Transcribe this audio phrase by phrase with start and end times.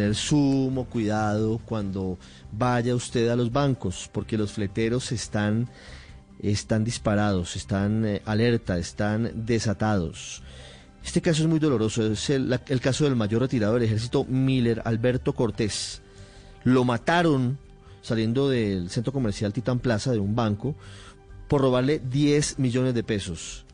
[0.00, 2.18] Tener sumo cuidado cuando
[2.52, 5.68] vaya usted a los bancos, porque los fleteros están,
[6.40, 10.42] están disparados, están eh, alerta, están desatados.
[11.04, 14.80] Este caso es muy doloroso, es el, el caso del mayor retirado del ejército Miller,
[14.86, 16.00] Alberto Cortés.
[16.64, 17.58] Lo mataron
[18.00, 20.76] saliendo del centro comercial Titán Plaza de un banco
[21.46, 23.66] por robarle 10 millones de pesos.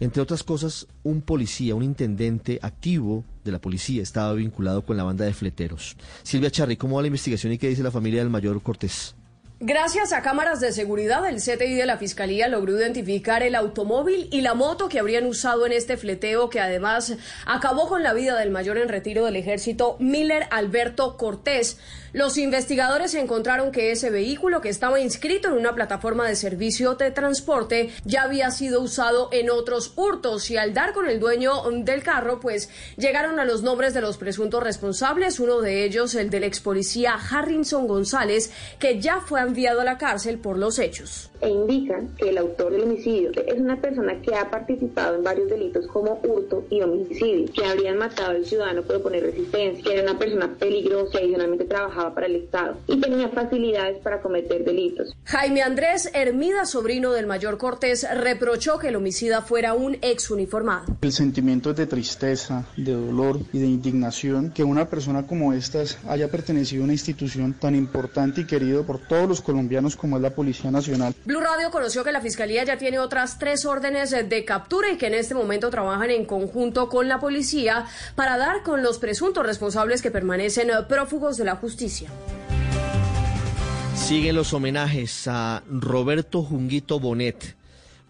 [0.00, 5.04] Entre otras cosas, un policía, un intendente activo de la policía estaba vinculado con la
[5.04, 5.96] banda de fleteros.
[6.22, 9.14] Silvia Charri, ¿cómo va la investigación y qué dice la familia del mayor Cortés?
[9.62, 14.40] Gracias a cámaras de seguridad, el CTI de la Fiscalía logró identificar el automóvil y
[14.40, 17.14] la moto que habrían usado en este fleteo que además
[17.44, 21.76] acabó con la vida del mayor en retiro del ejército Miller Alberto Cortés.
[22.12, 27.12] Los investigadores encontraron que ese vehículo que estaba inscrito en una plataforma de servicio de
[27.12, 32.02] transporte ya había sido usado en otros hurtos y al dar con el dueño del
[32.02, 36.42] carro pues llegaron a los nombres de los presuntos responsables, uno de ellos el del
[36.42, 38.50] ex policía Harrison González
[38.80, 41.30] que ya fue enviado a la cárcel por los hechos.
[41.40, 45.48] e indican que el autor del homicidio es una persona que ha participado en varios
[45.48, 50.02] delitos como hurto y homicidio, que habrían matado al ciudadano por oponer resistencia, que era
[50.02, 55.14] una persona peligrosa y adicionalmente trabajaba para el Estado y tenía facilidades para cometer delitos.
[55.24, 60.96] Jaime Andrés Hermida, sobrino del mayor Cortés, reprochó que el homicida fuera un ex uniformado.
[61.02, 66.30] El sentimiento de tristeza, de dolor y de indignación que una persona como estas haya
[66.30, 70.30] pertenecido a una institución tan importante y querido por todos los colombianos como es la
[70.30, 71.14] Policía Nacional.
[71.24, 75.08] Blue Radio conoció que la Fiscalía ya tiene otras tres órdenes de captura y que
[75.08, 80.02] en este momento trabajan en conjunto con la policía para dar con los presuntos responsables
[80.02, 81.89] que permanecen prófugos de la justicia.
[83.94, 87.56] Siguen los homenajes a Roberto Junguito Bonet,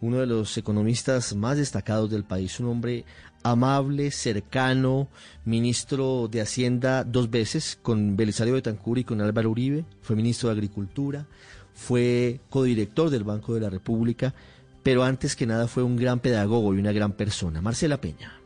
[0.01, 3.05] uno de los economistas más destacados del país, un hombre
[3.43, 5.09] amable, cercano,
[5.45, 10.55] ministro de Hacienda dos veces con Belisario Betancur y con Álvaro Uribe, fue ministro de
[10.55, 11.27] Agricultura,
[11.75, 14.35] fue codirector del Banco de la República,
[14.83, 17.61] pero antes que nada fue un gran pedagogo y una gran persona.
[17.61, 18.40] Marcela Peña.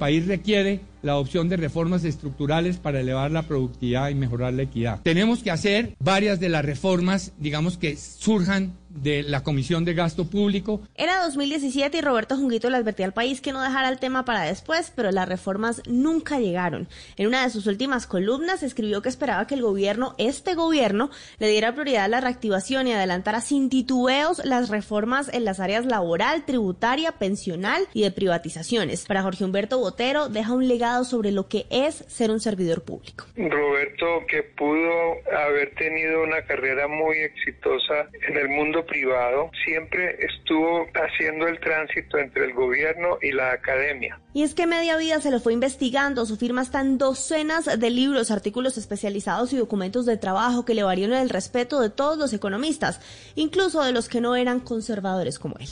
[0.00, 5.00] País requiere la adopción de reformas estructurales para elevar la productividad y mejorar la equidad.
[5.02, 10.28] Tenemos que hacer varias de las reformas, digamos, que surjan de la Comisión de Gasto
[10.28, 10.82] Público.
[10.96, 14.42] Era 2017 y Roberto Junguito le advertía al país que no dejara el tema para
[14.42, 16.88] después, pero las reformas nunca llegaron.
[17.16, 21.48] En una de sus últimas columnas escribió que esperaba que el gobierno, este gobierno, le
[21.48, 26.44] diera prioridad a la reactivación y adelantara sin titubeos las reformas en las áreas laboral,
[26.44, 29.06] tributaria, pensional y de privatizaciones.
[29.06, 33.26] Para Jorge Humberto Botero deja un legado sobre lo que es ser un servidor público.
[33.36, 34.90] Roberto, que pudo
[35.36, 42.18] haber tenido una carrera muy exitosa en el mundo privado, siempre estuvo haciendo el tránsito
[42.18, 44.20] entre el gobierno y la academia.
[44.32, 47.90] Y es que media vida se lo fue investigando, su firma está en docenas de
[47.90, 52.32] libros, artículos especializados y documentos de trabajo que le valieron el respeto de todos los
[52.32, 53.00] economistas,
[53.34, 55.68] incluso de los que no eran conservadores como él.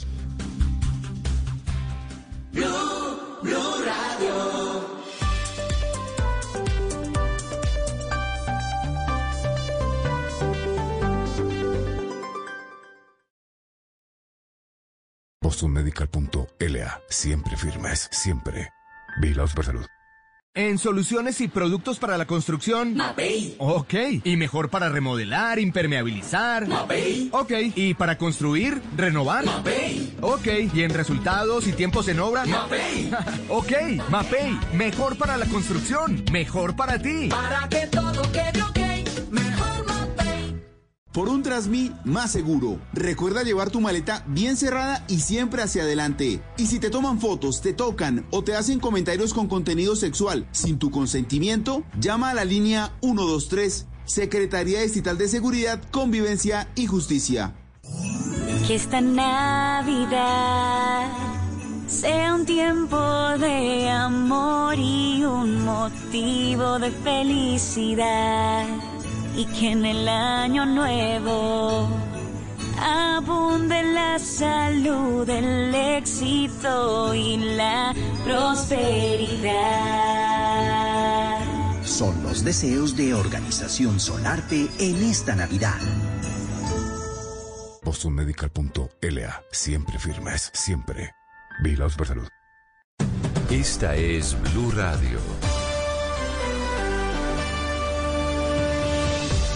[15.41, 17.01] BostonMedical.la.
[17.09, 18.69] Siempre firmes, siempre.
[19.21, 19.85] Vigilados por salud.
[20.55, 22.95] En soluciones y productos para la construcción.
[22.95, 23.55] Mapei.
[23.59, 23.93] Ok.
[24.23, 26.67] Y mejor para remodelar, impermeabilizar.
[26.67, 27.29] Mapei.
[27.31, 27.51] Ok.
[27.75, 29.45] Y para construir, renovar.
[29.45, 30.17] Mapei.
[30.21, 30.47] Ok.
[30.73, 32.45] Y en resultados y tiempos en obra.
[32.45, 33.09] Mapei.
[33.49, 33.71] ok.
[34.09, 34.59] Mapei.
[34.73, 36.25] Mejor para la construcción.
[36.31, 37.29] Mejor para ti.
[37.29, 38.78] Para que todo quede ok.
[41.11, 42.79] Por un Trasmi más seguro.
[42.93, 46.39] Recuerda llevar tu maleta bien cerrada y siempre hacia adelante.
[46.55, 50.77] Y si te toman fotos, te tocan o te hacen comentarios con contenido sexual sin
[50.77, 57.55] tu consentimiento, llama a la línea 123, Secretaría Estatal de Seguridad, Convivencia y Justicia.
[58.67, 60.09] Que esta Navidad
[61.87, 62.99] sea un tiempo
[63.39, 68.67] de amor y un motivo de felicidad.
[69.39, 71.87] Y que en el año nuevo
[72.77, 77.95] abunde la salud, el éxito y la
[78.25, 79.39] prosperidad.
[81.85, 85.79] son los deseos de Organización Solarte en esta Navidad.
[87.81, 89.43] Bostonmedical.la.
[89.53, 91.13] Siempre firmes, siempre.
[91.63, 92.27] Vigilados por salud.
[93.49, 95.21] Esta es Blue Radio.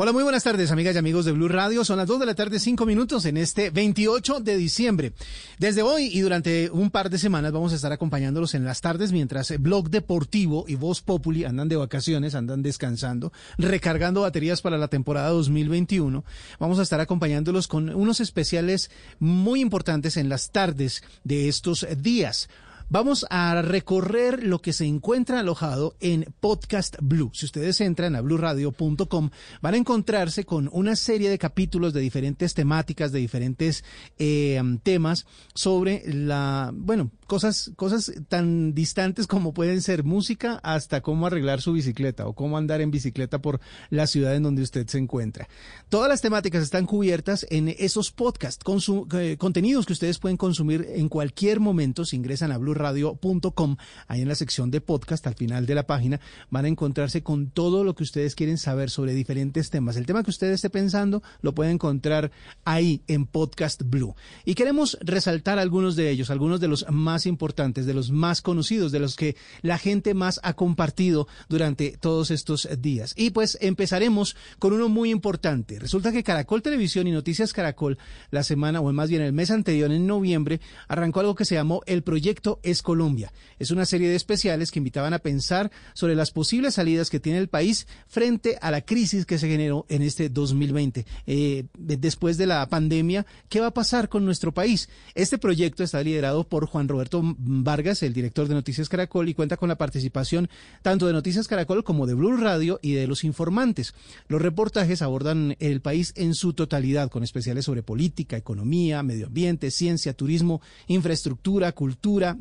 [0.00, 1.84] Hola, muy buenas tardes, amigas y amigos de Blue Radio.
[1.84, 5.12] Son las 2 de la tarde, 5 minutos en este 28 de diciembre.
[5.58, 9.10] Desde hoy y durante un par de semanas vamos a estar acompañándolos en las tardes
[9.10, 14.86] mientras Blog Deportivo y Voz Populi andan de vacaciones, andan descansando, recargando baterías para la
[14.86, 16.24] temporada 2021.
[16.60, 22.48] Vamos a estar acompañándolos con unos especiales muy importantes en las tardes de estos días.
[22.90, 27.30] Vamos a recorrer lo que se encuentra alojado en Podcast Blue.
[27.34, 29.28] Si ustedes entran a blueradio.com,
[29.60, 33.84] van a encontrarse con una serie de capítulos de diferentes temáticas, de diferentes
[34.18, 41.26] eh, temas sobre la, bueno, cosas, cosas tan distantes como pueden ser música hasta cómo
[41.26, 44.96] arreglar su bicicleta o cómo andar en bicicleta por la ciudad en donde usted se
[44.96, 45.46] encuentra.
[45.90, 48.64] Todas las temáticas están cubiertas en esos podcasts,
[49.12, 53.76] eh, contenidos que ustedes pueden consumir en cualquier momento si ingresan a Blue radio.com,
[54.06, 56.20] ahí en la sección de podcast, al final de la página,
[56.50, 59.96] van a encontrarse con todo lo que ustedes quieren saber sobre diferentes temas.
[59.96, 62.30] El tema que usted esté pensando lo puede encontrar
[62.64, 64.14] ahí en Podcast Blue.
[64.44, 68.92] Y queremos resaltar algunos de ellos, algunos de los más importantes, de los más conocidos,
[68.92, 73.14] de los que la gente más ha compartido durante todos estos días.
[73.16, 75.78] Y pues empezaremos con uno muy importante.
[75.78, 77.98] Resulta que Caracol Televisión y Noticias Caracol
[78.30, 81.82] la semana, o más bien el mes anterior, en noviembre, arrancó algo que se llamó
[81.86, 83.32] el Proyecto es Colombia.
[83.58, 87.38] Es una serie de especiales que invitaban a pensar sobre las posibles salidas que tiene
[87.38, 91.06] el país frente a la crisis que se generó en este 2020.
[91.26, 94.88] Eh, después de la pandemia, ¿qué va a pasar con nuestro país?
[95.14, 99.56] Este proyecto está liderado por Juan Roberto Vargas, el director de Noticias Caracol, y cuenta
[99.56, 100.48] con la participación
[100.82, 103.94] tanto de Noticias Caracol como de Blue Radio y de los informantes.
[104.28, 109.70] Los reportajes abordan el país en su totalidad, con especiales sobre política, economía, medio ambiente,
[109.70, 112.36] ciencia, turismo, infraestructura, cultura,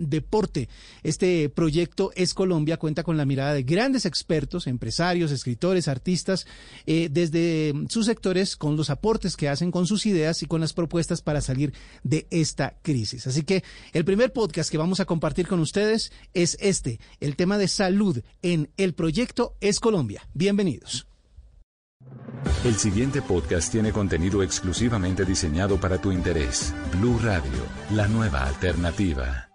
[1.04, 6.46] Este proyecto Es Colombia cuenta con la mirada de grandes expertos, empresarios, escritores, artistas,
[6.86, 10.74] eh, desde sus sectores, con los aportes que hacen con sus ideas y con las
[10.74, 11.74] propuestas para salir
[12.04, 13.28] de esta crisis.
[13.28, 17.58] Así que el primer podcast que vamos a compartir con ustedes es este, el tema
[17.58, 20.28] de salud en el proyecto Es Colombia.
[20.34, 21.08] Bienvenidos.
[22.64, 26.74] El siguiente podcast tiene contenido exclusivamente diseñado para tu interés.
[26.94, 29.50] Blue Radio, la nueva alternativa.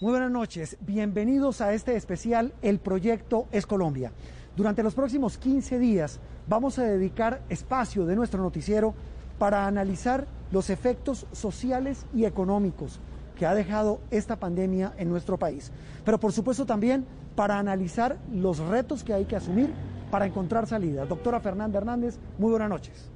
[0.00, 4.12] Muy buenas noches, bienvenidos a este especial El Proyecto es Colombia.
[4.56, 8.94] Durante los próximos 15 días vamos a dedicar espacio de nuestro noticiero
[9.38, 12.98] para analizar los efectos sociales y económicos
[13.38, 15.70] que ha dejado esta pandemia en nuestro país.
[16.02, 17.04] Pero por supuesto también
[17.36, 19.70] para analizar los retos que hay que asumir
[20.10, 21.10] para encontrar salidas.
[21.10, 23.09] Doctora Fernanda Hernández, muy buenas noches.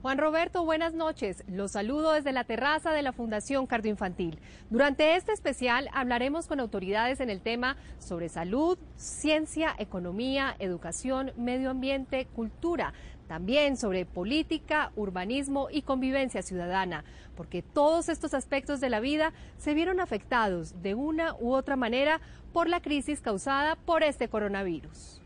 [0.00, 1.42] Juan Roberto, buenas noches.
[1.48, 4.38] Los saludo desde la terraza de la Fundación Cardioinfantil.
[4.70, 11.70] Durante este especial hablaremos con autoridades en el tema sobre salud, ciencia, economía, educación, medio
[11.70, 12.92] ambiente, cultura.
[13.26, 17.02] También sobre política, urbanismo y convivencia ciudadana,
[17.36, 22.20] porque todos estos aspectos de la vida se vieron afectados de una u otra manera
[22.52, 25.20] por la crisis causada por este coronavirus.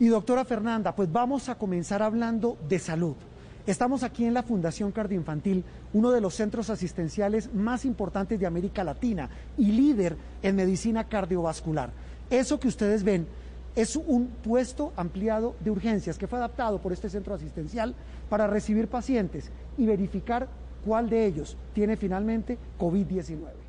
[0.00, 3.14] Y doctora Fernanda, pues vamos a comenzar hablando de salud.
[3.66, 8.82] Estamos aquí en la Fundación Cardioinfantil, uno de los centros asistenciales más importantes de América
[8.82, 11.90] Latina y líder en medicina cardiovascular.
[12.28, 13.26] Eso que ustedes ven
[13.76, 17.94] es un puesto ampliado de urgencias que fue adaptado por este centro asistencial
[18.28, 20.48] para recibir pacientes y verificar
[20.84, 23.63] cuál de ellos tiene finalmente COVID-19.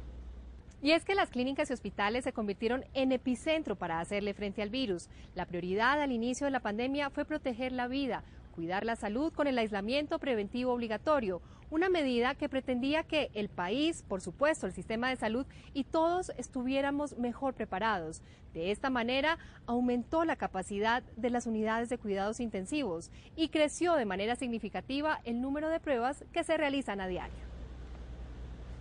[0.85, 4.69] Y es que las clínicas y hospitales se convirtieron en epicentro para hacerle frente al
[4.69, 5.09] virus.
[5.33, 8.23] La prioridad al inicio de la pandemia fue proteger la vida,
[8.53, 14.03] cuidar la salud con el aislamiento preventivo obligatorio, una medida que pretendía que el país,
[14.07, 18.21] por supuesto, el sistema de salud y todos estuviéramos mejor preparados.
[18.53, 24.05] De esta manera, aumentó la capacidad de las unidades de cuidados intensivos y creció de
[24.05, 27.44] manera significativa el número de pruebas que se realizan a diario.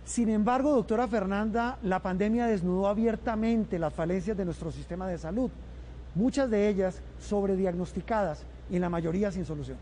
[0.05, 5.49] Sin embargo, doctora Fernanda, la pandemia desnudó abiertamente las falencias de nuestro sistema de salud,
[6.13, 9.77] muchas de ellas sobrediagnosticadas y en la mayoría sin solución.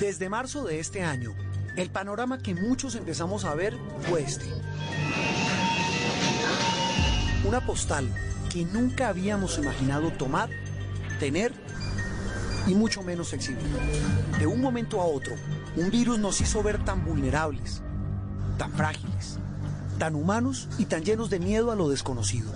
[0.00, 1.30] Desde marzo de este año,
[1.76, 4.46] el panorama que muchos empezamos a ver fue este.
[7.46, 8.08] Una postal
[8.52, 10.50] que nunca habíamos imaginado tomar,
[11.20, 11.52] tener
[12.66, 13.62] y mucho menos exhibir.
[14.40, 15.34] De un momento a otro,
[15.76, 17.82] un virus nos hizo ver tan vulnerables,
[18.58, 19.38] tan frágiles,
[19.98, 22.52] tan humanos y tan llenos de miedo a lo desconocido.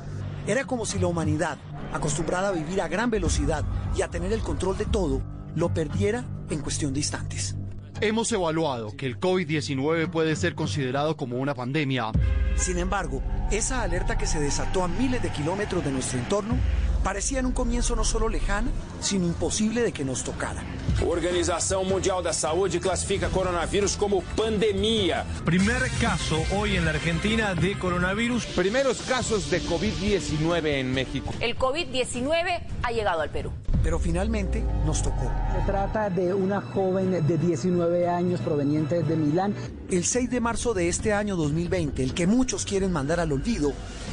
[0.47, 1.59] Era como si la humanidad,
[1.93, 3.65] acostumbrada a vivir a gran velocidad
[3.97, 5.23] y a tener el control de todo,
[5.55, 7.57] lo perdiera en cuestión de instantes.
[8.01, 12.13] Hemos evaluado que el COVID-19 puede ser considerado como una pandemia.
[12.57, 16.57] Sin embargo, esa alerta que se desató a miles de kilómetros de nuestro entorno
[17.03, 18.69] parecía en un comienzo no solo lejana,
[19.01, 20.63] sino imposible de que nos tocara.
[21.07, 25.25] Organización Mundial de Salud clasifica coronavirus como pandemia.
[25.45, 28.47] Primer caso hoy en la Argentina de coronavirus.
[28.47, 31.33] Primeros casos de COVID-19 en México.
[31.41, 33.53] El COVID-19 ha llegado al Perú.
[33.83, 35.31] Pero finalmente nos tocó.
[35.55, 39.55] Se trata de una joven de 19 años proveniente de Milán.
[39.89, 43.73] El 6 de marzo de este año 2020, el que muchos quieren mandar al olvido,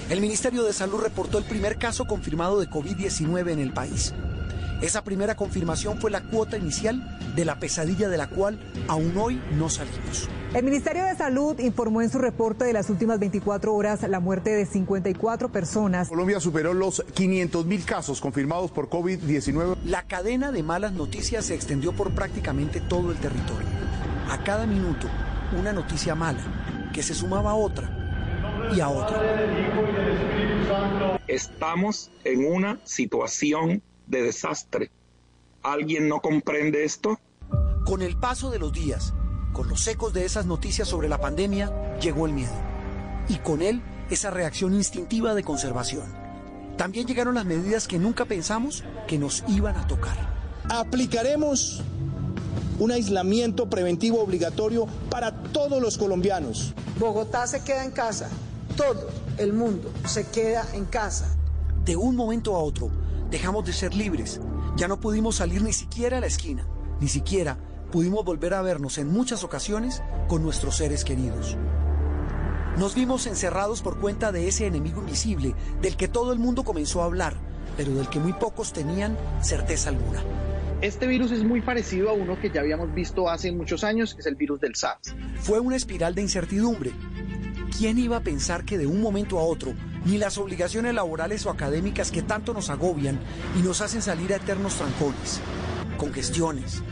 [0.10, 4.14] el Ministerio de Salud reportó el primer caso confirmado de COVID-19 en el país.
[4.82, 9.42] Esa primera confirmación fue la cuota inicial de la pesadilla de la cual aún hoy
[9.58, 10.28] no salimos.
[10.54, 14.50] El Ministerio de Salud informó en su reporte de las últimas 24 horas la muerte
[14.52, 16.10] de 54 personas.
[16.10, 19.78] Colombia superó los 500 mil casos confirmados por COVID-19.
[19.86, 23.68] La cadena de malas noticias se extendió por prácticamente todo el territorio.
[24.30, 25.08] A cada minuto,
[25.58, 26.42] una noticia mala,
[26.94, 28.03] que se sumaba a otra
[28.76, 29.22] y a otra.
[31.28, 34.92] Estamos en una situación de desastre.
[35.62, 37.20] ¿Alguien no comprende esto?
[37.86, 39.14] Con el paso de los días,
[39.54, 42.54] con los ecos de esas noticias sobre la pandemia, llegó el miedo.
[43.30, 46.06] Y con él, esa reacción instintiva de conservación.
[46.78, 50.18] También llegaron las medidas que nunca pensamos que nos iban a tocar.
[50.70, 51.84] Aplicaremos
[52.80, 56.74] un aislamiento preventivo obligatorio para todos los colombianos.
[57.00, 58.30] Bogotá se queda en casa,
[58.76, 61.36] todo el mundo se queda en casa.
[61.86, 62.90] De un momento a otro,
[63.30, 64.40] dejamos de ser libres.
[64.76, 66.66] Ya no pudimos salir ni siquiera a la esquina,
[67.00, 67.58] ni siquiera
[67.92, 71.58] pudimos volver a vernos en muchas ocasiones con nuestros seres queridos.
[72.78, 77.04] Nos vimos encerrados por cuenta de ese enemigo invisible del que todo el mundo comenzó
[77.04, 77.36] a hablar,
[77.78, 80.24] pero del que muy pocos tenían certeza alguna.
[80.82, 84.22] Este virus es muy parecido a uno que ya habíamos visto hace muchos años, que
[84.22, 85.16] es el virus del SARS.
[85.40, 86.92] Fue una espiral de incertidumbre.
[87.78, 89.74] ¿Quién iba a pensar que de un momento a otro
[90.06, 93.20] ni las obligaciones laborales o académicas que tanto nos agobian
[93.58, 95.42] y nos hacen salir a eternos trancones,
[95.98, 96.84] congestiones,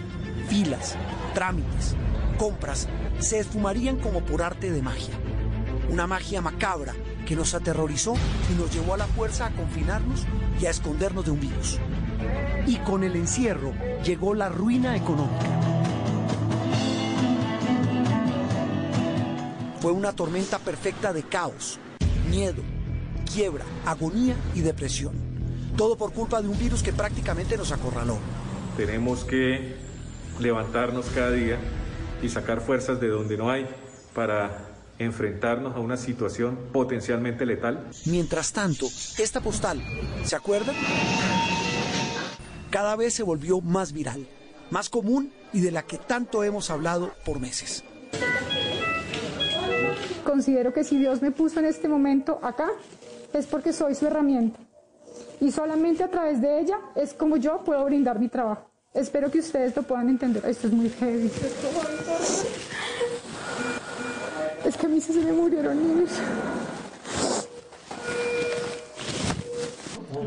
[0.49, 0.95] filas,
[1.35, 1.95] trámites,
[2.39, 2.87] compras,
[3.19, 5.13] se esfumarían como por arte de magia?
[5.91, 6.95] Una magia macabra
[7.27, 8.15] que nos aterrorizó
[8.51, 10.25] y nos llevó a la fuerza a confinarnos
[10.59, 11.77] y a escondernos de un virus.
[12.65, 13.71] Y con el encierro
[14.03, 15.70] llegó la ruina económica.
[19.81, 21.79] Fue una tormenta perfecta de caos,
[22.29, 22.61] miedo,
[23.33, 25.15] quiebra, agonía y depresión.
[25.75, 28.19] Todo por culpa de un virus que prácticamente nos acorraló.
[28.77, 29.75] Tenemos que
[30.39, 31.57] levantarnos cada día
[32.21, 33.67] y sacar fuerzas de donde no hay
[34.13, 34.67] para
[34.99, 37.87] enfrentarnos a una situación potencialmente letal.
[38.05, 38.85] Mientras tanto,
[39.17, 39.81] esta postal,
[40.23, 40.75] ¿se acuerdan?
[42.69, 44.27] Cada vez se volvió más viral,
[44.69, 47.83] más común y de la que tanto hemos hablado por meses.
[50.31, 52.69] Considero que si Dios me puso en este momento acá,
[53.33, 54.57] es porque soy su herramienta.
[55.41, 58.71] Y solamente a través de ella es como yo puedo brindar mi trabajo.
[58.93, 60.41] Espero que ustedes lo puedan entender.
[60.45, 61.29] Esto es muy heavy.
[64.63, 66.11] Es que a mí se me murieron niños.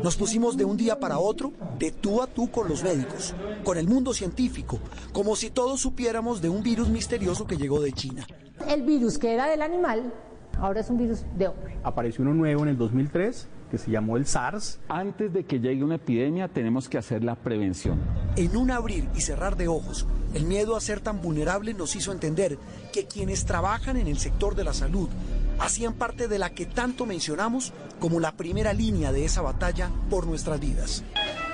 [0.03, 3.33] Nos pusimos de un día para otro de tú a tú con los médicos,
[3.63, 4.79] con el mundo científico,
[5.13, 8.25] como si todos supiéramos de un virus misterioso que llegó de China.
[8.67, 10.13] El virus que era del animal,
[10.59, 11.77] ahora es un virus de hombre.
[11.83, 14.79] Apareció uno nuevo en el 2003 que se llamó el SARS.
[14.87, 17.99] Antes de que llegue una epidemia tenemos que hacer la prevención.
[18.35, 22.11] En un abrir y cerrar de ojos, el miedo a ser tan vulnerable nos hizo
[22.11, 22.57] entender
[22.93, 25.09] que quienes trabajan en el sector de la salud
[25.59, 30.27] hacían parte de la que tanto mencionamos como la primera línea de esa batalla por
[30.27, 31.03] nuestras vidas.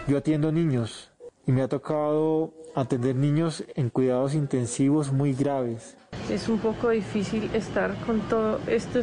[0.08, 1.12] Yo atiendo niños
[1.46, 5.96] y me ha tocado atender niños en cuidados intensivos muy graves.
[6.30, 9.02] Es un poco difícil estar con todo esto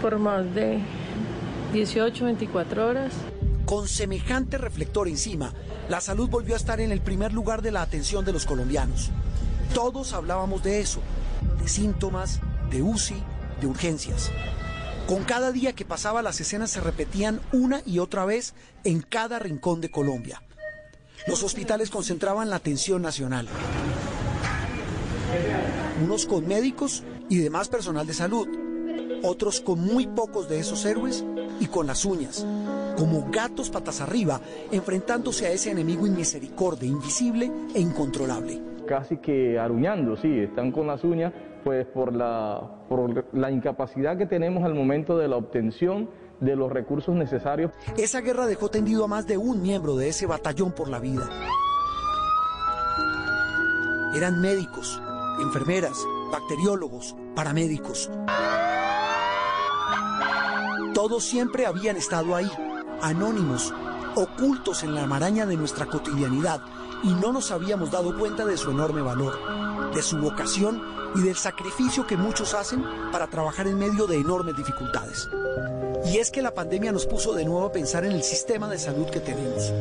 [0.00, 0.80] por más de
[1.72, 3.12] 18, 24 horas.
[3.64, 5.52] Con semejante reflector encima,
[5.88, 9.10] la salud volvió a estar en el primer lugar de la atención de los colombianos.
[9.74, 11.00] Todos hablábamos de eso,
[11.60, 13.22] de síntomas, de UCI,
[13.60, 14.30] de urgencias.
[15.06, 18.54] Con cada día que pasaba las escenas se repetían una y otra vez
[18.84, 20.42] en cada rincón de Colombia.
[21.26, 23.48] Los hospitales concentraban la atención nacional.
[26.02, 28.48] Unos con médicos y demás personal de salud,
[29.22, 31.24] otros con muy pocos de esos héroes
[31.60, 32.46] y con las uñas,
[32.96, 38.69] como gatos patas arriba, enfrentándose a ese enemigo inmisericordia, invisible e incontrolable.
[38.90, 41.32] Casi que aruñando, sí, están con las uñas,
[41.62, 46.72] pues por la, por la incapacidad que tenemos al momento de la obtención de los
[46.72, 47.70] recursos necesarios.
[47.96, 51.22] Esa guerra dejó tendido a más de un miembro de ese batallón por la vida.
[54.16, 55.00] Eran médicos,
[55.40, 55.96] enfermeras,
[56.32, 58.10] bacteriólogos, paramédicos.
[60.94, 62.50] Todos siempre habían estado ahí,
[63.00, 63.72] anónimos,
[64.16, 66.60] ocultos en la maraña de nuestra cotidianidad,
[67.02, 70.82] y no nos habíamos dado cuenta de su enorme valor, de su vocación
[71.14, 75.28] y del sacrificio que muchos hacen para trabajar en medio de enormes dificultades.
[76.06, 78.78] Y es que la pandemia nos puso de nuevo a pensar en el sistema de
[78.78, 79.72] salud que tenemos,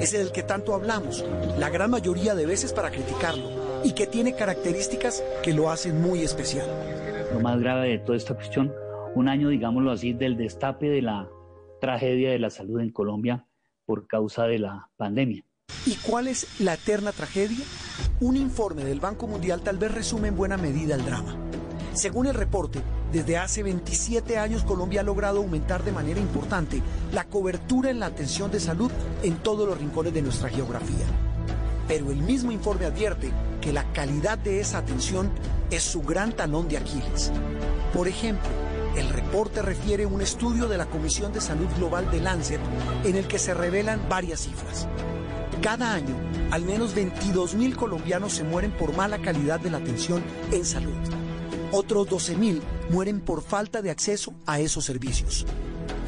[0.00, 1.24] ese del que tanto hablamos,
[1.58, 6.22] la gran mayoría de veces para criticarlo, y que tiene características que lo hacen muy
[6.22, 6.66] especial.
[7.32, 8.72] Lo más grave de toda esta cuestión
[9.14, 11.28] un año, digámoslo así, del destape de la
[11.80, 13.46] tragedia de la salud en Colombia
[13.86, 15.44] por causa de la pandemia.
[15.86, 17.64] ¿Y cuál es la eterna tragedia?
[18.20, 21.36] Un informe del Banco Mundial tal vez resume en buena medida el drama.
[21.94, 22.82] Según el reporte,
[23.12, 26.82] desde hace 27 años Colombia ha logrado aumentar de manera importante
[27.12, 28.90] la cobertura en la atención de salud
[29.22, 31.06] en todos los rincones de nuestra geografía.
[31.86, 35.30] Pero el mismo informe advierte que la calidad de esa atención
[35.70, 37.30] es su gran talón de Aquiles.
[37.92, 38.50] Por ejemplo,
[38.96, 42.60] el reporte refiere un estudio de la Comisión de Salud Global de Lancet
[43.04, 44.88] en el que se revelan varias cifras.
[45.62, 46.14] Cada año,
[46.50, 50.94] al menos 22.000 colombianos se mueren por mala calidad de la atención en salud.
[51.72, 55.46] Otros 12.000 mueren por falta de acceso a esos servicios.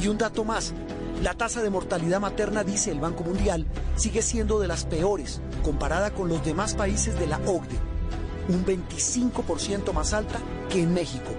[0.00, 0.74] Y un dato más,
[1.22, 6.10] la tasa de mortalidad materna, dice el Banco Mundial, sigue siendo de las peores comparada
[6.10, 7.78] con los demás países de la OCDE,
[8.48, 11.32] un 25% más alta que en México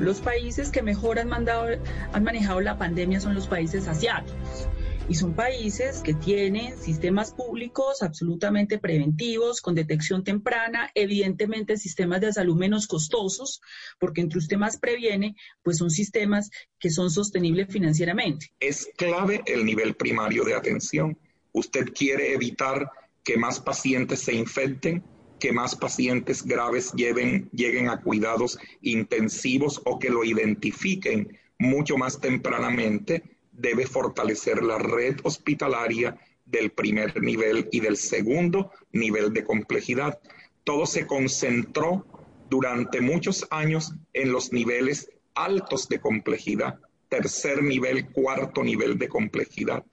[0.00, 4.68] los países que mejor han, manejado la pandemia son los países asiáticos.
[5.08, 12.32] Y son países que tienen sistemas públicos absolutamente preventivos, con detección temprana, evidentemente sistemas de
[12.32, 13.60] salud menos costosos,
[13.98, 18.52] porque entre usted más previene, pues son sistemas que son sostenibles financieramente.
[18.60, 21.18] Es clave el nivel primario de atención.
[21.52, 22.90] Usted quiere evitar
[23.24, 25.04] que más pacientes se infecten,
[25.38, 32.20] que más pacientes graves lleven, lleguen a cuidados intensivos o que lo identifiquen mucho más
[32.20, 40.18] tempranamente, debe fortalecer la red hospitalaria del primer nivel y del segundo nivel de complejidad.
[40.64, 42.06] Todo se concentró
[42.50, 49.84] durante muchos años en los niveles altos de complejidad, tercer nivel, cuarto nivel de complejidad.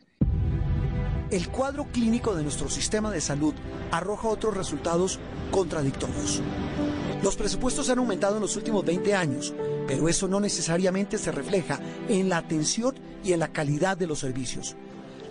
[1.32, 3.54] El cuadro clínico de nuestro sistema de salud
[3.92, 5.20] arroja otros resultados
[5.52, 6.42] contradictorios.
[7.22, 9.54] Los presupuestos han aumentado en los últimos 20 años,
[9.90, 14.20] pero eso no necesariamente se refleja en la atención y en la calidad de los
[14.20, 14.76] servicios.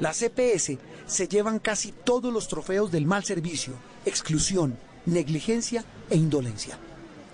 [0.00, 6.16] Las CPS e se llevan casi todos los trofeos del mal servicio, exclusión, negligencia e
[6.16, 6.76] indolencia.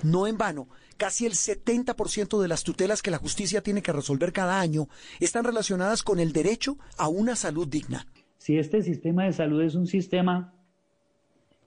[0.03, 4.31] No en vano, casi el 70% de las tutelas que la justicia tiene que resolver
[4.31, 8.07] cada año están relacionadas con el derecho a una salud digna.
[8.37, 10.53] Si este sistema de salud es un sistema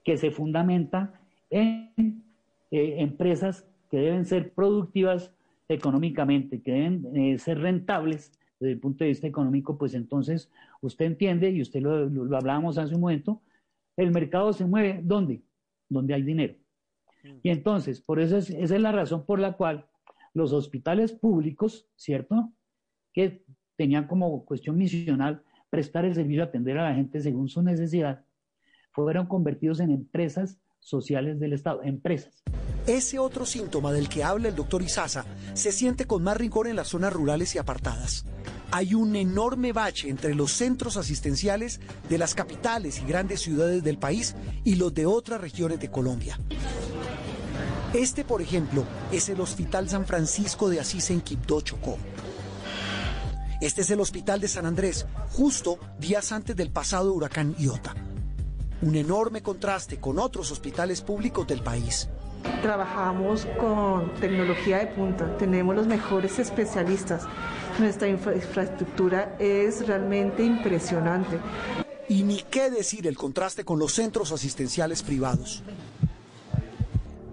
[0.05, 2.23] que se fundamenta en
[2.69, 5.31] eh, empresas que deben ser productivas
[5.69, 10.49] económicamente, que deben eh, ser rentables desde el punto de vista económico, pues entonces
[10.81, 13.41] usted entiende, y usted lo, hablábamos hace un momento,
[13.95, 15.41] el mercado se mueve ¿dónde?
[15.89, 16.55] Donde hay dinero.
[17.23, 17.37] Mm.
[17.43, 19.87] Y entonces, por eso esa es la razón por la cual
[20.33, 22.51] los hospitales públicos, ¿cierto?
[23.13, 23.43] Que
[23.75, 28.23] tenían como cuestión misional prestar el servicio, atender a la gente según su necesidad,
[28.91, 32.43] fueron convertidos en empresas sociales del Estado, empresas.
[32.87, 36.77] Ese otro síntoma del que habla el doctor Izaza se siente con más rigor en
[36.77, 38.23] las zonas rurales y apartadas.
[38.71, 43.97] Hay un enorme bache entre los centros asistenciales de las capitales y grandes ciudades del
[43.97, 46.39] país y los de otras regiones de Colombia.
[47.93, 51.97] Este, por ejemplo, es el Hospital San Francisco de Asís en Quibdó, Chocó.
[53.59, 57.95] Este es el Hospital de San Andrés, justo días antes del pasado huracán Iota.
[58.81, 62.07] Un enorme contraste con otros hospitales públicos del país.
[62.61, 67.23] Trabajamos con tecnología de punta, tenemos los mejores especialistas.
[67.79, 71.39] Nuestra infraestructura es realmente impresionante.
[72.09, 75.63] Y ni qué decir el contraste con los centros asistenciales privados.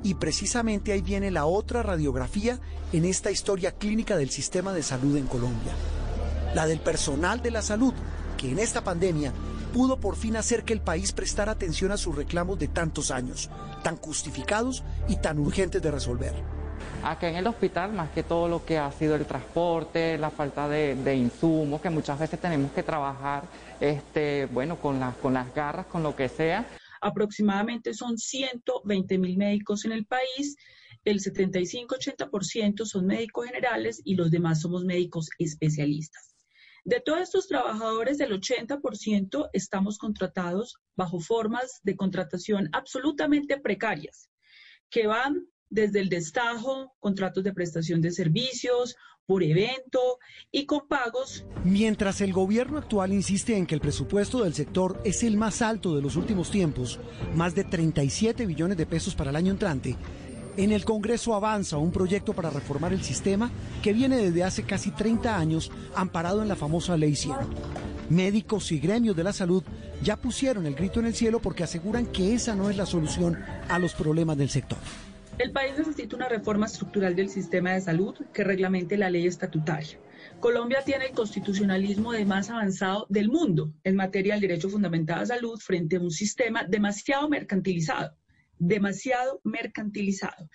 [0.02, 2.58] Y precisamente ahí viene la otra radiografía
[2.92, 5.72] en esta historia clínica del sistema de salud en Colombia.
[6.54, 7.94] La del personal de la salud,
[8.36, 9.32] que en esta pandemia
[9.74, 13.50] pudo por fin hacer que el país prestara atención a sus reclamos de tantos años,
[13.82, 16.32] tan justificados y tan urgentes de resolver.
[17.02, 20.68] Acá en el hospital, más que todo lo que ha sido el transporte, la falta
[20.68, 23.48] de, insumos, que muchas veces tenemos que trabajar,
[23.80, 26.68] este, bueno, con, con las garras, con lo que sea.
[27.00, 30.56] Aproximadamente son 120 mil médicos en el país,
[31.04, 36.33] el 75-80% son médicos generales y los demás somos médicos especialistas.
[36.84, 44.28] De todos estos trabajadores, el 80% estamos contratados bajo formas de contratación absolutamente precarias,
[44.90, 50.18] que van desde el destajo, contratos de prestación de servicios, por evento
[50.50, 51.46] y con pagos.
[51.64, 55.96] Mientras el gobierno actual insiste en que el presupuesto del sector es el más alto
[55.96, 57.00] de los últimos tiempos,
[57.34, 59.96] más de 37 billones de pesos para el año entrante,
[60.56, 63.50] en el Congreso avanza un proyecto para reformar el sistema
[63.82, 67.34] que viene desde hace casi 30 años amparado en la famosa Ley 100.
[68.10, 69.62] Médicos y gremios de la salud
[70.02, 73.38] ya pusieron el grito en el cielo porque aseguran que esa no es la solución
[73.68, 74.78] a los problemas del sector.
[75.38, 79.98] El país necesita una reforma estructural del sistema de salud que reglamente la ley estatutaria.
[80.38, 85.26] Colombia tiene el constitucionalismo de más avanzado del mundo en materia del derecho fundamental a
[85.26, 88.16] salud frente a un sistema demasiado mercantilizado,
[88.66, 90.48] demasiado mercantilizado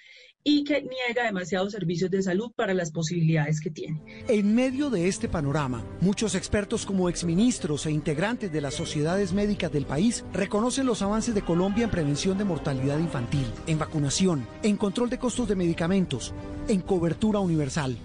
[0.43, 4.01] y que niega demasiados servicios de salud para las posibilidades que tiene.
[4.27, 9.71] En medio de este panorama, muchos expertos como exministros e integrantes de las sociedades médicas
[9.71, 14.77] del país reconocen los avances de Colombia en prevención de mortalidad infantil, en vacunación, en
[14.77, 16.33] control de costos de medicamentos,
[16.67, 17.97] en cobertura universal.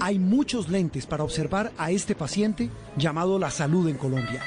[0.00, 4.42] Hay muchos lentes para observar a este paciente llamado la salud en Colombia.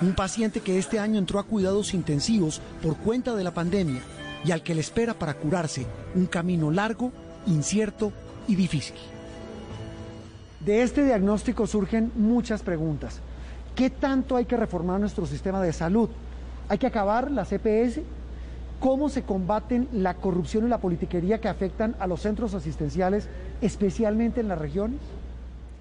[0.00, 4.02] Un paciente que este año entró a cuidados intensivos por cuenta de la pandemia
[4.46, 7.10] y al que le espera para curarse un camino largo,
[7.46, 8.12] incierto
[8.46, 8.96] y difícil.
[10.60, 13.20] De este diagnóstico surgen muchas preguntas.
[13.74, 16.08] ¿Qué tanto hay que reformar nuestro sistema de salud?
[16.68, 18.02] ¿Hay que acabar la CPS?
[18.78, 23.28] ¿Cómo se combaten la corrupción y la politiquería que afectan a los centros asistenciales,
[23.60, 25.00] especialmente en las regiones?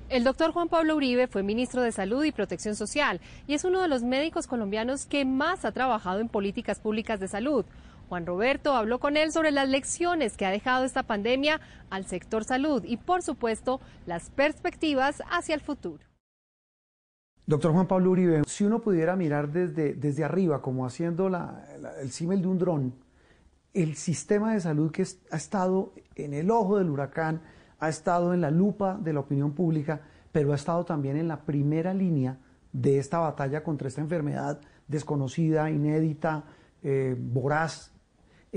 [0.10, 3.82] El doctor Juan Pablo Uribe fue ministro de Salud y Protección Social y es uno
[3.82, 7.66] de los médicos colombianos que más ha trabajado en políticas públicas de salud.
[8.10, 12.44] Juan Roberto habló con él sobre las lecciones que ha dejado esta pandemia al sector
[12.44, 16.04] salud y, por supuesto, las perspectivas hacia el futuro.
[17.48, 22.42] Doctor Juan Pablo Uribe, si uno pudiera mirar desde, desde arriba, como haciendo el símil
[22.42, 22.96] de un dron,
[23.74, 27.42] el sistema de salud que ha estado en el ojo del huracán,
[27.80, 31.42] ha estado en la lupa de la opinión pública, pero ha estado también en la
[31.42, 32.38] primera línea
[32.72, 36.46] de esta batalla contra esta enfermedad desconocida, inédita,
[36.84, 37.92] eh, voraz,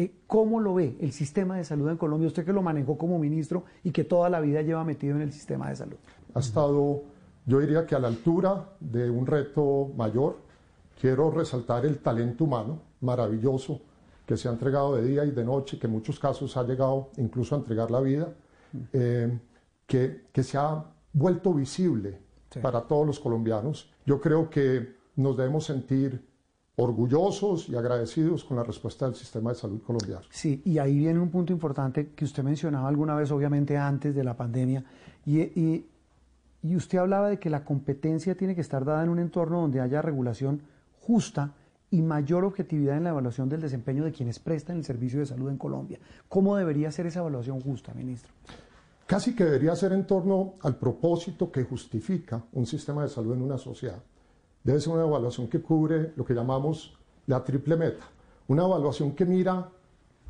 [0.00, 2.28] eh, ¿Cómo lo ve el sistema de salud en Colombia?
[2.28, 5.32] Usted que lo manejó como ministro y que toda la vida lleva metido en el
[5.32, 5.96] sistema de salud.
[6.34, 7.02] Ha estado,
[7.46, 10.36] yo diría que a la altura de un reto mayor.
[11.00, 13.80] Quiero resaltar el talento humano maravilloso
[14.24, 17.10] que se ha entregado de día y de noche, que en muchos casos ha llegado
[17.16, 18.32] incluso a entregar la vida,
[18.92, 19.36] eh,
[19.84, 22.20] que, que, se ha vuelto visible
[22.62, 23.92] para todos los colombianos.
[24.06, 26.24] Yo creo que nos debemos sentir
[26.78, 30.22] orgullosos y agradecidos con la respuesta del sistema de salud colombiano.
[30.30, 34.22] Sí, y ahí viene un punto importante que usted mencionaba alguna vez, obviamente antes de
[34.22, 34.84] la pandemia,
[35.26, 35.86] y, y,
[36.62, 39.80] y, usted hablaba de que la competencia tiene que estar dada en un entorno donde
[39.80, 40.62] haya regulación
[41.00, 41.52] justa
[41.90, 45.50] y mayor objetividad en la evaluación del desempeño de quienes prestan el servicio de salud
[45.50, 45.98] en Colombia.
[46.28, 48.32] ¿Cómo debería ser esa evaluación justa, ministro?
[49.04, 53.42] Casi que debería ser en torno al propósito que justifica un sistema de salud en
[53.42, 54.00] una sociedad
[54.68, 58.04] debe ser una evaluación que cubre lo que llamamos la triple meta,
[58.48, 59.70] una evaluación que mira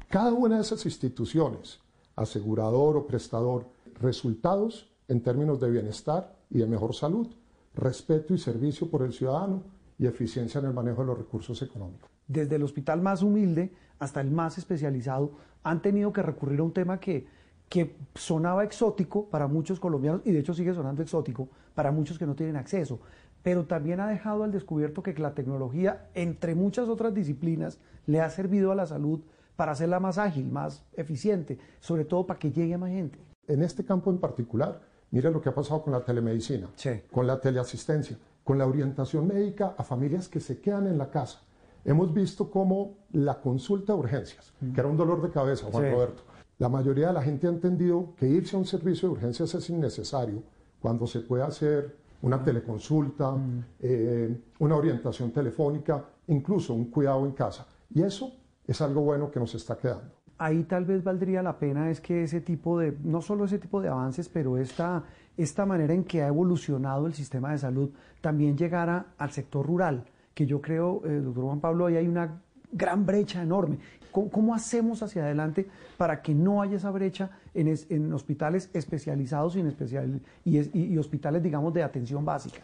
[0.08, 1.80] cada una de esas instituciones,
[2.14, 3.66] asegurador o prestador,
[4.00, 7.26] resultados en términos de bienestar, y de mejor salud,
[7.74, 9.62] respeto y servicio por el ciudadano
[9.98, 12.08] y eficiencia en el manejo de los recursos económicos.
[12.26, 16.72] Desde el hospital más humilde hasta el más especializado han tenido que recurrir a un
[16.72, 17.26] tema que,
[17.68, 22.26] que sonaba exótico para muchos colombianos y de hecho sigue sonando exótico para muchos que
[22.26, 23.00] no tienen acceso,
[23.42, 28.30] pero también ha dejado al descubierto que la tecnología, entre muchas otras disciplinas, le ha
[28.30, 29.20] servido a la salud
[29.56, 33.18] para hacerla más ágil, más eficiente, sobre todo para que llegue a más gente.
[33.46, 36.68] En este campo en particular, mire lo que ha pasado con la telemedicina,
[37.10, 41.42] con la teleasistencia, con la orientación médica a familias que se quedan en la casa.
[41.84, 46.22] Hemos visto cómo la consulta de urgencias, que era un dolor de cabeza, Juan Roberto,
[46.58, 49.70] la mayoría de la gente ha entendido que irse a un servicio de urgencias es
[49.70, 50.42] innecesario
[50.80, 53.36] cuando se puede hacer una teleconsulta,
[53.80, 57.66] eh, una orientación telefónica, incluso un cuidado en casa.
[57.94, 58.32] Y eso
[58.66, 60.12] es algo bueno que nos está quedando.
[60.38, 63.80] Ahí tal vez valdría la pena es que ese tipo de, no solo ese tipo
[63.80, 65.04] de avances, pero esta,
[65.36, 70.04] esta manera en que ha evolucionado el sistema de salud también llegara al sector rural,
[70.34, 73.78] que yo creo, eh, doctor Juan Pablo, ahí hay una gran brecha enorme.
[74.10, 79.60] ¿Cómo, hacemos hacia adelante para que no haya esa brecha en, en hospitales especializados y,
[79.60, 82.60] en especial, y, y hospitales, digamos, de atención básica?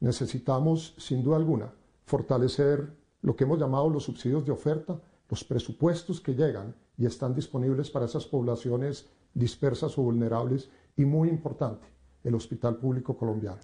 [0.00, 1.72] Necesitamos, sin duda alguna,
[2.04, 2.88] fortalecer
[3.22, 7.90] lo que hemos llamado los subsidios de oferta, los presupuestos que llegan y están disponibles
[7.90, 11.86] para esas poblaciones dispersas o vulnerables y muy importante,
[12.24, 13.58] el Hospital Público Colombiano.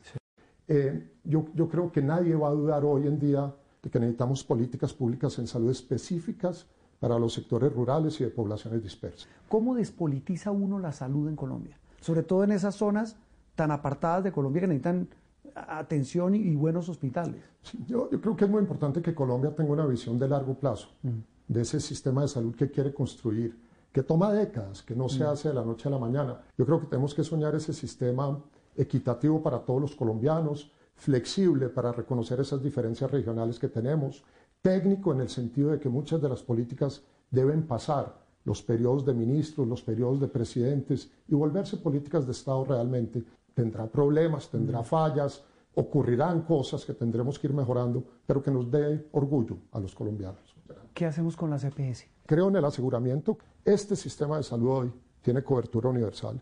[0.68, 4.44] Eh, yo, yo creo que nadie va a dudar hoy en día de que necesitamos
[4.44, 6.66] políticas públicas en salud específicas
[7.04, 9.28] para los sectores rurales y de poblaciones dispersas.
[9.50, 11.76] ¿Cómo despolitiza uno la salud en Colombia?
[12.00, 13.16] Sobre todo en esas zonas
[13.54, 15.08] tan apartadas de Colombia que necesitan
[15.54, 17.44] atención y, buenos hospitales.
[17.86, 21.08] yo, creo que es muy importante que Colombia tenga una visión de largo plazo mm.
[21.48, 23.54] de ese sistema de salud que quiere construir,
[23.92, 25.26] que toma décadas, que no se mm.
[25.26, 26.40] hace de la noche a la mañana.
[26.56, 28.38] Yo creo que tenemos que soñar ese sistema
[28.78, 34.24] equitativo para todos los colombianos, flexible para reconocer esas diferencias regionales que tenemos,
[34.64, 39.12] técnico en el sentido de que muchas de las políticas deben pasar los periodos de
[39.12, 43.22] ministros, los periodos de presidentes y volverse políticas de Estado realmente
[43.52, 44.84] tendrá problemas, tendrá mm.
[44.84, 49.94] fallas, ocurrirán cosas que tendremos que ir mejorando, pero que nos dé orgullo a los
[49.94, 50.56] colombianos.
[50.94, 52.06] ¿Qué hacemos con las EPS?
[52.24, 53.36] Creo en el aseguramiento.
[53.66, 56.40] Este sistema de salud hoy tiene cobertura universal,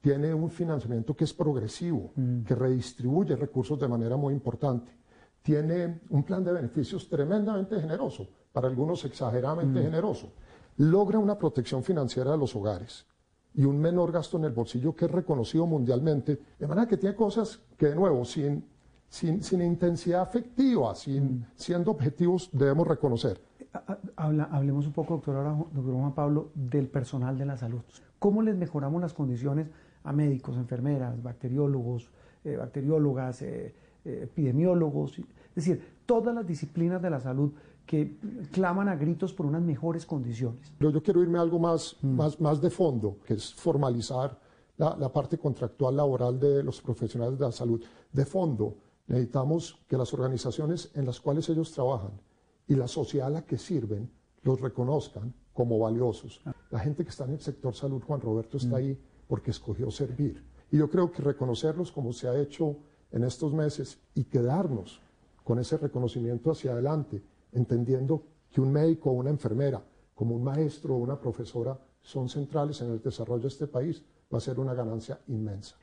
[0.00, 2.44] tiene un financiamiento que es progresivo, mm.
[2.44, 4.90] que redistribuye recursos de manera muy importante,
[5.48, 9.82] tiene un plan de beneficios tremendamente generoso, para algunos exageradamente mm.
[9.82, 10.32] generoso,
[10.76, 13.06] logra una protección financiera de los hogares,
[13.54, 17.16] y un menor gasto en el bolsillo que es reconocido mundialmente, de manera que tiene
[17.16, 18.62] cosas que, de nuevo, sin,
[19.08, 23.40] sin, sin intensidad afectiva, sin, siendo objetivos, debemos reconocer.
[24.16, 27.80] hablemos un poco, doctor, doctor Juan Pablo, del personal de la salud.
[28.18, 29.68] ¿Cómo les mejoramos las condiciones
[30.04, 32.10] a médicos, enfermeras, bacteriólogos,
[32.44, 35.22] eh, bacteriólogas, eh, eh, epidemiólogos?
[35.58, 37.50] Es decir, todas las disciplinas de la salud
[37.84, 38.16] que
[38.52, 40.72] claman a gritos por unas mejores condiciones.
[40.78, 42.14] Pero yo quiero irme a algo más, mm.
[42.14, 44.38] más, más de fondo, que es formalizar
[44.76, 47.82] la, la, parte contractual laboral de los profesionales de la salud.
[48.12, 48.76] De fondo,
[49.08, 52.12] necesitamos que las organizaciones en las cuales ellos trabajan
[52.68, 54.08] y la sociedad a la que sirven
[54.42, 56.40] los reconozcan como valiosos.
[56.70, 58.80] La gente que está en el sector salud, Juan Roberto, está mm.
[58.80, 60.44] ahí porque escogió servir.
[60.70, 62.76] Y yo creo que reconocerlos como se ha hecho
[63.10, 65.00] en estos meses y quedarnos
[65.48, 69.82] con ese reconocimiento hacia adelante entendiendo que un médico o una enfermera,
[70.14, 74.36] como un maestro o una profesora, son centrales en el desarrollo de este país, va
[74.36, 75.74] a ser una ganancia inmensa.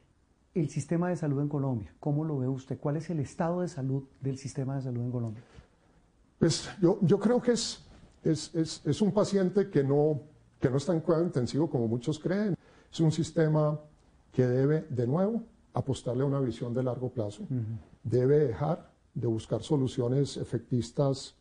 [0.53, 2.77] El sistema de salud en Colombia, ¿cómo lo ve usted?
[2.77, 5.43] ¿Cuál es el estado de salud del sistema de salud en Colombia?
[6.37, 7.83] Pues yo, yo creo que es,
[8.23, 10.21] es, es, es, un paciente que no,
[10.59, 12.55] que no está en cuidado intensivo como muchos creen.
[12.93, 13.79] Es un sistema
[14.31, 15.41] que debe, de nuevo,
[15.73, 17.47] apostarle a una visión de largo plazo.
[18.03, 21.35] Debe dejar de buscar soluciones efectistas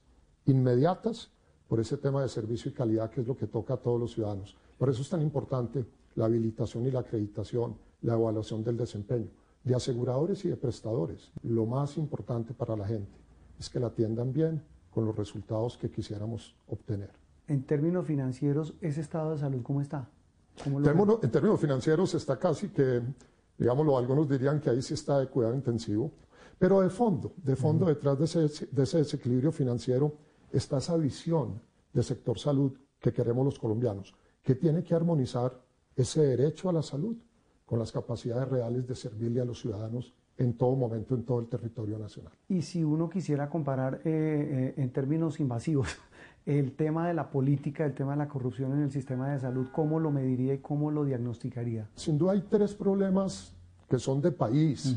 [0.46, 1.30] inmediatas
[1.68, 4.14] por ese tema de servicio y calidad que es lo que toca a todos los
[4.14, 4.56] ciudadanos.
[4.78, 5.84] Por eso es tan importante
[6.14, 9.28] la habilitación y la acreditación, la evaluación del desempeño
[9.64, 11.32] de aseguradores y de prestadores.
[11.42, 13.18] Lo más importante para la gente
[13.58, 17.10] es que la atiendan bien con los resultados que quisiéramos obtener.
[17.48, 20.08] En términos financieros, ¿ese estado de salud cómo está?
[20.64, 23.02] en, términos, financieros está casi que,
[23.58, 26.12] digámoslo, algunos dirían que ahí sí está de cuidado intensivo,
[26.58, 30.14] pero de fondo, de fondo detrás de ese, de ese desequilibrio financiero
[30.52, 31.60] está esa visión
[31.92, 35.60] del sector salud que queremos los colombianos, que tiene que armonizar
[35.96, 37.16] ese derecho a la salud
[37.64, 41.46] con las capacidades reales de servirle a los ciudadanos en todo momento, en todo el
[41.46, 42.32] territorio nacional.
[42.48, 45.88] Y si uno quisiera comparar eh, eh, en términos invasivos
[46.46, 49.68] el tema de la política, el tema de la corrupción en el sistema de salud,
[49.72, 51.88] ¿cómo lo mediría y cómo lo diagnosticaría?
[51.94, 53.54] Sin duda hay tres problemas
[53.88, 54.96] que son de país,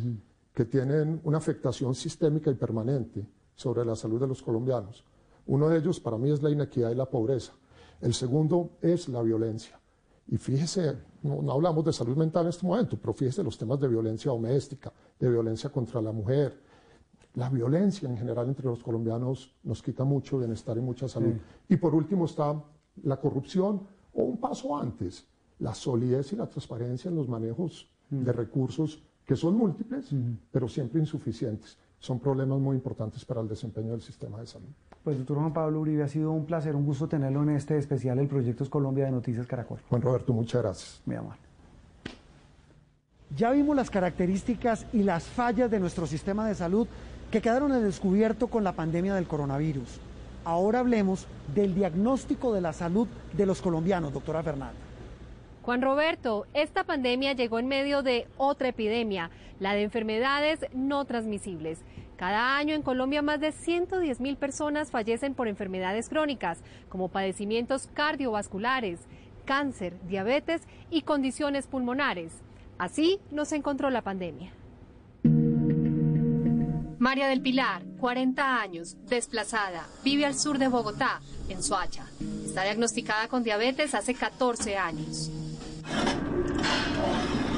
[0.58, 5.06] que tienen una afectación sistémica y permanente sobre la salud de los colombianos.
[5.46, 7.54] Uno de ellos para mí es la inequidad y la pobreza.
[8.02, 9.80] El segundo es la violencia.
[10.26, 13.88] Y fíjese, no, hablamos de salud mental en este momento, pero fíjese los temas de
[13.88, 16.60] violencia doméstica, de violencia contra la mujer.
[17.36, 21.36] La violencia en general entre los colombianos nos quita mucho bienestar y mucha salud.
[21.70, 22.60] Y por último está
[23.04, 25.28] la corrupción o un paso antes,
[25.60, 30.08] la solidez y la transparencia en los manejos de recursos que son múltiples,
[30.52, 31.78] pero siempre insuficientes.
[32.00, 34.70] Son problemas muy importantes para el desempeño del sistema de salud.
[35.04, 38.20] Pues doctor Juan Pablo Uribe, ha sido un placer, un gusto tenerlo en este especial
[38.20, 39.80] El Proyectos Colombia de Noticias Caracol.
[39.90, 41.02] Juan Roberto, muchas gracias.
[41.06, 41.34] Mi amor.
[43.36, 46.88] Ya vimos las características y las fallas de nuestro sistema de salud
[47.30, 50.00] que quedaron al descubierto con la pandemia del coronavirus.
[50.46, 54.87] Ahora hablemos del diagnóstico de la salud de los colombianos, doctora Fernanda.
[55.68, 61.82] Juan Roberto, esta pandemia llegó en medio de otra epidemia, la de enfermedades no transmisibles.
[62.16, 67.90] Cada año en Colombia más de 110 mil personas fallecen por enfermedades crónicas, como padecimientos
[67.94, 69.02] cardiovasculares,
[69.44, 72.32] cáncer, diabetes y condiciones pulmonares.
[72.78, 74.54] Así nos encontró la pandemia.
[76.98, 82.06] María del Pilar, 40 años, desplazada, vive al sur de Bogotá, en Soacha.
[82.46, 85.30] Está diagnosticada con diabetes hace 14 años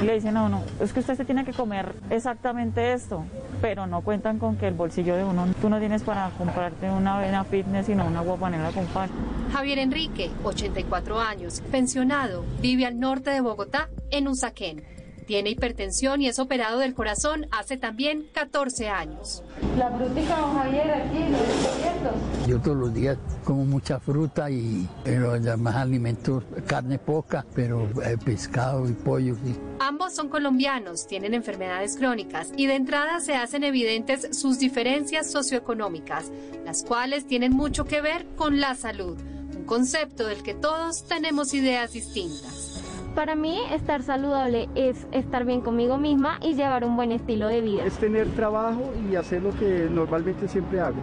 [0.04, 3.26] le dicen a uno, es que usted se tiene que comer exactamente esto,
[3.62, 7.18] pero no cuentan con que el bolsillo de uno, tú no tienes para comprarte una
[7.18, 9.10] avena fitness, sino una guapanela con pan.
[9.52, 14.99] Javier Enrique, 84 años, pensionado, vive al norte de Bogotá, en Usaquén.
[15.30, 19.44] Tiene hipertensión y es operado del corazón hace también 14 años.
[19.78, 22.48] La frutica, don Javier, aquí, los.
[22.48, 28.18] Yo todos los días como mucha fruta y los demás alimentos, carne poca, pero eh,
[28.26, 29.36] pescado y pollo.
[29.36, 29.56] Sí.
[29.80, 36.32] Ambos son colombianos, tienen enfermedades crónicas y de entrada se hacen evidentes sus diferencias socioeconómicas,
[36.66, 39.16] las cuales tienen mucho que ver con la salud,
[39.56, 42.69] un concepto del que todos tenemos ideas distintas.
[43.20, 47.60] Para mí estar saludable es estar bien conmigo misma y llevar un buen estilo de
[47.60, 47.84] vida.
[47.84, 50.96] Es tener trabajo y hacer lo que normalmente siempre hago.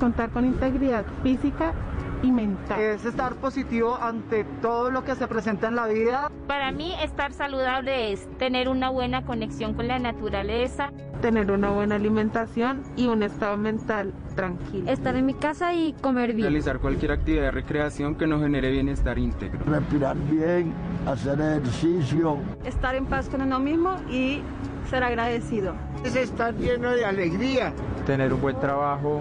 [0.00, 1.74] Contar con integridad física
[2.22, 2.80] y mental.
[2.80, 6.30] Es estar positivo ante todo lo que se presenta en la vida.
[6.46, 11.96] Para mí estar saludable es tener una buena conexión con la naturaleza, tener una buena
[11.96, 14.90] alimentación y un estado mental tranquilo.
[14.90, 16.48] Estar en mi casa y comer bien.
[16.48, 19.60] Realizar cualquier actividad de recreación que nos genere bienestar íntegro.
[19.66, 20.72] Respirar bien,
[21.06, 22.38] hacer ejercicio.
[22.64, 24.42] Estar en paz con uno mismo y
[24.88, 25.74] ser agradecido.
[26.04, 27.72] Es estar lleno de alegría.
[28.06, 29.20] Tener un buen trabajo,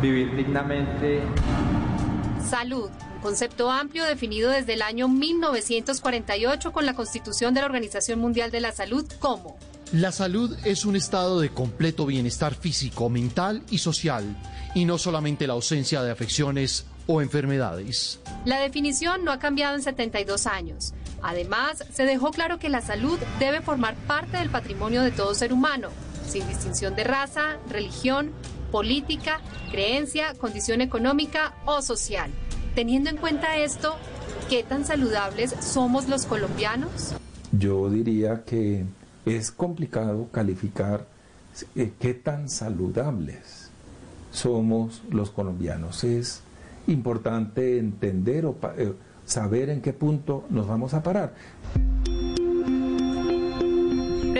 [0.00, 1.20] vivir dignamente.
[2.48, 8.18] Salud, un concepto amplio definido desde el año 1948 con la Constitución de la Organización
[8.18, 9.56] Mundial de la Salud como
[9.92, 14.24] la salud es un estado de completo bienestar físico, mental y social,
[14.74, 18.18] y no solamente la ausencia de afecciones o enfermedades.
[18.46, 20.94] La definición no ha cambiado en 72 años.
[21.20, 25.52] Además, se dejó claro que la salud debe formar parte del patrimonio de todo ser
[25.52, 25.90] humano,
[26.26, 28.32] sin distinción de raza, religión,
[28.72, 32.30] política, creencia, condición económica o social.
[32.74, 33.96] Teniendo en cuenta esto,
[34.48, 37.14] ¿qué tan saludables somos los colombianos?
[37.52, 38.84] Yo diría que
[39.26, 41.06] es complicado calificar
[41.76, 43.70] eh, qué tan saludables
[44.32, 46.02] somos los colombianos.
[46.02, 46.42] Es
[46.86, 48.94] importante entender o eh,
[49.26, 51.34] saber en qué punto nos vamos a parar.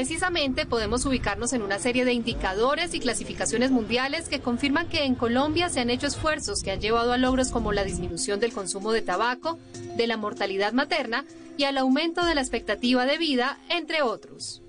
[0.02, 5.14] Precisamente podemos ubicarnos en una serie de indicadores y clasificaciones mundiales que confirman que en
[5.14, 8.90] Colombia se han hecho esfuerzos que han llevado a logros como la disminución del consumo
[8.90, 9.60] de tabaco,
[9.96, 11.24] de la mortalidad materna
[11.56, 14.64] y al aumento de la expectativa de vida, entre otros.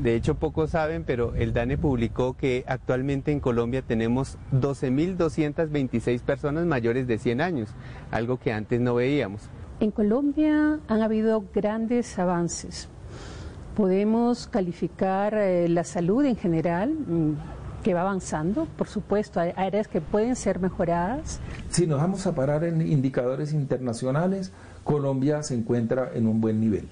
[0.00, 6.66] De hecho, pocos saben, pero el DANE publicó que actualmente en Colombia tenemos 12.226 personas
[6.66, 7.70] mayores de 100 años,
[8.10, 9.48] algo que antes no veíamos.
[9.80, 12.90] En Colombia han habido grandes avances.
[13.76, 19.88] Podemos calificar eh, la salud en general, mm, que va avanzando, por supuesto, hay áreas
[19.88, 21.40] que pueden ser mejoradas.
[21.68, 24.52] Si nos vamos a parar en indicadores internacionales,
[24.84, 26.88] Colombia se encuentra en un buen nivel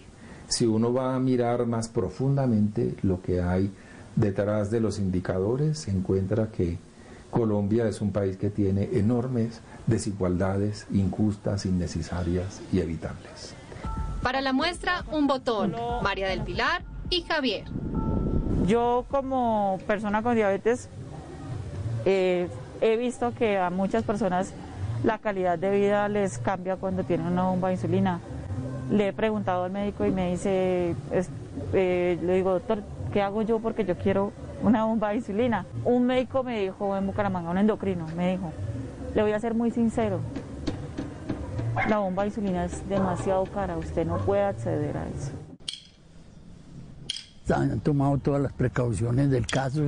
[0.53, 3.73] si uno va a mirar más profundamente lo que hay
[4.17, 6.79] detrás de los indicadores, se encuentra que
[7.31, 13.55] Colombia es un país que tiene enormes desigualdades injustas, innecesarias y evitables.
[14.23, 17.65] Para la muestra, un botón, María del Pilar y Javier.
[18.67, 20.89] Yo como persona con diabetes
[22.05, 22.49] eh,
[22.81, 24.55] he visto que a muchas personas
[25.03, 28.21] la calidad de vida les cambia cuando tienen una bomba de insulina
[28.93, 30.95] le he preguntado al médico y me dice,
[31.73, 33.59] eh, le digo, doctor, ¿qué hago yo?
[33.59, 35.67] Porque yo quiero una bomba de insulina.
[35.85, 38.53] Un médico me dijo en Bucaramanga, un endocrino, me dijo,
[39.15, 40.21] le voy a ser muy sincero,
[41.89, 45.33] la bomba de insulina es demasiado cara, usted no puede acceder a eso.
[47.55, 49.83] Han tomado todas las precauciones del caso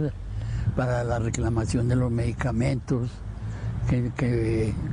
[0.76, 3.10] para la reclamación de los medicamentos,
[3.88, 4.10] que,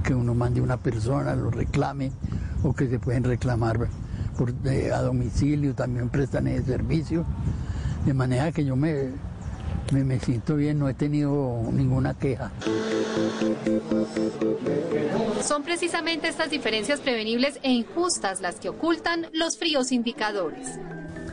[0.03, 2.11] que, uno mande una persona, lo reclame,
[2.63, 3.79] o que se pueden reclamar
[4.37, 4.53] por,
[4.93, 7.25] a domicilio, también prestan ese servicio.
[8.05, 9.09] De manera que yo me,
[9.91, 12.51] me, me siento bien, no he tenido ninguna queja.
[15.41, 20.79] Son precisamente estas diferencias prevenibles e injustas las que ocultan los fríos indicadores.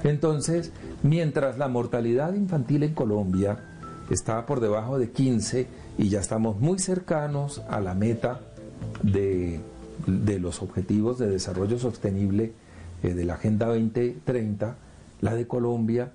[0.04, 3.58] Entonces, mientras la mortalidad infantil en Colombia
[4.10, 5.66] está por debajo de 15
[5.98, 8.40] y ya estamos muy cercanos a la meta
[9.02, 9.60] de,
[10.06, 12.52] los objetivos de desarrollo sostenible
[13.02, 14.76] eh, de la Agenda 2030,
[15.20, 16.12] la de Colombia,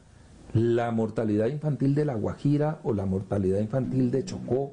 [0.54, 4.72] la mortalidad infantil de La Guajira o la mortalidad infantil de Chocó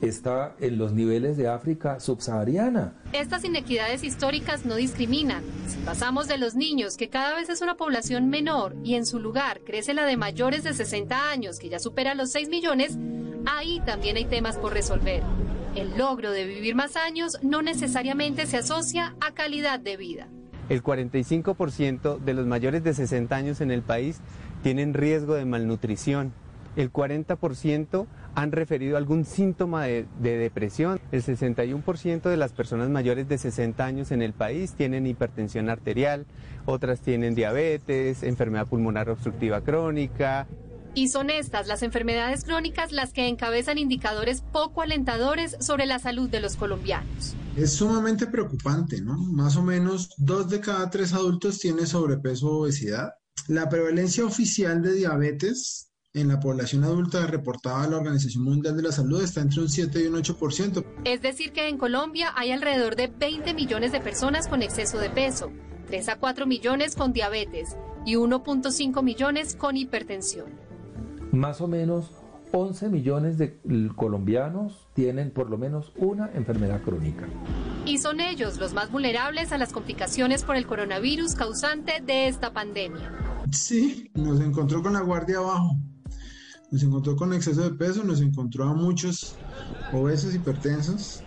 [0.00, 2.94] está en los niveles de África subsahariana.
[3.12, 5.42] Estas inequidades históricas no discriminan.
[5.66, 9.18] Si pasamos de los niños, que cada vez es una población menor, y en su
[9.18, 12.98] lugar crece la de mayores de 60 años, que ya supera los 6 millones,
[13.46, 15.22] ahí también hay temas por resolver.
[15.74, 20.28] El logro de vivir más años no necesariamente se asocia a calidad de vida.
[20.68, 24.20] El 45% de los mayores de 60 años en el país
[24.64, 26.32] tienen riesgo de malnutrición.
[26.74, 31.00] El 40% han referido algún síntoma de, depresión.
[31.12, 36.24] El 61% de las personas mayores de 60 años en el país tienen hipertensión arterial,
[36.64, 40.48] otras tienen diabetes, enfermedad pulmonar obstructiva crónica.
[40.94, 46.30] Y son estas las enfermedades crónicas las que encabezan indicadores poco alentadores sobre la salud
[46.30, 47.36] de los colombianos.
[47.54, 49.18] Es sumamente preocupante, ¿no?
[49.18, 53.10] Más o menos dos de cada tres adultos tienen sobrepeso o obesidad.
[53.48, 58.84] La prevalencia oficial de diabetes en la población adulta reportada a la Organización Mundial de
[58.84, 60.84] la Salud está entre un 7 y un 8%.
[61.04, 65.10] Es decir, que en Colombia hay alrededor de 20 millones de personas con exceso de
[65.10, 65.52] peso,
[65.88, 67.76] 3 a 4 millones con diabetes
[68.06, 70.46] y 1.5 millones con hipertensión.
[71.32, 72.12] Más o menos
[72.56, 73.58] 11 millones de
[73.96, 77.26] colombianos tienen por lo menos una enfermedad crónica.
[77.84, 82.52] Y son ellos los más vulnerables a las complicaciones por el coronavirus causante de esta
[82.52, 83.10] pandemia.
[83.50, 85.76] Sí, nos encontró con la guardia abajo
[86.74, 89.36] nos encontró con exceso de peso, nos encontró a muchos
[89.92, 91.22] obesos, hipertensos,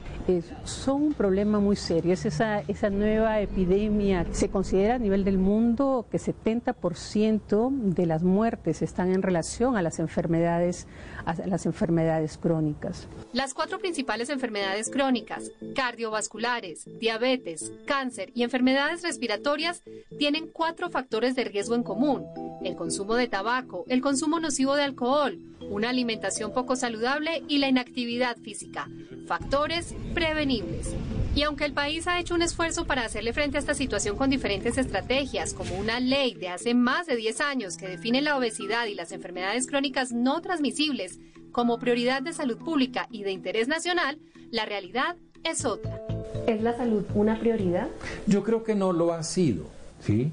[0.66, 2.14] son un problema muy serio.
[2.14, 4.26] Es esa, esa nueva epidemia.
[4.32, 9.82] Se considera a nivel del mundo que 70% de las muertes están en relación a
[9.82, 10.88] las enfermedades,
[11.28, 13.08] a las enfermedades crónicas.
[13.34, 19.84] Las cuatro principales enfermedades crónicas, cardiovasculares, diabetes, cáncer y enfermedades respiratorias,
[20.18, 22.26] tienen cuatro factores de riesgo en común.
[22.64, 25.38] El consumo de tabaco, el consumo nocivo de alcohol,
[25.70, 28.88] una alimentación poco saludable y la inactividad física.
[29.28, 30.96] Factores prevenibles.
[31.36, 34.32] Y aunque el país ha hecho un esfuerzo para hacerle frente a esta situación con
[34.32, 38.88] diferentes estrategias, como una ley de hace más de 10 años que define la obesidad
[38.88, 41.17] y las enfermedades crónicas no transmisibles
[41.58, 44.20] como prioridad de salud pública y de interés nacional,
[44.52, 46.00] la realidad es otra.
[46.46, 47.88] ¿Es la salud una prioridad?
[48.28, 49.64] Yo creo que no lo ha sido,
[50.00, 50.32] ¿sí?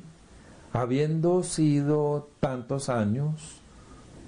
[0.75, 3.63] Habiendo sido tantos años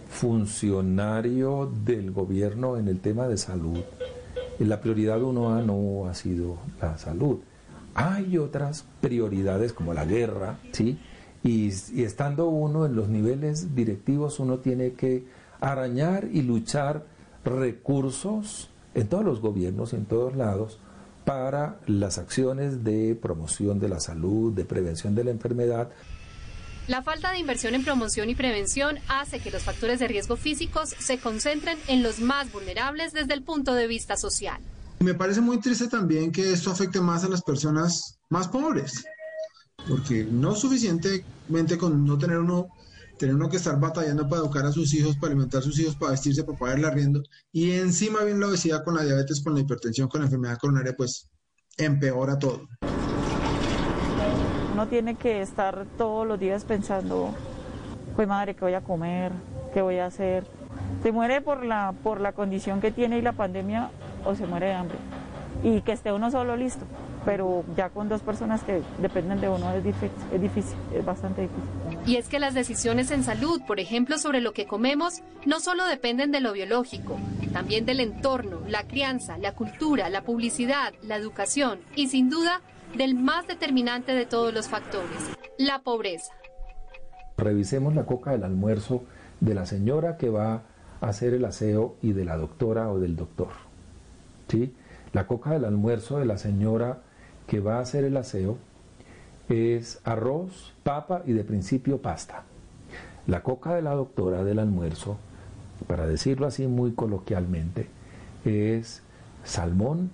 [0.09, 3.81] funcionario del gobierno en el tema de salud,
[4.59, 7.41] la prioridad uno A no ha sido la salud.
[7.93, 10.99] Hay otras prioridades como la guerra, ¿sí?
[11.45, 17.05] Y, y, estando uno en los niveles directivos, uno tiene que arañar y luchar
[17.45, 20.79] recursos en todos los gobiernos, en todos lados,
[21.25, 25.91] para las acciones de promoción de la salud, de prevención de la enfermedad.
[26.89, 30.91] La falta de inversión en promoción y prevención hace que los factores de riesgo físicos
[30.91, 34.61] se concentren en los más vulnerables desde el punto de vista social.
[35.01, 39.05] Me parece muy triste también que esto afecte más a las personas más pobres,
[39.89, 42.69] porque no suficientemente con no tener uno
[43.19, 45.97] tener uno que estar batallando para educar a sus hijos, para alimentar a sus hijos,
[45.97, 49.55] para vestirse, para pagar el arriendo, y encima bien la obesidad con la diabetes, con
[49.55, 51.29] la hipertensión, con la enfermedad coronaria, pues
[51.77, 52.69] empeora todo.
[54.73, 57.35] Uno tiene que estar todos los días pensando,
[58.15, 59.33] pues madre, ¿qué voy a comer?
[59.73, 60.47] ¿Qué voy a hacer?
[61.03, 63.91] Se muere por la, por la condición que tiene y la pandemia
[64.25, 64.99] o se muere de hambre.
[65.63, 66.85] Y que esté uno solo listo,
[67.27, 71.43] pero ya con dos personas que dependen de uno es difícil, es, difícil, es bastante
[71.43, 71.99] difícil.
[72.07, 75.85] Y es que las decisiones en salud, por ejemplo, sobre lo que comemos, no solo
[75.87, 77.19] dependen de lo biológico,
[77.53, 82.61] también del entorno, la crianza, la cultura, la publicidad, la educación y sin duda
[82.97, 85.19] del más determinante de todos los factores,
[85.59, 86.33] la pobreza.
[87.37, 89.03] Revisemos la coca del almuerzo
[89.41, 90.63] de la señora que va
[91.01, 93.49] hacer el aseo y de la doctora o del doctor.
[94.49, 94.75] ¿sí?
[95.13, 97.03] La coca del almuerzo de la señora
[97.47, 98.59] que va a hacer el aseo
[99.49, 102.43] es arroz, papa y de principio pasta.
[103.27, 105.17] La coca de la doctora del almuerzo,
[105.87, 107.89] para decirlo así muy coloquialmente,
[108.45, 109.03] es
[109.45, 110.11] salmón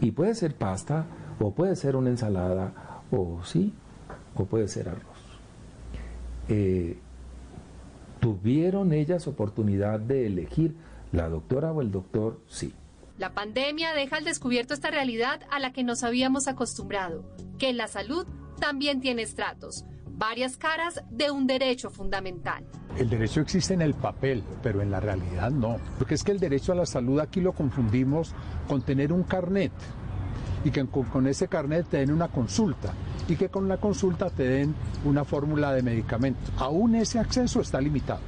[0.00, 1.06] y puede ser pasta
[1.40, 2.72] o puede ser una ensalada
[3.10, 3.72] o sí,
[4.36, 5.02] o puede ser arroz.
[6.48, 6.98] Eh,
[8.20, 10.74] ¿Tuvieron ellas oportunidad de elegir
[11.12, 12.40] la doctora o el doctor?
[12.48, 12.72] Sí.
[13.16, 17.24] La pandemia deja al descubierto esta realidad a la que nos habíamos acostumbrado,
[17.58, 18.26] que la salud
[18.58, 22.64] también tiene estratos, varias caras de un derecho fundamental.
[22.98, 25.78] El derecho existe en el papel, pero en la realidad no.
[25.96, 28.34] Porque es que el derecho a la salud aquí lo confundimos
[28.66, 29.72] con tener un carnet
[30.64, 32.94] y que con, ese carnet te den una consulta
[33.28, 36.50] y que con la consulta te den una fórmula de medicamento.
[36.56, 38.20] Aún ese acceso está limitado.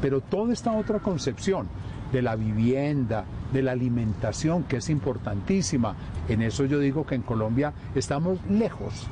[0.00, 1.68] Pero toda esta otra concepción
[2.16, 5.94] de la vivienda, de la alimentación, que es importantísima,
[6.30, 9.06] en eso yo digo que en Colombia estamos lejos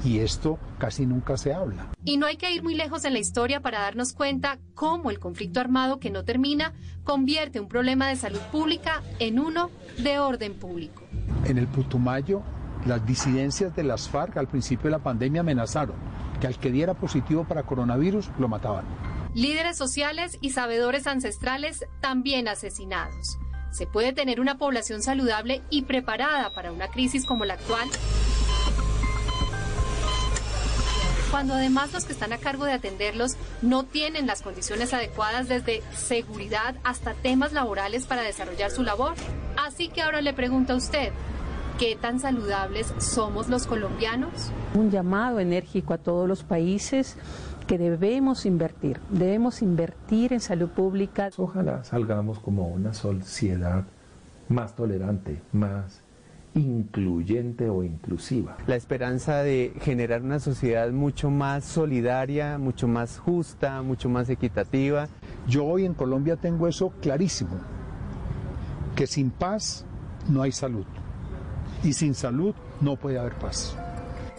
[0.07, 1.91] Y esto casi nunca se habla.
[2.05, 5.19] Y no hay que ir muy lejos en la historia para darnos cuenta cómo el
[5.19, 10.55] conflicto armado que no termina convierte un problema de salud pública en uno de orden
[10.55, 11.03] público.
[11.45, 12.43] En el Putumayo
[12.87, 15.97] las disidencias de las FARC al principio de la pandemia amenazaron
[16.41, 18.85] que al que diera positivo para coronavirus lo mataban.
[19.35, 23.39] Líderes sociales y sabedores ancestrales también asesinados.
[23.73, 27.89] ¿Se puede tener una población saludable y preparada para una crisis como la actual?
[31.31, 35.83] Cuando además los que están a cargo de atenderlos no tienen las condiciones adecuadas desde
[35.95, 39.15] seguridad hasta temas laborales para desarrollar su labor.
[39.57, 41.13] Así que ahora le pregunto a usted,
[41.79, 44.51] ¿Qué tan saludables somos los colombianos?
[44.73, 47.19] Un llamado enérgico a todos los países
[47.67, 51.29] que debemos invertir, debemos invertir en salud pública.
[51.37, 53.85] Ojalá salgamos como una sociedad
[54.49, 56.01] más tolerante, más
[56.57, 58.57] incluyente o inclusiva.
[58.67, 65.09] La esperanza de generar una sociedad mucho más solidaria, mucho más justa, mucho más equitativa.
[65.47, 67.57] Yo hoy en Colombia tengo eso clarísimo,
[68.97, 69.85] que sin paz
[70.29, 70.87] no hay salud
[71.85, 73.77] y sin salud no puede haber paz.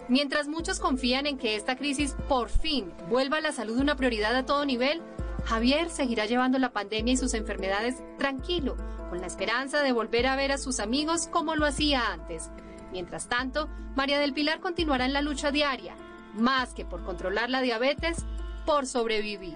[0.08, 4.34] Mientras muchos confían en que esta crisis por fin vuelva a la salud una prioridad
[4.34, 5.02] a todo nivel,
[5.44, 8.76] Javier seguirá llevando la pandemia y sus enfermedades tranquilo,
[9.08, 12.50] con la esperanza de volver a ver a sus amigos como lo hacía antes.
[12.92, 15.94] Mientras tanto, María del Pilar continuará en la lucha diaria,
[16.34, 18.24] más que por controlar la diabetes,
[18.66, 19.54] por sobrevivir.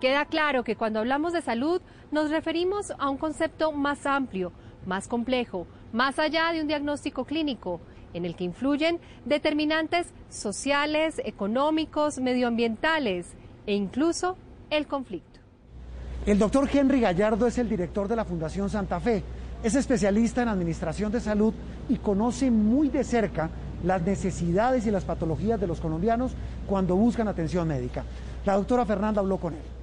[0.00, 4.52] Queda claro que cuando hablamos de salud nos referimos a un concepto más amplio,
[4.86, 7.82] más complejo, más allá de un diagnóstico clínico,
[8.14, 13.26] en el que influyen determinantes sociales, económicos, medioambientales
[13.66, 14.36] e incluso
[14.70, 15.40] el conflicto.
[16.26, 19.22] El doctor Henry Gallardo es el director de la Fundación Santa Fe.
[19.62, 21.54] Es especialista en administración de salud
[21.88, 23.50] y conoce muy de cerca
[23.84, 26.32] las necesidades y las patologías de los colombianos
[26.66, 28.04] cuando buscan atención médica.
[28.44, 29.79] La doctora Fernanda habló con él.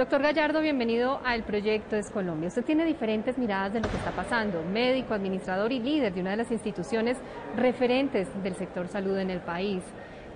[0.00, 2.48] Doctor Gallardo, bienvenido al proyecto Es Colombia.
[2.48, 6.30] Usted tiene diferentes miradas de lo que está pasando, médico, administrador y líder de una
[6.30, 7.18] de las instituciones
[7.54, 9.82] referentes del sector salud en el país.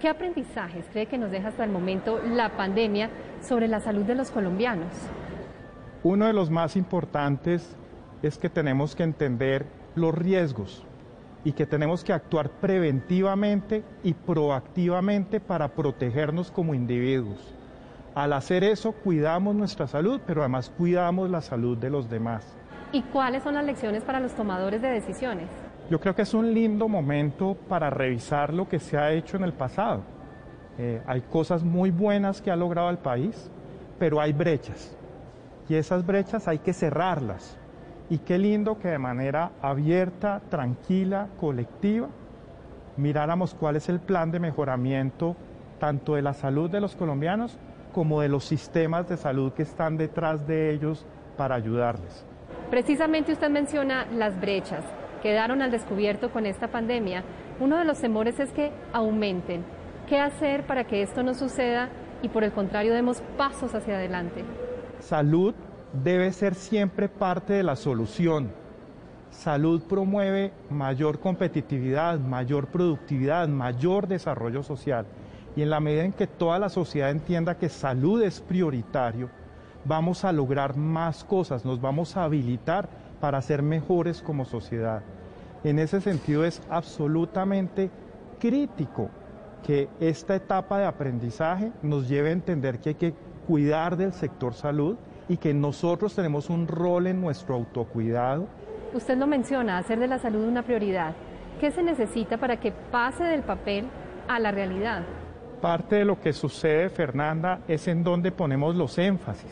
[0.02, 3.08] ¿Qué aprendizajes cree que nos deja hasta el momento la pandemia
[3.40, 4.92] sobre la salud de los colombianos?
[6.02, 7.74] Uno de los más importantes
[8.20, 10.84] es que tenemos que entender los riesgos
[11.42, 17.53] y que tenemos que actuar preventivamente y proactivamente para protegernos como individuos.
[18.14, 22.46] Al hacer eso, cuidamos nuestra salud, pero además cuidamos la salud de los demás.
[22.92, 25.48] ¿Y cuáles son las lecciones para los tomadores de decisiones?
[25.90, 29.42] Yo creo que es un lindo momento para revisar lo que se ha hecho en
[29.42, 30.02] el pasado.
[30.78, 33.50] Eh, hay cosas muy buenas que ha logrado el país,
[33.98, 34.96] pero hay brechas.
[35.68, 37.58] Y esas brechas hay que cerrarlas.
[38.10, 42.06] Y qué lindo que de manera abierta, tranquila, colectiva,
[42.96, 45.34] miráramos cuál es el plan de mejoramiento
[45.80, 47.58] tanto de la salud de los colombianos
[47.94, 52.26] como de los sistemas de salud que están detrás de ellos para ayudarles.
[52.70, 54.84] Precisamente usted menciona las brechas
[55.24, 57.24] quedaron al descubierto con esta pandemia.
[57.58, 59.64] Uno de los temores es que aumenten.
[60.06, 61.88] ¿Qué hacer para que esto no suceda
[62.20, 64.44] y por el contrario demos pasos hacia adelante?
[64.98, 65.54] Salud
[65.94, 68.52] debe ser siempre parte de la solución.
[69.30, 75.06] Salud promueve mayor competitividad, mayor productividad, mayor desarrollo social.
[75.56, 79.30] Y en la medida en que toda la sociedad entienda que salud es prioritario,
[79.84, 82.88] vamos a lograr más cosas, nos vamos a habilitar
[83.20, 85.02] para ser mejores como sociedad.
[85.62, 87.90] En ese sentido es absolutamente
[88.38, 89.08] crítico
[89.62, 93.14] que esta etapa de aprendizaje nos lleve a entender que hay que
[93.46, 94.96] cuidar del sector salud
[95.28, 98.46] y que nosotros tenemos un rol en nuestro autocuidado.
[98.92, 101.14] Usted lo menciona, hacer de la salud una prioridad.
[101.60, 103.86] ¿Qué se necesita para que pase del papel
[104.28, 105.02] a la realidad?
[105.64, 109.50] Parte de lo que sucede, Fernanda, es en donde ponemos los énfasis.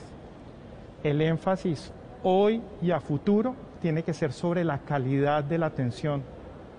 [1.03, 1.91] El énfasis
[2.23, 6.23] hoy y a futuro tiene que ser sobre la calidad de la atención,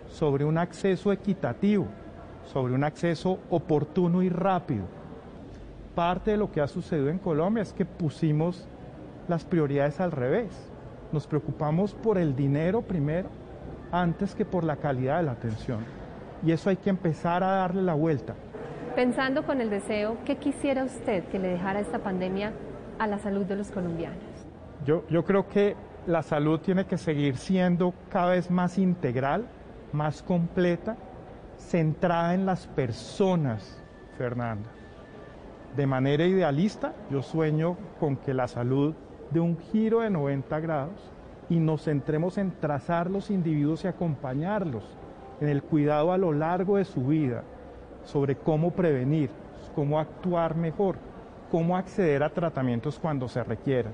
[0.08, 1.88] sobre un acceso equitativo,
[2.54, 4.84] sobre un acceso oportuno y rápido.
[5.96, 8.68] Parte de lo que ha sucedido en Colombia es que pusimos
[9.28, 10.52] las prioridades al revés.
[11.12, 13.30] Nos preocupamos por el dinero primero
[13.92, 15.80] antes que por la calidad de la atención.
[16.46, 18.36] Y eso hay que empezar a darle la vuelta.
[18.96, 22.54] Pensando con el deseo, ¿qué quisiera usted que le dejara esta pandemia
[23.00, 24.20] a la salud de los colombianos?
[24.86, 25.76] Yo, yo creo que
[26.06, 29.48] la salud tiene que seguir siendo cada vez más integral,
[29.94, 30.96] más completa,
[31.58, 33.82] centrada en las personas,
[34.16, 34.70] Fernanda.
[35.76, 38.94] De manera idealista, yo sueño con que la salud
[39.32, 41.12] dé un giro de 90 grados
[41.50, 44.84] y nos centremos en trazar los individuos y acompañarlos
[45.42, 47.44] en el cuidado a lo largo de su vida,
[48.06, 49.30] sobre cómo prevenir,
[49.76, 50.96] cómo actuar mejor,
[51.52, 53.94] cómo acceder a tratamientos cuando se requieran.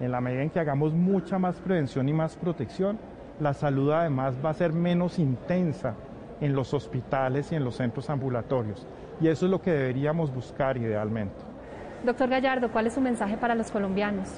[0.00, 2.98] En la medida en que hagamos mucha más prevención y más protección,
[3.40, 5.94] la salud además va a ser menos intensa
[6.40, 8.86] en los hospitales y en los centros ambulatorios.
[9.20, 11.36] Y eso es lo que deberíamos buscar idealmente.
[12.04, 14.28] Doctor Gallardo, ¿cuál es su mensaje para los colombianos?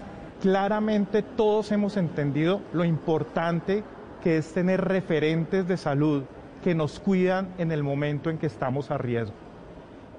[0.41, 3.85] Claramente todos hemos entendido lo importante
[4.23, 6.25] que es tener referentes de salud
[6.63, 9.35] que nos cuidan en el momento en que estamos a riesgo.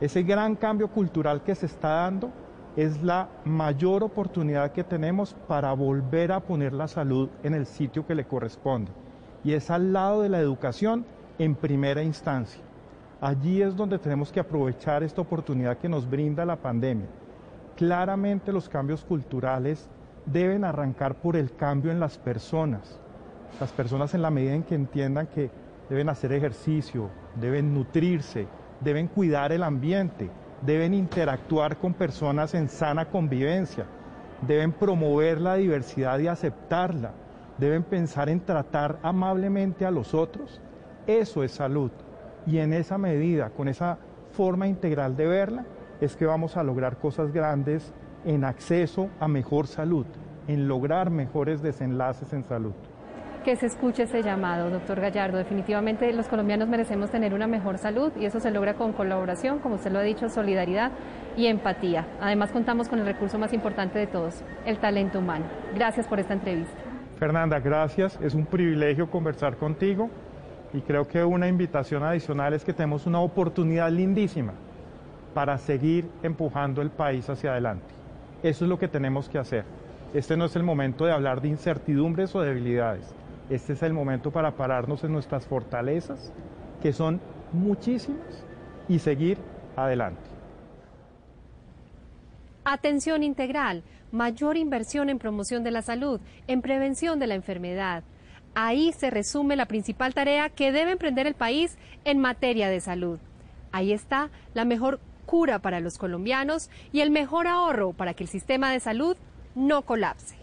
[0.02, 2.32] Ese gran cambio cultural que se está dando
[2.76, 8.06] es la mayor oportunidad que tenemos para volver a poner la salud en el sitio
[8.06, 8.92] que le corresponde.
[9.44, 11.06] Y es al lado de la educación
[11.38, 12.62] en primera instancia.
[13.22, 17.08] Allí es donde tenemos que aprovechar esta oportunidad que nos brinda la pandemia.
[17.78, 19.88] Claramente los cambios culturales
[20.26, 23.00] deben arrancar por el cambio en las personas.
[23.60, 25.50] Las personas en la medida en que entiendan que
[25.90, 28.48] deben hacer ejercicio, deben nutrirse,
[28.80, 30.30] deben cuidar el ambiente,
[30.62, 33.86] deben interactuar con personas en sana convivencia,
[34.46, 37.12] deben promover la diversidad y aceptarla,
[37.58, 40.62] deben pensar en tratar amablemente a los otros.
[41.06, 41.92] Eso es salud.
[42.46, 43.98] Y en esa medida, con esa
[44.32, 45.66] forma integral de verla,
[46.02, 47.94] es que vamos a lograr cosas grandes
[48.26, 50.06] en acceso a mejor salud,
[50.48, 52.74] en lograr mejores desenlaces en salud
[53.44, 55.38] que se escuche ese llamado, doctor Gallardo.
[55.38, 59.76] Definitivamente los colombianos merecemos tener una mejor salud y eso se logra con colaboración, como
[59.76, 60.92] usted lo ha dicho, solidaridad
[61.36, 62.08] y empatía.
[62.22, 65.46] Además contamos con el recurso más importante de todos, el talento humano.
[65.76, 66.74] Gracias por esta entrevista.
[67.20, 68.18] Fernanda, gracias.
[68.22, 70.10] Es un privilegio conversar contigo
[70.74, 74.54] y creo que una invitación adicional es que tenemos una oportunidad lindísima
[75.34, 77.94] para seguir empujando el país hacia adelante.
[78.42, 79.66] Eso es lo que tenemos que hacer.
[80.14, 83.14] Este no es el momento de hablar de incertidumbres o debilidades
[83.50, 86.32] este es el momento para pararnos en nuestras fortalezas,
[86.82, 87.22] que son
[87.52, 88.46] muchísimas,
[88.88, 89.38] y seguir
[89.76, 90.22] adelante.
[92.66, 98.04] Atención integral, mayor inversión en promoción de la salud, en prevención de la enfermedad.
[98.56, 103.20] Ahí se resume la principal tarea que debe emprender el país en materia de salud.
[103.72, 108.30] Ahí está la mejor cura para los colombianos y el mejor ahorro para que el
[108.30, 109.18] sistema de salud
[109.56, 110.43] no colapse.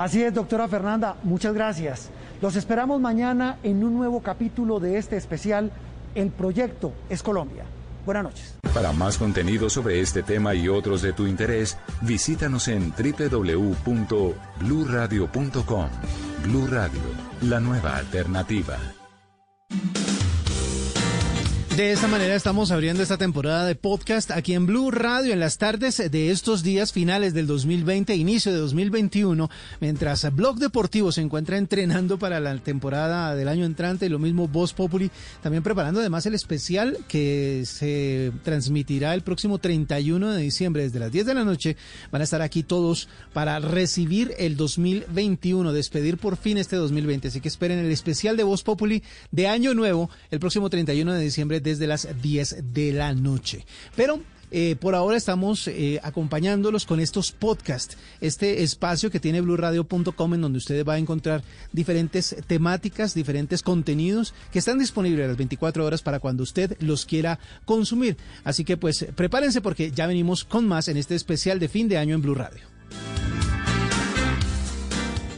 [0.00, 2.08] Así es, doctora Fernanda, muchas gracias.
[2.40, 5.70] Los esperamos mañana en un nuevo capítulo de este especial
[6.14, 7.64] El Proyecto es Colombia.
[8.06, 8.54] Buenas noches.
[8.72, 15.88] Para más contenido sobre este tema y otros de tu interés, visítanos en www.bluradio.com.
[16.44, 17.00] Blu Radio,
[17.42, 18.78] la nueva alternativa.
[21.80, 25.56] De esta manera estamos abriendo esta temporada de podcast aquí en Blue Radio en las
[25.56, 29.48] tardes de estos días finales del 2020, inicio de 2021,
[29.80, 34.46] mientras Blog Deportivo se encuentra entrenando para la temporada del año entrante y lo mismo
[34.46, 35.10] Voz Populi,
[35.42, 41.10] también preparando además el especial que se transmitirá el próximo 31 de diciembre desde las
[41.10, 41.78] 10 de la noche.
[42.12, 47.28] Van a estar aquí todos para recibir el 2021, despedir por fin este 2020.
[47.28, 51.20] Así que esperen el especial de Voz Populi de Año Nuevo el próximo 31 de
[51.22, 53.64] diciembre desde las 10 de la noche.
[53.96, 54.20] Pero
[54.52, 60.40] eh, por ahora estamos eh, acompañándolos con estos podcasts, este espacio que tiene blurradio.com en
[60.40, 65.84] donde ustedes va a encontrar diferentes temáticas, diferentes contenidos que están disponibles a las 24
[65.84, 68.16] horas para cuando usted los quiera consumir.
[68.42, 71.98] Así que pues prepárense porque ya venimos con más en este especial de fin de
[71.98, 72.62] año en Blue Radio.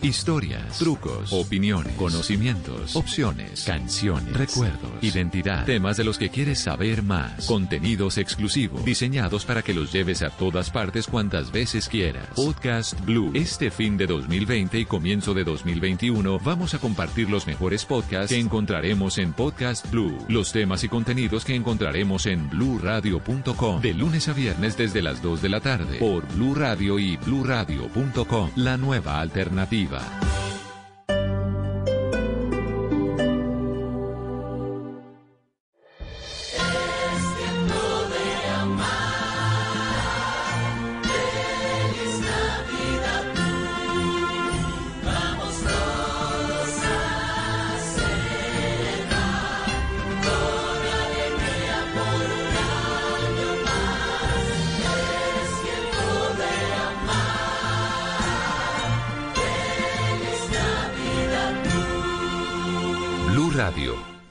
[0.03, 7.47] Historias, trucos, opiniones, conocimientos, opciones, canciones, recuerdos, identidad, temas de los que quieres saber más,
[7.47, 12.27] contenidos exclusivos, diseñados para que los lleves a todas partes cuantas veces quieras.
[12.35, 13.31] Podcast Blue.
[13.33, 18.41] Este fin de 2020 y comienzo de 2021 vamos a compartir los mejores podcasts que
[18.41, 20.19] encontraremos en Podcast Blue.
[20.29, 25.43] Los temas y contenidos que encontraremos en bluradio.com de lunes a viernes desde las 2
[25.43, 28.51] de la tarde por Blue Radio y bluradio.com.
[28.57, 29.92] La nueva alternativa.
[29.93, 30.52] Vamos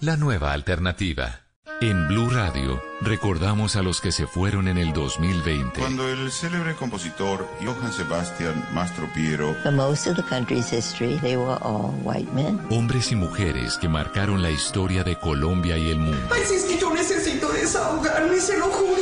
[0.02, 1.42] la nueva alternativa.
[1.80, 5.80] En Blue Radio, recordamos a los que se fueron en el 2020.
[5.80, 11.58] Cuando el célebre compositor Johann Sebastian Mastropiero For most of the country's history, they were
[11.62, 12.60] all white men.
[12.70, 16.28] Hombres y mujeres que marcaron la historia de Colombia y el mundo.
[16.32, 19.02] Ay, si es que yo necesito desahogarme, se lo juro.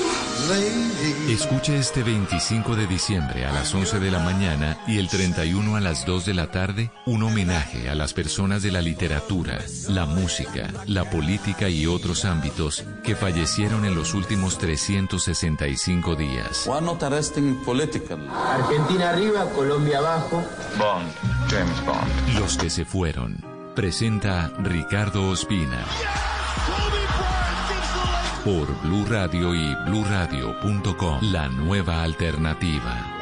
[1.29, 5.79] Escuche este 25 de diciembre a las 11 de la mañana y el 31 a
[5.79, 9.59] las 2 de la tarde un homenaje a las personas de la literatura,
[9.89, 16.65] la música, la política y otros ámbitos que fallecieron en los últimos 365 días.
[16.65, 17.03] One not.
[17.03, 20.43] Argentina arriba, Colombia abajo.
[20.79, 21.11] Bond,
[21.47, 22.39] James Bond.
[22.39, 23.45] Los que se fueron.
[23.75, 25.85] Presenta Ricardo Ospina.
[28.45, 31.19] Por Blue Radio y bluradio.com.
[31.33, 33.15] La nueva alternativa.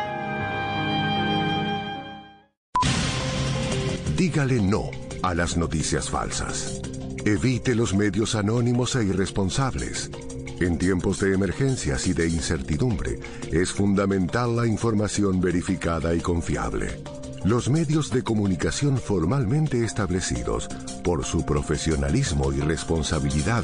[4.15, 4.91] Dígale no
[5.23, 6.81] a las noticias falsas.
[7.25, 10.11] Evite los medios anónimos e irresponsables.
[10.59, 13.19] En tiempos de emergencias y de incertidumbre,
[13.51, 17.01] es fundamental la información verificada y confiable.
[17.43, 20.67] Los medios de comunicación formalmente establecidos,
[21.03, 23.63] por su profesionalismo y responsabilidad,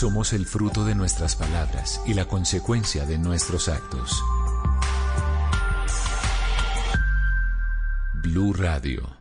[0.00, 4.24] Somos el fruto de nuestras palabras y la consecuencia de nuestros actos.
[8.22, 9.14] Blue Radio.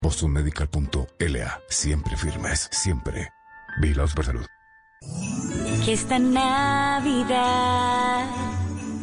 [0.00, 1.60] BostonMedical.la.
[1.68, 3.28] Siempre firmes, siempre.
[3.82, 4.46] Vigilados por salud.
[5.84, 7.68] Que esta Navidad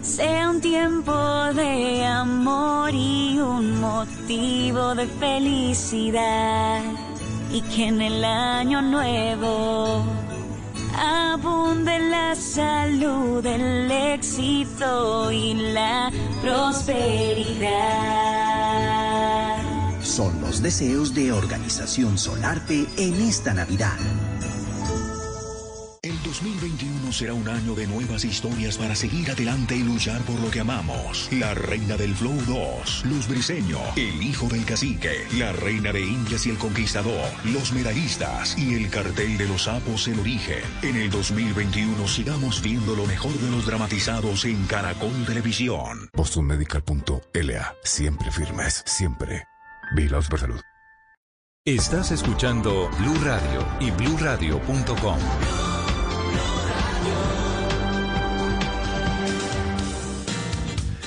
[0.05, 1.13] sea un tiempo
[1.53, 6.81] de amor y un motivo de felicidad.
[7.51, 10.03] Y que en el año nuevo
[10.97, 17.65] abunde la salud, el éxito y la prosperidad.
[20.01, 23.97] Son los deseos de Organización Solarte en esta Navidad.
[26.05, 30.51] El 2021 será un año de nuevas historias para seguir adelante y luchar por lo
[30.51, 31.27] que amamos.
[31.31, 36.45] La reina del Flow 2, Luz Briseño, el hijo del cacique, la reina de Indias
[36.45, 40.59] y el conquistador, los medallistas y el cartel de los sapos El Origen.
[40.83, 46.11] En el 2021 sigamos viendo lo mejor de los dramatizados en Caracol Televisión.
[46.13, 47.75] BostonMedical.la.
[47.83, 49.43] Siempre firmes, siempre.
[49.95, 50.61] Vigilados por salud.
[51.65, 55.64] Estás escuchando Blue Radio y bluradio.com.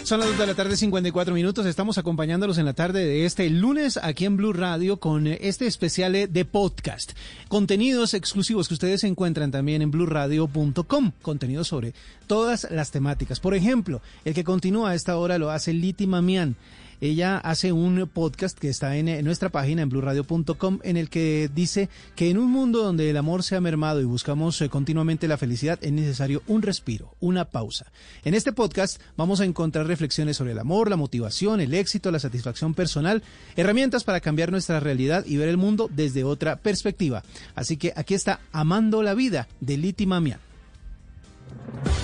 [0.08, 1.66] Son las 2 de la tarde, 54 minutos.
[1.66, 6.14] Estamos acompañándolos en la tarde de este lunes aquí en Blue Radio con este especial
[6.14, 7.12] de podcast.
[7.48, 11.12] Contenidos exclusivos que ustedes encuentran también en bluradio.com.
[11.20, 11.92] Contenidos sobre
[12.26, 13.38] todas las temáticas.
[13.38, 16.56] Por ejemplo, el que continúa a esta hora lo hace Liti Mamián.
[17.00, 21.88] Ella hace un podcast que está en, nuestra página en blurradio.com en el que dice
[22.16, 25.38] que en un mundo donde el amor se ha mermado y buscamos eh, continuamente la
[25.38, 27.86] felicidad es necesario un respiro, una pausa.
[28.24, 32.18] En este podcast vamos a encontrar reflexiones sobre el amor, la motivación, el éxito, la
[32.18, 33.22] satisfacción personal,
[33.56, 37.22] herramientas para cambiar nuestra realidad y ver el mundo desde otra perspectiva.
[37.54, 40.47] Así que aquí está Amando la vida de Liti Mamián.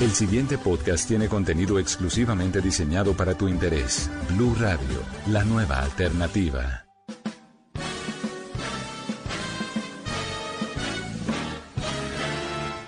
[0.00, 4.10] El siguiente podcast tiene contenido exclusivamente diseñado para tu interés.
[4.30, 6.84] Blue Radio, la nueva alternativa.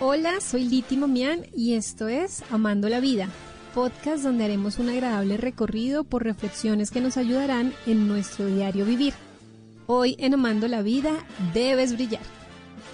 [0.00, 3.28] Hola, soy Liti Mamián y esto es Amando la Vida,
[3.74, 9.14] podcast donde haremos un agradable recorrido por reflexiones que nos ayudarán en nuestro diario vivir.
[9.86, 11.12] Hoy en Amando la Vida
[11.54, 12.22] debes brillar.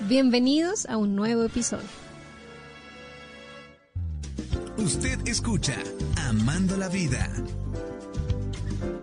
[0.08, 2.01] Bienvenidos a un nuevo episodio.
[4.78, 5.76] Usted escucha
[6.16, 7.30] Amando la Vida.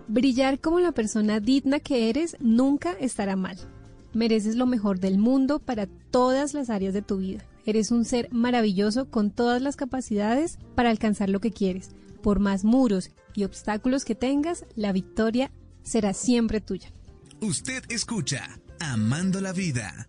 [0.08, 3.56] Brillar como la persona digna que eres nunca estará mal.
[4.12, 7.44] Mereces lo mejor del mundo para todas las áreas de tu vida.
[7.64, 11.90] Eres un ser maravilloso con todas las capacidades para alcanzar lo que quieres.
[12.22, 15.52] Por más muros y obstáculos que tengas, la victoria
[15.82, 16.92] será siempre tuya.
[17.40, 20.08] Usted escucha Amando la Vida.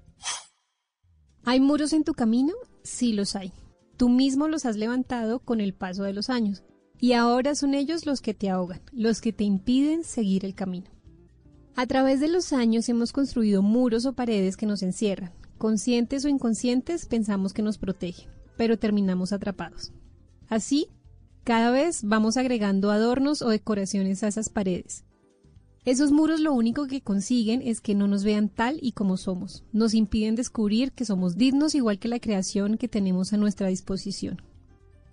[1.44, 2.54] ¿Hay muros en tu camino?
[2.84, 3.54] Sí los hay.
[4.02, 6.64] Tú mismo los has levantado con el paso de los años
[7.00, 10.90] y ahora son ellos los que te ahogan, los que te impiden seguir el camino.
[11.76, 15.34] A través de los años hemos construido muros o paredes que nos encierran.
[15.60, 18.28] Conscientes o inconscientes pensamos que nos protegen,
[18.58, 19.94] pero terminamos atrapados.
[20.50, 20.88] Así,
[21.44, 25.06] cada vez vamos agregando adornos o decoraciones a esas paredes.
[25.84, 29.64] Esos muros lo único que consiguen es que no nos vean tal y como somos.
[29.74, 34.44] Nos impiden descubrir que somos dignos igual que la creación que tenemos a nuestra disposición.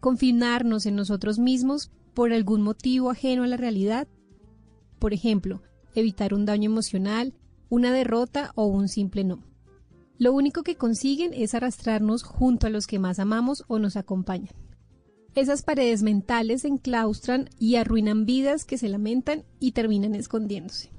[0.00, 4.08] Confinarnos en nosotros mismos por algún motivo ajeno a la realidad.
[4.98, 5.62] Por ejemplo,
[5.94, 7.32] evitar un daño emocional,
[7.70, 9.42] una derrota o un simple no.
[10.18, 14.52] Lo único que consiguen es arrastrarnos junto a los que más amamos o nos acompañan.
[15.34, 20.90] Esas paredes mentales se enclaustran y arruinan vidas que se lamentan y terminan escondiéndose.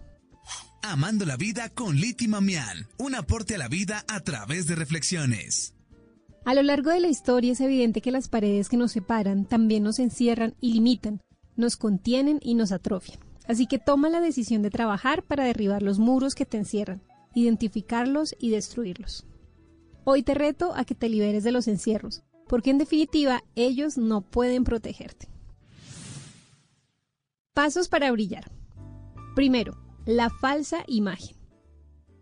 [0.82, 5.74] Amando la vida con Liti Mamián, un aporte a la vida a través de reflexiones.
[6.46, 9.84] A lo largo de la historia es evidente que las paredes que nos separan también
[9.84, 11.22] nos encierran y limitan,
[11.58, 13.20] nos contienen y nos atrofian.
[13.48, 17.02] Así que toma la decisión de trabajar para derribar los muros que te encierran,
[17.36, 19.26] identificarlos y destruirlos.
[20.06, 24.22] Hoy te reto a que te liberes de los encierros, porque en definitiva ellos no
[24.22, 25.30] pueden protegerte.
[27.54, 28.52] Pasos para brillar.
[29.36, 31.38] Primero, la falsa imagen.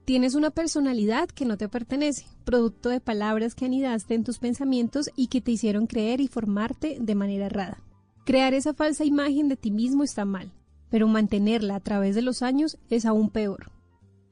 [0.04, 5.10] Tienes una personalidad que no te pertenece, producto de palabras que anidaste en tus pensamientos
[5.16, 7.84] y que te hicieron creer y formarte de manera errada.
[8.26, 10.52] Crear esa falsa imagen de ti mismo está mal,
[10.90, 13.72] pero mantenerla a través de los años es aún peor.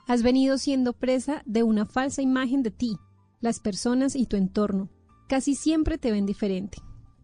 [0.08, 2.98] Has venido siendo presa de una falsa imagen de ti,
[3.40, 4.90] las personas y tu entorno,
[5.28, 6.78] casi siempre te ven diferente.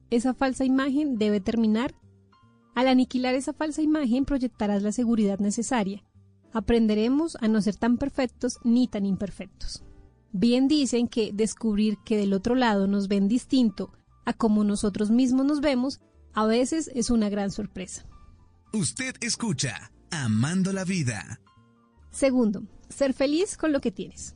[0.10, 1.96] Esa falsa imagen debe terminar.
[2.76, 6.04] Al aniquilar esa falsa imagen proyectarás la seguridad necesaria.
[6.54, 9.84] Aprenderemos a no ser tan perfectos ni tan imperfectos.
[10.34, 13.92] Bien dicen que descubrir que del otro lado nos ven distinto
[14.26, 16.00] a como nosotros mismos nos vemos,
[16.34, 18.06] a veces es una gran sorpresa.
[18.74, 21.42] Usted escucha Amando la Vida.
[22.12, 24.36] Segundo, ser feliz con lo que tienes.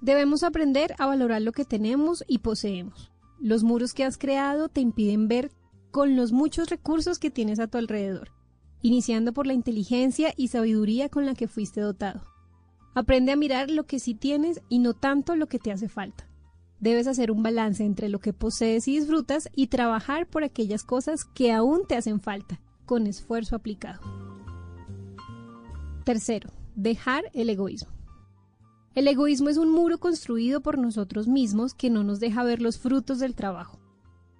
[0.00, 3.12] Debemos aprender a valorar lo que tenemos y poseemos.
[3.38, 5.50] Los muros que has creado te impiden ver
[5.90, 8.30] con los muchos recursos que tienes a tu alrededor,
[8.80, 12.24] iniciando por la inteligencia y sabiduría con la que fuiste dotado.
[12.94, 16.26] Aprende a mirar lo que sí tienes y no tanto lo que te hace falta.
[16.80, 21.24] Debes hacer un balance entre lo que posees y disfrutas y trabajar por aquellas cosas
[21.24, 24.00] que aún te hacen falta, con esfuerzo aplicado.
[26.04, 27.99] Tercero, dejar el egoísmo.
[28.92, 32.78] El egoísmo es un muro construido por nosotros mismos que no nos deja ver los
[32.78, 33.78] frutos del trabajo.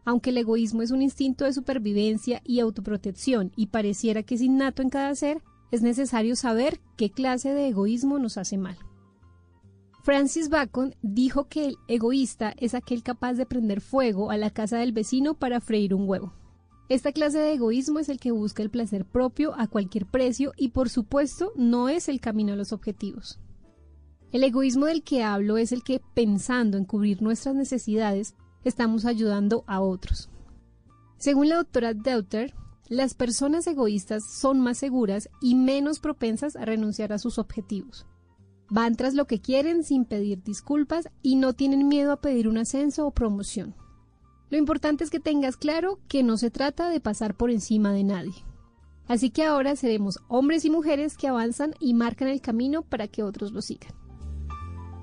[0.05, 4.83] Aunque el egoísmo es un instinto de supervivencia y autoprotección y pareciera que es innato
[4.83, 5.41] en cada ser,
[5.71, 8.77] es necesario saber qué clase de egoísmo nos hace mal.
[10.03, 14.79] Francis Bacon dijo que el egoísta es aquel capaz de prender fuego a la casa
[14.79, 16.33] del vecino para freír un huevo.
[16.89, 20.71] Esta clase de egoísmo es el que busca el placer propio a cualquier precio y
[20.71, 23.39] por supuesto no es el camino a los objetivos.
[24.33, 29.65] El egoísmo del que hablo es el que, pensando en cubrir nuestras necesidades, estamos ayudando
[29.67, 30.31] a otros.
[31.19, 32.55] Según la doctora Deuter,
[32.89, 38.07] las personas egoístas son más seguras y menos propensas a renunciar a sus objetivos.
[38.69, 42.59] Van tras lo que quieren sin pedir disculpas y no tienen miedo a pedir un
[42.59, 43.75] ascenso o promoción.
[44.49, 48.05] Lo importante es que tengas claro que no se trata de pasar por encima de
[48.05, 48.45] nadie.
[49.09, 53.25] Así que ahora seremos hombres y mujeres que avanzan y marcan el camino para que
[53.25, 54.00] otros lo sigan.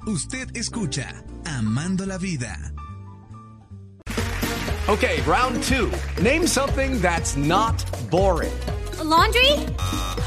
[0.08, 2.72] Usted escucha Amando la Vida.
[4.88, 5.92] Okay, round two.
[6.24, 7.76] Name something that's not
[8.10, 8.58] boring.
[9.00, 9.52] A laundry?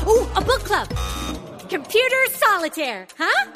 [0.07, 0.87] Ooh, a book club.
[1.71, 3.53] Computer solitaire, huh?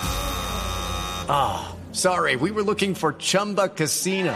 [1.29, 4.35] Ah, sorry, we were looking for Chumba Casino.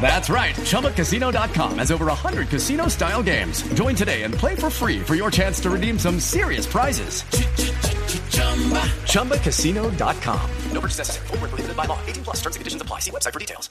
[0.00, 0.54] That's right.
[0.54, 3.62] ChumbaCasino.com has over 100 casino style games.
[3.74, 7.24] Join today and play for free for your chance to redeem some serious prizes.
[9.08, 10.50] ChumbaCasino.com.
[10.72, 11.26] No purchase necessary.
[11.28, 11.98] Full prohibited by law.
[12.06, 13.00] 18 plus terms and conditions apply.
[13.00, 13.70] See website for details.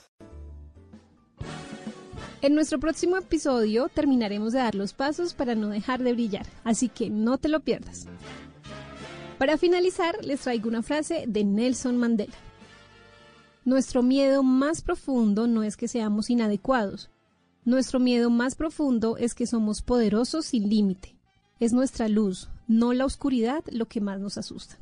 [2.41, 6.89] En nuestro próximo episodio terminaremos de dar los pasos para no dejar de brillar, así
[6.89, 8.07] que no te lo pierdas.
[9.38, 12.34] Para finalizar, les traigo una frase de Nelson Mandela.
[13.66, 17.09] Nuestro miedo más profundo no es que seamos inadecuados.
[17.64, 21.16] Nuestro miedo más profundo es que somos poderosos sin límite.
[21.61, 24.78] Es nuestra luz, no la oscuridad, lo que más nos asusta.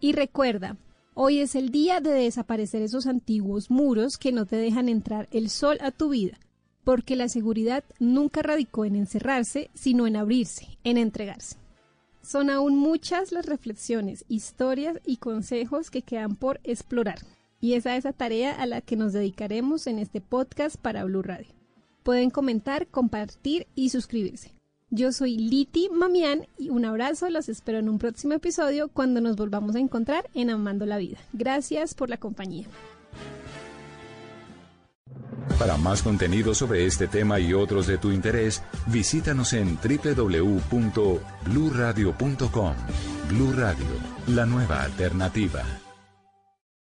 [0.00, 0.78] Y recuerda,
[1.12, 5.50] hoy es el día de desaparecer esos antiguos muros que no te dejan entrar el
[5.50, 6.38] sol a tu vida,
[6.84, 11.56] porque la seguridad nunca radicó en encerrarse, sino en abrirse, en entregarse.
[12.26, 17.20] Son aún muchas las reflexiones, historias y consejos que quedan por explorar.
[17.60, 21.22] Y es a esa tarea a la que nos dedicaremos en este podcast para Blue
[21.22, 21.46] Radio.
[22.02, 24.52] Pueden comentar, compartir y suscribirse.
[24.90, 29.36] Yo soy Liti Mamián y un abrazo, los espero en un próximo episodio cuando nos
[29.36, 31.18] volvamos a encontrar en Amando la Vida.
[31.32, 32.66] Gracias por la compañía.
[35.58, 42.74] Para más contenido sobre este tema y otros de tu interés, visítanos en www.bluradio.com.
[43.28, 43.86] Blu Radio,
[44.28, 45.62] la nueva alternativa.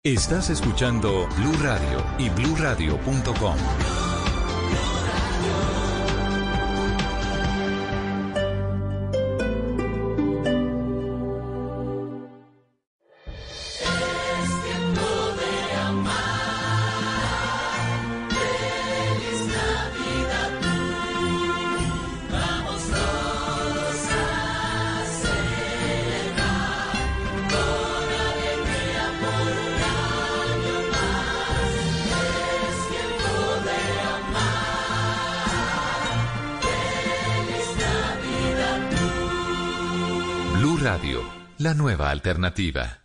[0.02, 3.99] Estás escuchando Blue Radio y bluradio.com.
[42.08, 43.00] alternativa.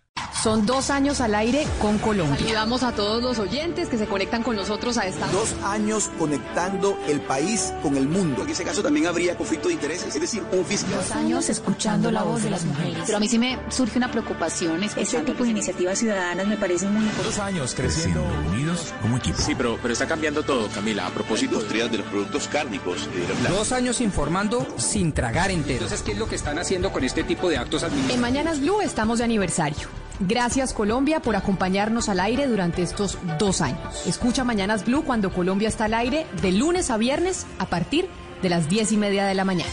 [0.46, 2.38] Son dos años al aire con Colombia.
[2.40, 7.00] Ayudamos a todos los oyentes que se conectan con nosotros a esta Dos años conectando
[7.08, 8.44] el país con el mundo.
[8.44, 11.00] En ese caso también habría conflicto de intereses, es decir, un fiscal.
[11.00, 13.00] Dos años escuchando la voz de las mujeres.
[13.08, 14.84] Pero a mí sí me surge una preocupación.
[14.84, 17.38] Este tipo de iniciativas ciudadanas me parecen muy importantes.
[17.38, 19.42] Dos años creciendo unidos como equipo.
[19.42, 21.08] Sí, pero, pero está cambiando todo, Camila.
[21.08, 21.56] A propósito.
[21.56, 23.10] Industria de los productos cárnicos.
[23.50, 25.86] Dos años informando sin tragar entero.
[25.86, 28.22] Entonces, ¿qué es lo que están haciendo con este tipo de actos En administrativos?
[28.22, 30.05] Mañanas Blue estamos de aniversario.
[30.20, 34.06] Gracias Colombia por acompañarnos al aire durante estos dos años.
[34.06, 38.08] Escucha Mañanas Blue cuando Colombia está al aire de lunes a viernes a partir
[38.42, 39.72] de las diez y media de la mañana.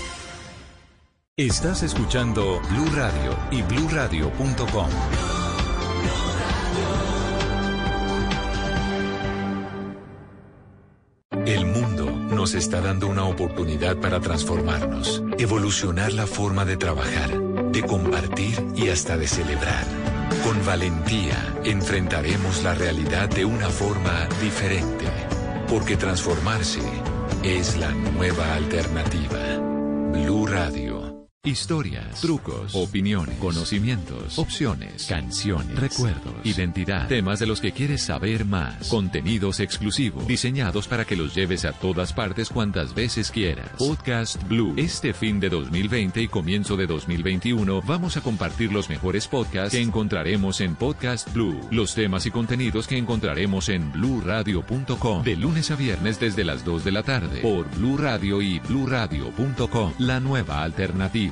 [1.36, 4.88] Estás escuchando Blue Radio y bluradio.com.
[11.46, 17.40] El mundo nos está dando una oportunidad para transformarnos, evolucionar la forma de trabajar,
[17.72, 20.01] de compartir y hasta de celebrar.
[20.42, 25.06] Con valentía enfrentaremos la realidad de una forma diferente,
[25.68, 26.80] porque transformarse
[27.44, 29.38] es la nueva alternativa.
[30.12, 30.91] Blue Radio.
[31.44, 38.88] Historias, trucos, opiniones, conocimientos, opciones, canciones, recuerdos, identidad, temas de los que quieres saber más,
[38.88, 43.72] contenidos exclusivos, diseñados para que los lleves a todas partes cuantas veces quieras.
[43.76, 44.74] Podcast Blue.
[44.76, 49.82] Este fin de 2020 y comienzo de 2021 vamos a compartir los mejores podcasts que
[49.82, 51.58] encontraremos en Podcast Blue.
[51.72, 56.84] Los temas y contenidos que encontraremos en bluradio.com de lunes a viernes desde las 2
[56.84, 59.94] de la tarde por Blue Radio y bluradio.com.
[59.98, 61.31] La nueva alternativa.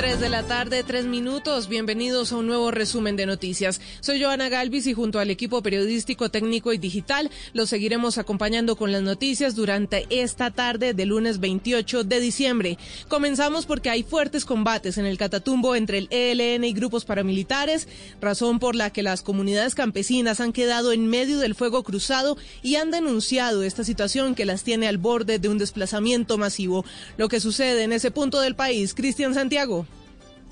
[0.00, 1.68] 3 de la tarde, 3 minutos.
[1.68, 3.82] Bienvenidos a un nuevo resumen de noticias.
[4.00, 8.92] Soy Joana Galvis y junto al equipo periodístico, técnico y digital los seguiremos acompañando con
[8.92, 12.78] las noticias durante esta tarde de lunes 28 de diciembre.
[13.08, 17.86] Comenzamos porque hay fuertes combates en el Catatumbo entre el ELN y grupos paramilitares,
[18.22, 22.76] razón por la que las comunidades campesinas han quedado en medio del fuego cruzado y
[22.76, 26.86] han denunciado esta situación que las tiene al borde de un desplazamiento masivo.
[27.18, 29.86] Lo que sucede en ese punto del país, Cristian Santiago.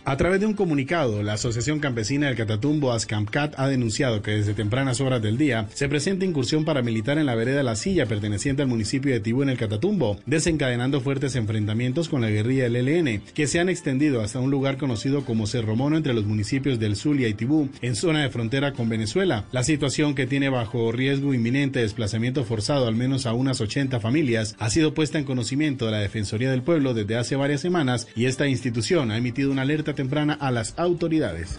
[0.08, 4.54] A través de un comunicado, la Asociación Campesina del Catatumbo, ASCAMCAT, ha denunciado que desde
[4.54, 8.68] tempranas horas del día se presenta incursión paramilitar en la vereda La Silla, perteneciente al
[8.68, 13.46] municipio de Tibú en el Catatumbo, desencadenando fuertes enfrentamientos con la guerrilla del ELN, que
[13.46, 17.28] se han extendido hasta un lugar conocido como Cerro Mono entre los municipios del Zulia
[17.28, 19.44] y Tibú, en zona de frontera con Venezuela.
[19.52, 24.00] La situación que tiene bajo riesgo inminente de desplazamiento forzado al menos a unas 80
[24.00, 28.08] familias ha sido puesta en conocimiento de la Defensoría del Pueblo desde hace varias semanas
[28.16, 31.58] y esta institución ha emitido una alerta temprana a las autoridades.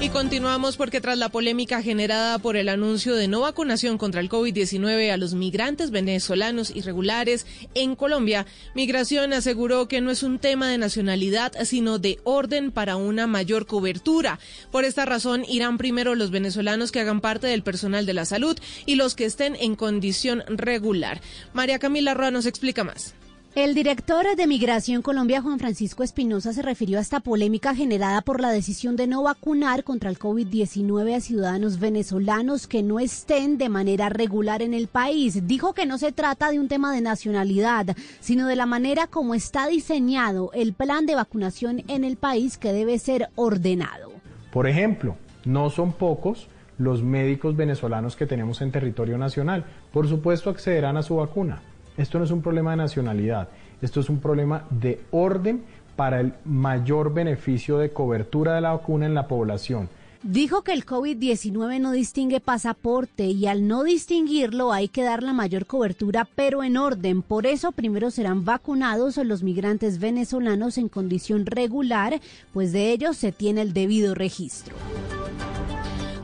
[0.00, 4.28] Y continuamos porque tras la polémica generada por el anuncio de no vacunación contra el
[4.28, 10.68] COVID-19 a los migrantes venezolanos irregulares en Colombia, Migración aseguró que no es un tema
[10.68, 14.40] de nacionalidad, sino de orden para una mayor cobertura.
[14.72, 18.58] Por esta razón, irán primero los venezolanos que hagan parte del personal de la salud
[18.84, 21.20] y los que estén en condición regular.
[21.52, 23.14] María Camila Roa nos explica más.
[23.56, 28.42] El director de Migración Colombia, Juan Francisco Espinosa, se refirió a esta polémica generada por
[28.42, 33.70] la decisión de no vacunar contra el COVID-19 a ciudadanos venezolanos que no estén de
[33.70, 35.46] manera regular en el país.
[35.46, 39.34] Dijo que no se trata de un tema de nacionalidad, sino de la manera como
[39.34, 44.12] está diseñado el plan de vacunación en el país que debe ser ordenado.
[44.52, 49.64] Por ejemplo, no son pocos los médicos venezolanos que tenemos en territorio nacional.
[49.94, 51.62] Por supuesto, accederán a su vacuna.
[51.96, 53.48] Esto no es un problema de nacionalidad,
[53.80, 55.64] esto es un problema de orden
[55.96, 59.88] para el mayor beneficio de cobertura de la vacuna en la población.
[60.22, 65.32] Dijo que el COVID-19 no distingue pasaporte y al no distinguirlo hay que dar la
[65.32, 67.22] mayor cobertura, pero en orden.
[67.22, 72.20] Por eso primero serán vacunados los migrantes venezolanos en condición regular,
[72.52, 74.74] pues de ellos se tiene el debido registro.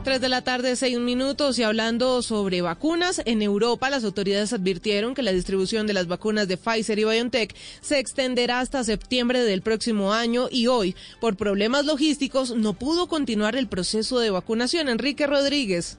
[0.03, 1.57] 3 de la tarde, 6 minutos.
[1.57, 6.47] Y hablando sobre vacunas, en Europa las autoridades advirtieron que la distribución de las vacunas
[6.47, 11.85] de Pfizer y BioNTech se extenderá hasta septiembre del próximo año y hoy, por problemas
[11.85, 14.89] logísticos, no pudo continuar el proceso de vacunación.
[14.89, 15.97] Enrique Rodríguez.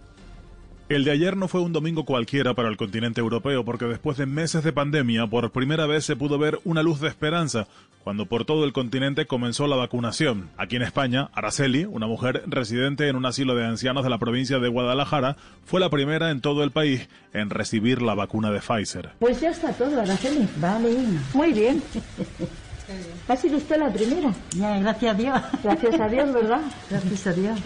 [0.91, 4.27] El de ayer no fue un domingo cualquiera para el continente europeo porque después de
[4.27, 7.69] meses de pandemia por primera vez se pudo ver una luz de esperanza
[8.03, 10.51] cuando por todo el continente comenzó la vacunación.
[10.59, 14.59] Aquí en España, Araceli, una mujer residente en un asilo de ancianos de la provincia
[14.59, 19.13] de Guadalajara, fue la primera en todo el país en recibir la vacuna de Pfizer.
[19.21, 20.47] Pues ya está todo, Araceli.
[20.59, 20.95] Vale,
[21.33, 21.83] muy bien.
[23.29, 24.35] ¿Ha sido usted la primera?
[24.53, 25.41] gracias a Dios.
[25.63, 26.61] Gracias a Dios, ¿verdad?
[26.91, 27.59] Gracias a Dios.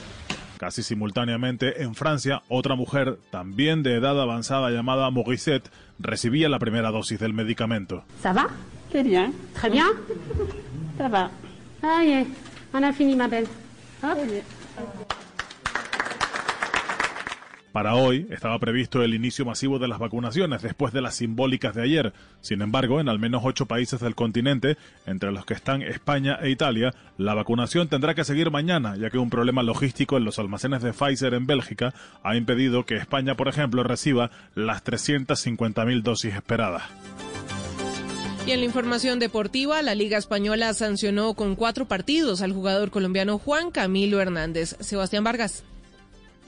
[0.58, 6.90] Casi simultáneamente, en Francia, otra mujer, también de edad avanzada llamada Morissette, recibía la primera
[6.90, 8.04] dosis del medicamento.
[8.20, 8.48] ¿Ça va?
[8.90, 9.32] Très bien.
[9.54, 9.86] Très bien?
[10.98, 11.30] Ça va.
[11.82, 12.26] Ah, yeah.
[12.72, 13.46] On a fini, ma belle.
[14.02, 14.18] Hop.
[17.72, 21.82] Para hoy estaba previsto el inicio masivo de las vacunaciones después de las simbólicas de
[21.82, 22.12] ayer.
[22.40, 24.76] Sin embargo, en al menos ocho países del continente,
[25.06, 29.18] entre los que están España e Italia, la vacunación tendrá que seguir mañana, ya que
[29.18, 31.92] un problema logístico en los almacenes de Pfizer en Bélgica
[32.22, 36.84] ha impedido que España, por ejemplo, reciba las 350.000 dosis esperadas.
[38.46, 43.38] Y en la información deportiva, la Liga Española sancionó con cuatro partidos al jugador colombiano
[43.38, 44.74] Juan Camilo Hernández.
[44.80, 45.64] Sebastián Vargas.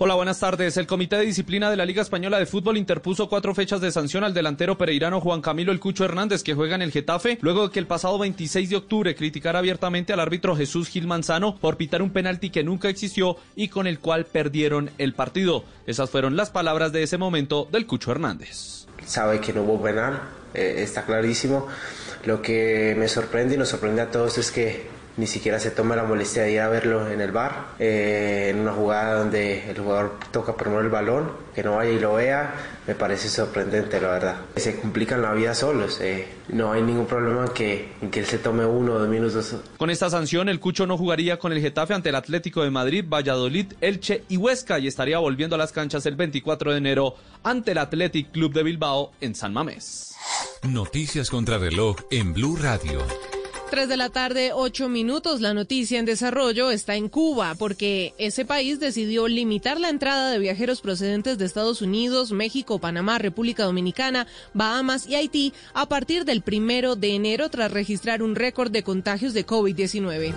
[0.02, 0.78] Hola, buenas tardes.
[0.78, 4.24] El Comité de Disciplina de la Liga Española de Fútbol interpuso cuatro fechas de sanción
[4.24, 7.70] al delantero pereirano Juan Camilo El Cucho Hernández, que juega en el Getafe, luego de
[7.70, 12.00] que el pasado 26 de octubre criticara abiertamente al árbitro Jesús Gil Manzano por pitar
[12.00, 15.64] un penalti que nunca existió y con el cual perdieron el partido.
[15.86, 18.86] Esas fueron las palabras de ese momento del Cucho Hernández.
[19.04, 20.18] Sabe que no hubo penal,
[20.54, 21.68] eh, está clarísimo.
[22.24, 25.94] Lo que me sorprende y nos sorprende a todos es que ni siquiera se toma
[25.94, 29.78] la molestia de ir a verlo en el bar, eh, en una jugada donde el
[29.78, 32.54] jugador toca primero el balón, que no vaya y lo vea,
[32.86, 34.36] me parece sorprendente la verdad.
[34.56, 38.26] Se complican la vida solos, eh, no hay ningún problema en que, en que él
[38.26, 39.56] se tome uno o dos minutos.
[39.76, 43.04] Con esta sanción, el Cucho no jugaría con el Getafe ante el Atlético de Madrid,
[43.06, 47.72] Valladolid, Elche y Huesca y estaría volviendo a las canchas el 24 de enero ante
[47.72, 50.14] el Athletic Club de Bilbao en San Mamés.
[50.62, 53.00] Noticias contra reloj en Blue Radio.
[53.70, 55.40] 3 de la tarde, 8 minutos.
[55.40, 60.40] La noticia en desarrollo está en Cuba porque ese país decidió limitar la entrada de
[60.40, 66.42] viajeros procedentes de Estados Unidos, México, Panamá, República Dominicana, Bahamas y Haití a partir del
[66.42, 70.34] primero de enero tras registrar un récord de contagios de COVID-19.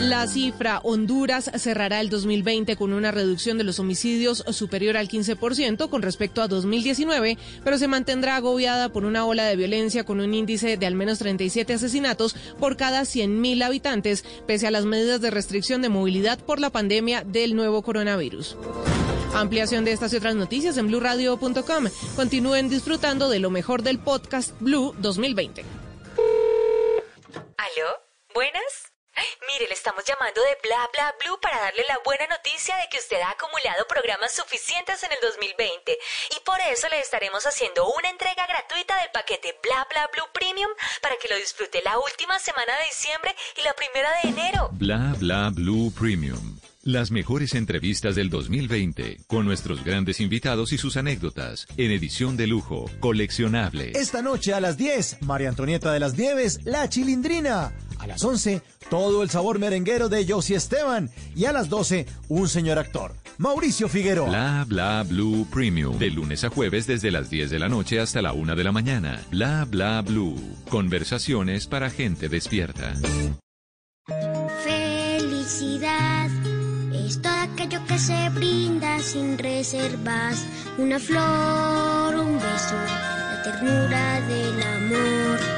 [0.00, 5.88] La cifra Honduras cerrará el 2020 con una reducción de los homicidios superior al 15%
[5.90, 10.34] con respecto a 2019, pero se mantendrá agobiada por una ola de violencia con un
[10.34, 15.30] índice de al menos 37 asesinatos por cada 100.000 habitantes, pese a las medidas de
[15.30, 18.56] restricción de movilidad por la pandemia del nuevo coronavirus.
[19.34, 21.84] Ampliación de estas y otras noticias en blurradio.com.
[22.16, 25.64] Continúen disfrutando de lo mejor del podcast Blue 2020.
[27.56, 27.88] ¿Aló?
[28.34, 28.87] ¿Buenas?
[29.48, 32.98] Mire, le estamos llamando de Bla Bla Blue para darle la buena noticia de que
[32.98, 35.98] usted ha acumulado programas suficientes en el 2020
[36.36, 40.70] y por eso le estaremos haciendo una entrega gratuita del paquete Bla Bla Blue Premium
[41.02, 44.70] para que lo disfrute la última semana de diciembre y la primera de enero.
[44.72, 46.58] Bla Bla Blue Premium.
[46.84, 52.46] Las mejores entrevistas del 2020 con nuestros grandes invitados y sus anécdotas en edición de
[52.46, 53.92] lujo, coleccionable.
[53.94, 57.74] Esta noche a las 10, María Antonieta de las Nieves, La Chilindrina.
[57.98, 61.10] A las 11, todo el sabor merenguero de Josie Esteban.
[61.34, 64.28] Y a las 12, un señor actor, Mauricio Figueroa.
[64.28, 65.98] Bla Bla Blue Premium.
[65.98, 68.72] De lunes a jueves desde las 10 de la noche hasta la 1 de la
[68.72, 69.20] mañana.
[69.30, 70.36] Bla Bla Blue.
[70.68, 72.94] Conversaciones para gente despierta.
[74.64, 76.30] Felicidad
[76.92, 80.44] es todo aquello que se brinda sin reservas.
[80.78, 85.57] Una flor, un beso, la ternura del amor.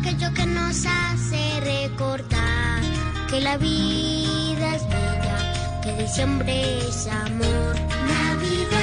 [0.00, 2.82] Aquello que nos hace recordar
[3.28, 7.74] que la vida es bella, que diciembre es amor.
[8.06, 8.78] Navidad.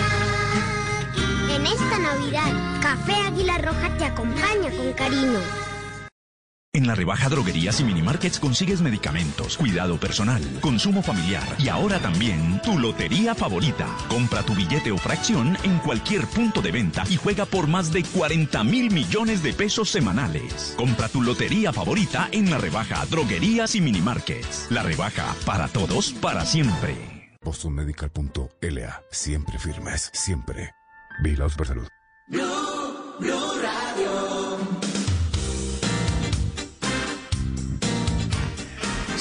[1.49, 5.39] En esta Navidad, Café Águila Roja te acompaña con cariño.
[6.75, 12.61] En la rebaja Droguerías y Minimarkets consigues medicamentos, cuidado personal, consumo familiar y ahora también
[12.63, 13.87] tu lotería favorita.
[14.09, 18.03] Compra tu billete o fracción en cualquier punto de venta y juega por más de
[18.03, 20.73] 40 mil millones de pesos semanales.
[20.75, 24.67] Compra tu lotería favorita en la rebaja Droguerías y Minimarkets.
[24.69, 27.37] La rebaja para todos, para siempre.
[27.41, 29.01] BostonMedical.la.
[29.11, 30.71] Siempre firmes, siempre.
[31.23, 31.87] Vigilados por salud.
[32.27, 32.43] Blue,
[33.21, 33.54] Blue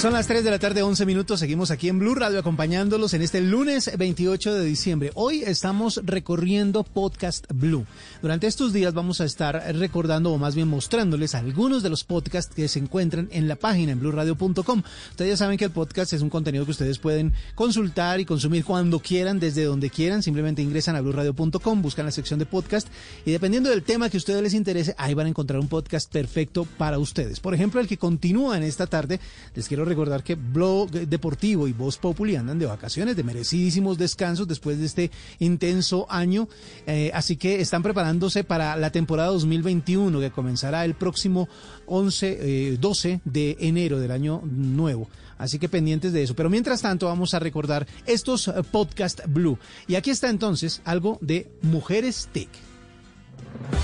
[0.05, 1.41] Son las 3 de la tarde, 11 minutos.
[1.41, 5.13] Seguimos aquí en Blue Radio acompañándolos en este lunes 28 de diciembre.
[5.15, 7.87] Hoy estamos recorriendo Podcast Blue.
[8.21, 12.55] Durante estos días vamos a estar recordando o más bien mostrándoles algunos de los podcasts
[12.55, 14.83] que se encuentran en la página en bluradio.com.
[15.09, 18.63] Ustedes ya saben que el podcast es un contenido que ustedes pueden consultar y consumir
[18.63, 20.23] cuando quieran, desde donde quieran.
[20.23, 22.89] Simplemente ingresan a bluradio.com, buscan la sección de podcast
[23.25, 26.13] y dependiendo del tema que a ustedes les interese, ahí van a encontrar un podcast
[26.13, 27.41] perfecto para ustedes.
[27.41, 29.19] Por ejemplo, el que continúa en esta tarde,
[29.55, 29.94] les quiero recordar
[30.25, 35.11] que Blog Deportivo y Voz Populi andan de vacaciones, de merecidísimos descansos después de este
[35.39, 36.49] intenso año.
[36.87, 41.49] Eh, así que están preparándose para la temporada 2021 que comenzará el próximo
[41.87, 45.09] 11, eh, 12 de enero del año nuevo.
[45.39, 46.35] Así que pendientes de eso.
[46.35, 49.59] Pero mientras tanto vamos a recordar estos eh, podcast Blue.
[49.87, 52.74] Y aquí está entonces algo de Mujeres TIC.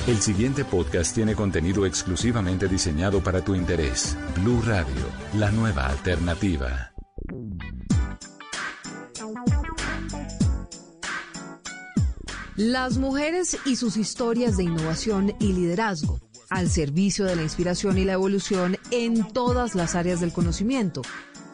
[0.06, 4.16] El siguiente podcast tiene contenido exclusivamente diseñado para tu interés.
[4.36, 6.92] Blue Radio, la nueva alternativa.
[12.56, 16.20] Las mujeres y sus historias de innovación y liderazgo
[16.50, 21.02] al servicio de la inspiración y la evolución en todas las áreas del conocimiento,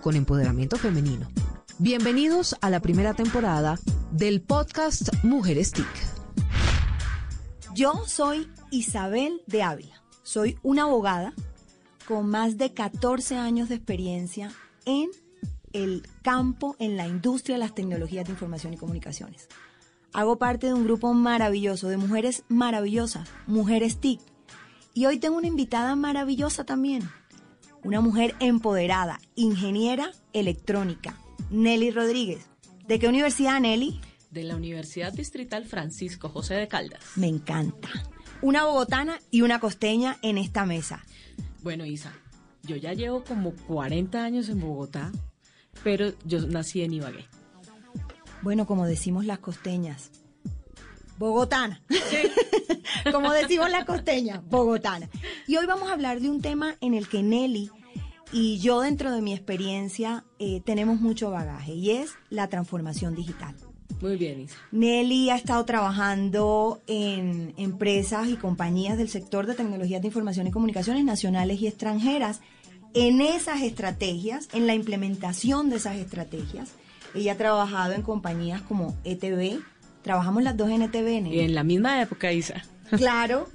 [0.01, 1.29] con empoderamiento femenino.
[1.79, 3.79] Bienvenidos a la primera temporada
[4.11, 6.16] del podcast Mujeres TIC.
[7.77, 10.03] Yo soy Isabel de Ávila.
[10.23, 11.35] Soy una abogada
[12.09, 14.51] con más de 14 años de experiencia
[14.87, 15.11] en
[15.75, 19.47] el campo en la industria de las tecnologías de información y comunicaciones.
[20.15, 24.23] Hago parte de un grupo maravilloso, de mujeres maravillosas, mujeres TIC.
[24.95, 27.03] Y hoy tengo una invitada maravillosa también,
[27.85, 31.19] una mujer empoderada, ingeniera electrónica,
[31.51, 32.49] Nelly Rodríguez.
[32.89, 34.01] ¿De qué universidad, Nelly?
[34.37, 37.01] De la Universidad Distrital Francisco José de Caldas.
[37.17, 37.89] Me encanta.
[38.43, 41.03] Una bogotana y una costeña en esta mesa.
[41.63, 42.13] Bueno, Isa,
[42.63, 45.11] yo ya llevo como 40 años en Bogotá,
[45.83, 47.25] pero yo nací en Ibagué.
[48.43, 50.11] Bueno, como decimos las costeñas,
[51.17, 51.83] bogotana.
[53.11, 55.09] como decimos las costeñas, bogotana.
[55.47, 57.71] Y hoy vamos a hablar de un tema en el que Nelly
[58.33, 63.57] y yo dentro de mi experiencia eh, tenemos mucho bagaje y es la transformación digital.
[64.01, 64.57] Muy bien, Isa.
[64.73, 70.51] Nelly ha estado trabajando en empresas y compañías del sector de tecnologías de información y
[70.51, 72.41] comunicaciones nacionales y extranjeras.
[72.95, 76.71] En esas estrategias, en la implementación de esas estrategias,
[77.15, 79.61] ella ha trabajado en compañías como ETV,
[80.03, 81.27] trabajamos las dos en ETV.
[81.27, 82.63] Y en la misma época, Isa.
[82.97, 83.49] Claro,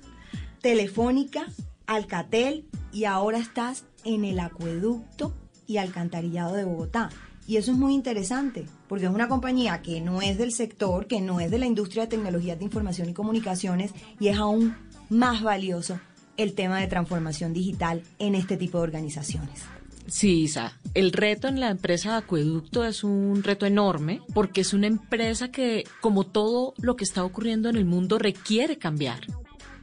[0.61, 1.45] Telefónica,
[1.87, 5.33] Alcatel y ahora estás en el acueducto
[5.67, 7.09] y alcantarillado de Bogotá.
[7.47, 11.21] Y eso es muy interesante, porque es una compañía que no es del sector, que
[11.21, 14.75] no es de la industria de tecnologías de información y comunicaciones, y es aún
[15.07, 16.01] más valioso
[16.35, 19.61] el tema de transformación digital en este tipo de organizaciones.
[20.07, 20.77] Sí, Isa.
[20.93, 25.51] El reto en la empresa de acueducto es un reto enorme porque es una empresa
[25.51, 29.21] que, como todo lo que está ocurriendo en el mundo, requiere cambiar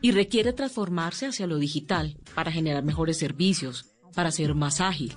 [0.03, 5.17] y requiere transformarse hacia lo digital para generar mejores servicios, para ser más ágil.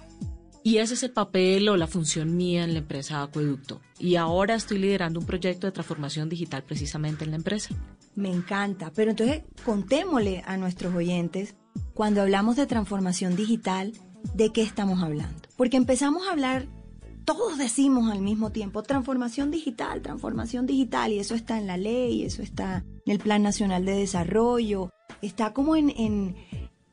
[0.63, 3.81] Y ese es el papel o la función mía en la empresa Acueducto.
[3.97, 7.73] Y ahora estoy liderando un proyecto de transformación digital precisamente en la empresa.
[8.15, 8.91] Me encanta.
[8.93, 11.55] Pero entonces contémosle a nuestros oyentes,
[11.95, 13.93] cuando hablamos de transformación digital,
[14.35, 15.41] ¿de qué estamos hablando?
[15.57, 16.67] Porque empezamos a hablar,
[17.25, 22.23] todos decimos al mismo tiempo, transformación digital, transformación digital, y eso está en la ley,
[22.23, 24.91] eso está en el Plan Nacional de Desarrollo,
[25.23, 26.35] está como en, en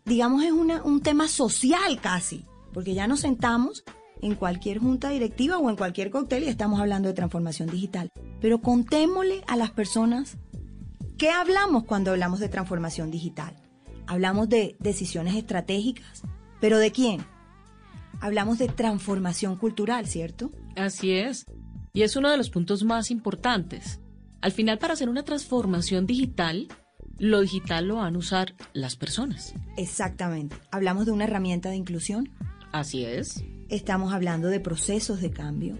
[0.06, 2.44] digamos, es una, un tema social casi
[2.78, 3.82] porque ya nos sentamos
[4.22, 8.12] en cualquier junta directiva o en cualquier cóctel y estamos hablando de transformación digital.
[8.40, 10.36] Pero contémosle a las personas
[11.16, 13.56] qué hablamos cuando hablamos de transformación digital.
[14.06, 16.22] Hablamos de decisiones estratégicas,
[16.60, 17.26] pero ¿de quién?
[18.20, 20.52] Hablamos de transformación cultural, ¿cierto?
[20.76, 21.46] Así es.
[21.92, 23.98] Y es uno de los puntos más importantes.
[24.40, 26.68] Al final, para hacer una transformación digital,
[27.18, 29.52] lo digital lo van a usar las personas.
[29.76, 30.54] Exactamente.
[30.70, 32.30] Hablamos de una herramienta de inclusión,
[32.72, 33.42] Así es.
[33.68, 35.78] Estamos hablando de procesos de cambio,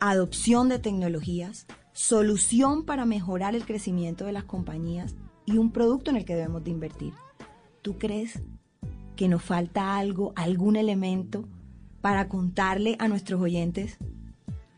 [0.00, 6.16] adopción de tecnologías, solución para mejorar el crecimiento de las compañías y un producto en
[6.16, 7.12] el que debemos de invertir.
[7.82, 8.42] ¿Tú crees
[9.14, 11.48] que nos falta algo, algún elemento
[12.00, 13.96] para contarle a nuestros oyentes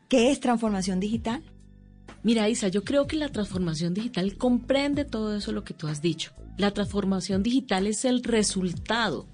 [0.09, 1.43] qué es transformación digital?
[2.23, 6.03] Mira, Isa, yo creo que la transformación digital comprende todo eso lo que tú has
[6.03, 6.33] dicho.
[6.59, 9.27] La transformación digital es el resultado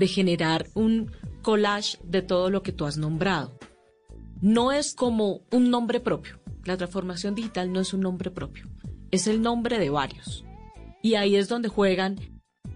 [0.00, 1.12] de generar un
[1.42, 3.56] collage de todo lo que tú has nombrado.
[4.40, 6.40] No es como un nombre propio.
[6.64, 8.66] La transformación digital no es un nombre propio.
[9.10, 10.44] Es el nombre de varios.
[11.02, 12.18] Y ahí es donde juegan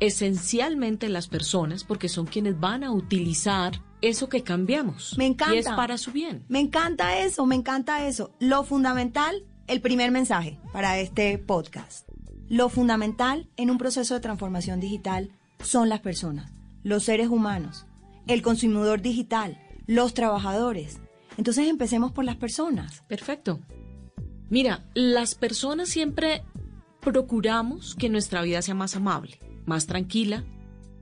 [0.00, 5.16] esencialmente las personas porque son quienes van a utilizar eso que cambiamos.
[5.16, 5.54] Me encanta.
[5.54, 6.44] Y es para su bien.
[6.48, 8.34] Me encanta eso, me encanta eso.
[8.38, 12.06] Lo fundamental, el primer mensaje para este podcast.
[12.48, 15.30] Lo fundamental en un proceso de transformación digital
[15.62, 16.53] son las personas,
[16.84, 17.86] los seres humanos,
[18.28, 21.00] el consumidor digital, los trabajadores.
[21.36, 23.02] Entonces empecemos por las personas.
[23.08, 23.60] Perfecto.
[24.50, 26.44] Mira, las personas siempre
[27.00, 30.44] procuramos que nuestra vida sea más amable, más tranquila,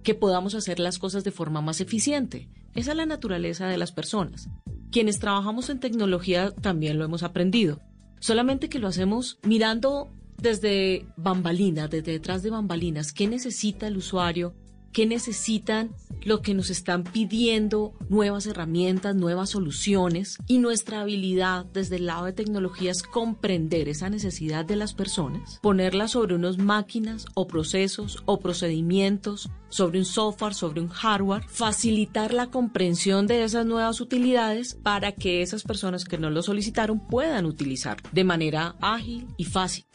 [0.03, 2.49] que podamos hacer las cosas de forma más eficiente.
[2.75, 4.49] Esa es la naturaleza de las personas.
[4.91, 7.81] Quienes trabajamos en tecnología también lo hemos aprendido.
[8.21, 14.55] Solamente que lo hacemos mirando desde bambalinas, desde detrás de bambalinas, qué necesita el usuario,
[14.93, 15.91] qué necesitan,
[16.25, 22.27] lo que nos están pidiendo, nuevas herramientas, nuevas soluciones y nuestra habilidad desde el lado
[22.27, 28.23] de tecnología es comprender esa necesidad de las personas, ponerla sobre unas máquinas o procesos
[28.27, 34.75] o procedimientos, sobre un software, sobre un hardware, facilitar la comprensión de esas nuevas utilidades
[34.75, 39.87] para que esas personas que no lo solicitaron puedan utilizar de manera ágil y fácil.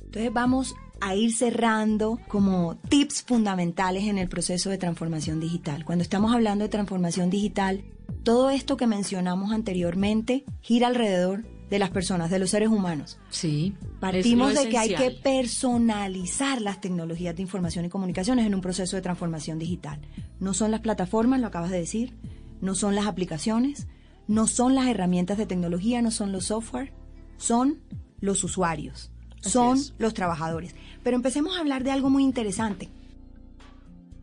[0.00, 5.84] Entonces vamos a ir cerrando como tips fundamentales en el proceso de transformación digital.
[5.84, 7.84] Cuando estamos hablando de transformación digital,
[8.22, 13.18] todo esto que mencionamos anteriormente gira alrededor de las personas, de los seres humanos.
[13.30, 13.74] Sí.
[14.00, 18.96] Partimos de que hay que personalizar las tecnologías de información y comunicaciones en un proceso
[18.96, 20.00] de transformación digital.
[20.40, 22.14] No son las plataformas, lo acabas de decir,
[22.60, 23.86] no son las aplicaciones,
[24.26, 26.92] no son las herramientas de tecnología, no son los software,
[27.36, 27.80] son
[28.20, 29.10] los usuarios,
[29.48, 30.74] son los trabajadores.
[31.02, 32.88] Pero empecemos a hablar de algo muy interesante.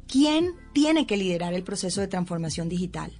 [0.08, 3.12] ¿Quién tiene que liderar el proceso de transformación digital?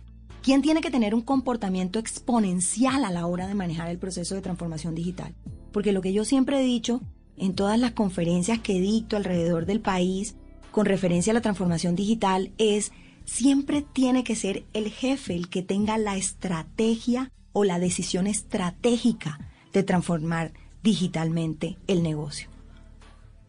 [0.42, 4.42] ¿Quién tiene que tener un comportamiento exponencial a la hora de manejar el proceso de
[4.42, 5.34] transformación digital?
[5.72, 7.02] Porque lo que yo siempre he dicho
[7.38, 10.36] en todas las conferencias que dicto alrededor del país
[10.72, 12.92] con referencia a la transformación digital es
[13.26, 19.40] siempre tiene que ser el jefe el que tenga la estrategia o la decisión estratégica
[19.74, 20.54] de transformar
[20.86, 22.48] digitalmente el negocio.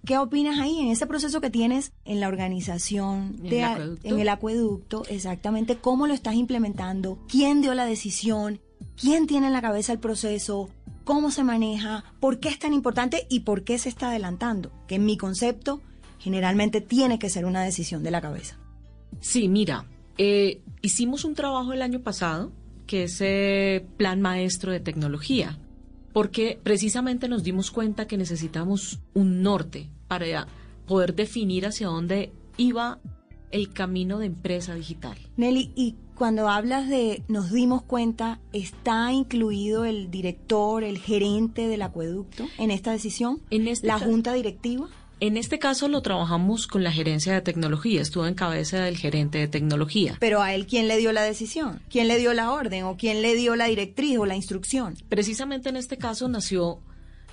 [0.04, 3.72] ¿Qué opinas ahí en ese proceso que tienes en la organización, ¿En de, el a-
[3.72, 4.08] acueducto?
[4.08, 5.02] en el acueducto?
[5.08, 7.18] Exactamente, ¿cómo lo estás implementando?
[7.28, 8.60] ¿Quién dio la decisión?
[9.00, 10.70] ¿Quién tiene en la cabeza el proceso?
[11.04, 12.04] ¿Cómo se maneja?
[12.20, 13.26] ¿Por qué es tan importante?
[13.28, 14.72] ¿Y por qué se está adelantando?
[14.88, 15.80] Que en mi concepto,
[16.18, 18.58] generalmente tiene que ser una decisión de la cabeza.
[19.20, 19.84] Sí, mira,
[20.18, 22.52] eh, hicimos un trabajo el año pasado,
[22.86, 25.58] que es eh, Plan Maestro de Tecnología,
[26.16, 30.46] porque precisamente nos dimos cuenta que necesitamos un norte para
[30.86, 33.00] poder definir hacia dónde iba
[33.50, 35.18] el camino de empresa digital.
[35.36, 41.82] Nelly, y cuando hablas de nos dimos cuenta, ¿está incluido el director, el gerente del
[41.82, 43.42] acueducto en esta decisión?
[43.50, 44.88] En este ¿La junta directiva?
[45.18, 49.38] En este caso lo trabajamos con la gerencia de tecnología, estuvo en cabeza del gerente
[49.38, 50.18] de tecnología.
[50.20, 51.80] Pero a él, ¿quién le dio la decisión?
[51.88, 52.84] ¿Quién le dio la orden?
[52.84, 54.94] ¿O quién le dio la directriz o la instrucción?
[55.08, 56.80] Precisamente en este caso nació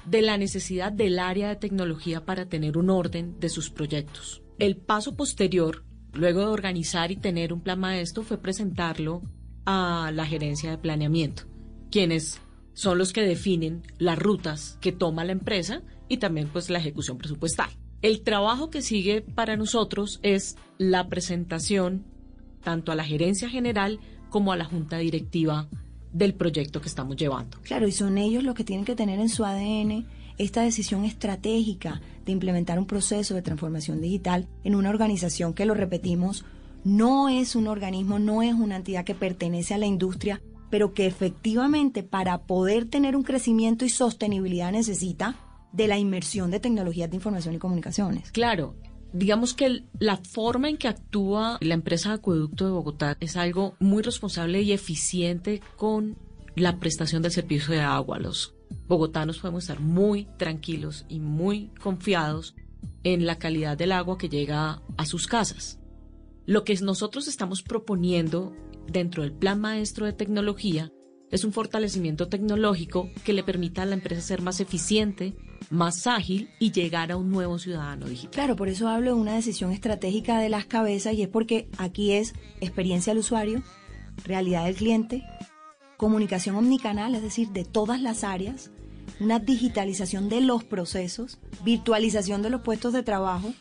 [0.06, 4.42] de la necesidad del área de tecnología para tener un orden de sus proyectos.
[4.60, 5.84] El paso posterior,
[6.14, 9.22] luego de organizar y tener un plan maestro, fue presentarlo
[9.66, 11.44] a la gerencia de planeamiento,
[11.92, 12.40] quienes
[12.74, 15.82] son los que definen las rutas que toma la empresa
[16.14, 17.70] y también pues la ejecución presupuestal.
[18.02, 22.06] El trabajo que sigue para nosotros es la presentación
[22.64, 24.00] tanto a la gerencia general
[24.30, 25.68] como a la junta directiva
[26.12, 27.58] del proyecto que estamos llevando.
[27.62, 30.06] Claro, y son ellos los que tienen que tener en su ADN
[30.38, 35.74] esta decisión estratégica de implementar un proceso de transformación digital en una organización que, lo
[35.74, 36.46] repetimos,
[36.84, 41.06] no es un organismo, no es una entidad que pertenece a la industria, pero que
[41.06, 45.36] efectivamente para poder tener un crecimiento y sostenibilidad necesita
[45.74, 48.32] de la inmersión de tecnologías de información y comunicaciones.
[48.32, 48.76] Claro,
[49.12, 53.76] digamos que la forma en que actúa la empresa de Acueducto de Bogotá es algo
[53.80, 56.18] muy responsable y eficiente con
[56.56, 58.20] la prestación del servicio de agua.
[58.20, 58.56] Los
[58.88, 62.56] bogotanos podemos estar muy tranquilos y muy confiados
[63.04, 65.80] en la calidad del agua que llega a sus casas.
[66.46, 68.54] Lo que nosotros estamos proponiendo
[68.88, 70.92] dentro del Plan Maestro de Tecnología
[71.34, 75.34] es un fortalecimiento tecnológico que le permita a la empresa ser más eficiente,
[75.72, 78.32] más ágil y llegar a un nuevo ciudadano digital.
[78.32, 82.12] Claro, por eso hablo de una decisión estratégica de las cabezas y es porque aquí
[82.12, 83.64] es experiencia del usuario,
[84.24, 85.24] realidad del cliente,
[85.98, 88.70] comunicación omnicanal, es decir, de todas las áreas,
[89.20, 93.56] una digitalización de los procesos, virtualización de los puestos de trabajo,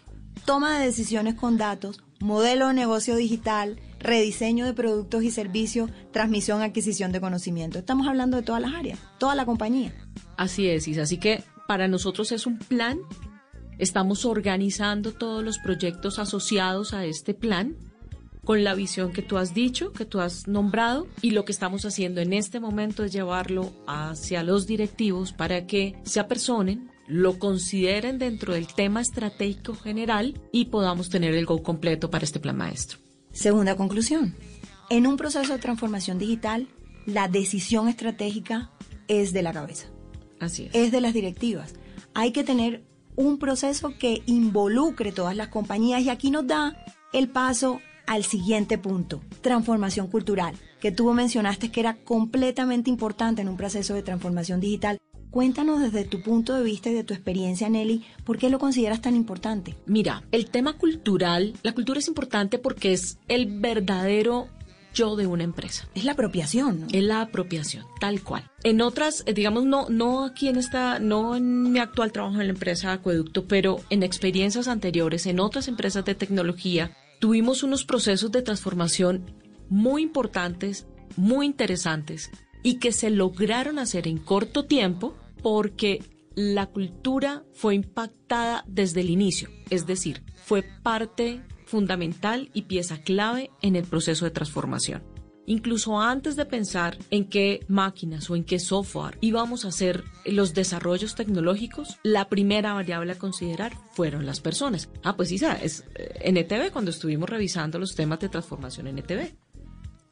[0.44, 6.62] toma de decisiones con datos, modelo de negocio digital, rediseño de productos y servicios, transmisión,
[6.62, 7.78] adquisición de conocimiento.
[7.78, 9.94] Estamos hablando de todas las áreas, toda la compañía.
[10.36, 11.02] Así es, Isa.
[11.02, 12.98] Así que para nosotros es un plan.
[13.78, 17.76] Estamos organizando todos los proyectos asociados a este plan
[18.44, 21.84] con la visión que tú has dicho, que tú has nombrado, y lo que estamos
[21.84, 28.18] haciendo en este momento es llevarlo hacia los directivos para que se apersonen, lo consideren
[28.18, 32.98] dentro del tema estratégico general y podamos tener el go completo para este plan maestro.
[33.32, 34.34] Segunda conclusión.
[34.88, 36.68] En un proceso de transformación digital,
[37.04, 38.70] la decisión estratégica
[39.08, 39.88] es de la cabeza,
[40.40, 40.70] Así es.
[40.74, 41.74] es de las directivas.
[42.14, 42.82] Hay que tener
[43.14, 46.82] un proceso que involucre todas las compañías y aquí nos da
[47.12, 53.48] el paso al siguiente punto, transformación cultural, que tú mencionaste que era completamente importante en
[53.50, 54.98] un proceso de transformación digital.
[55.32, 59.00] Cuéntanos desde tu punto de vista y de tu experiencia, Nelly, ¿por qué lo consideras
[59.00, 59.74] tan importante?
[59.86, 64.48] Mira, el tema cultural, la cultura es importante porque es el verdadero
[64.92, 65.88] yo de una empresa.
[65.94, 66.86] Es la apropiación, ¿no?
[66.92, 68.50] Es la apropiación, tal cual.
[68.62, 72.48] En otras, eh, digamos, no, no aquí en esta, no en mi actual trabajo en
[72.48, 78.32] la empresa Acueducto, pero en experiencias anteriores, en otras empresas de tecnología, tuvimos unos procesos
[78.32, 79.24] de transformación
[79.70, 80.86] muy importantes,
[81.16, 82.30] muy interesantes
[82.62, 86.02] y que se lograron hacer en corto tiempo porque
[86.34, 93.50] la cultura fue impactada desde el inicio, es decir, fue parte fundamental y pieza clave
[93.60, 95.02] en el proceso de transformación.
[95.44, 100.54] Incluso antes de pensar en qué máquinas o en qué software íbamos a hacer los
[100.54, 104.88] desarrollos tecnológicos, la primera variable a considerar fueron las personas.
[105.02, 109.34] Ah, pues Isa, es eh, NTV cuando estuvimos revisando los temas de transformación NTV.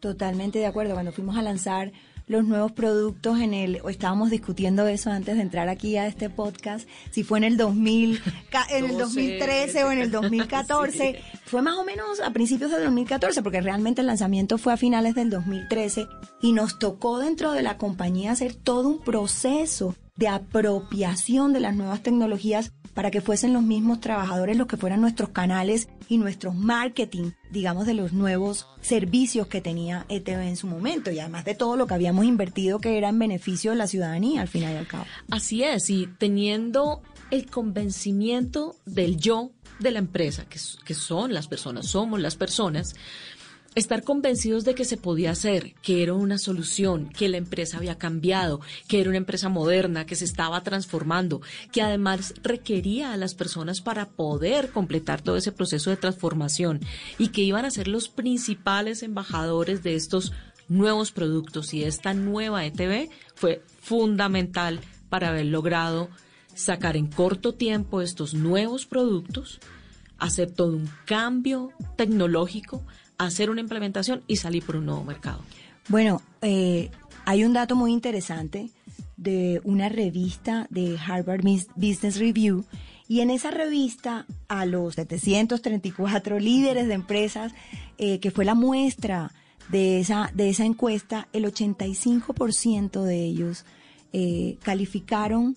[0.00, 0.94] Totalmente de acuerdo.
[0.94, 1.92] Cuando fuimos a lanzar
[2.30, 6.88] los nuevos productos en el, estábamos discutiendo eso antes de entrar aquí a este podcast,
[7.10, 8.22] si fue en el 2000,
[8.70, 13.42] en el 2013 o en el 2014, fue más o menos a principios del 2014,
[13.42, 16.06] porque realmente el lanzamiento fue a finales del 2013
[16.40, 21.74] y nos tocó dentro de la compañía hacer todo un proceso de apropiación de las
[21.74, 26.54] nuevas tecnologías para que fuesen los mismos trabajadores los que fueran nuestros canales y nuestros
[26.54, 31.54] marketing, digamos, de los nuevos servicios que tenía ETV en su momento y además de
[31.54, 34.76] todo lo que habíamos invertido que era en beneficio de la ciudadanía al final y
[34.76, 35.04] al cabo.
[35.30, 41.48] Así es, y teniendo el convencimiento del yo de la empresa, que, que son las
[41.48, 42.94] personas, somos las personas,
[43.74, 47.98] estar convencidos de que se podía hacer, que era una solución, que la empresa había
[47.98, 51.40] cambiado, que era una empresa moderna, que se estaba transformando,
[51.72, 56.80] que además requería a las personas para poder completar todo ese proceso de transformación
[57.18, 60.32] y que iban a ser los principales embajadores de estos
[60.68, 61.72] nuevos productos.
[61.74, 66.08] Y esta nueva ETV fue fundamental para haber logrado
[66.54, 69.60] sacar en corto tiempo estos nuevos productos,
[70.18, 72.84] hacer todo un cambio tecnológico,
[73.26, 75.42] hacer una implementación y salir por un nuevo mercado.
[75.88, 76.90] Bueno, eh,
[77.24, 78.70] hay un dato muy interesante
[79.16, 81.42] de una revista de Harvard
[81.76, 82.64] Business Review
[83.08, 87.52] y en esa revista a los 734 líderes de empresas
[87.98, 89.32] eh, que fue la muestra
[89.68, 93.64] de esa, de esa encuesta, el 85% de ellos
[94.12, 95.56] eh, calificaron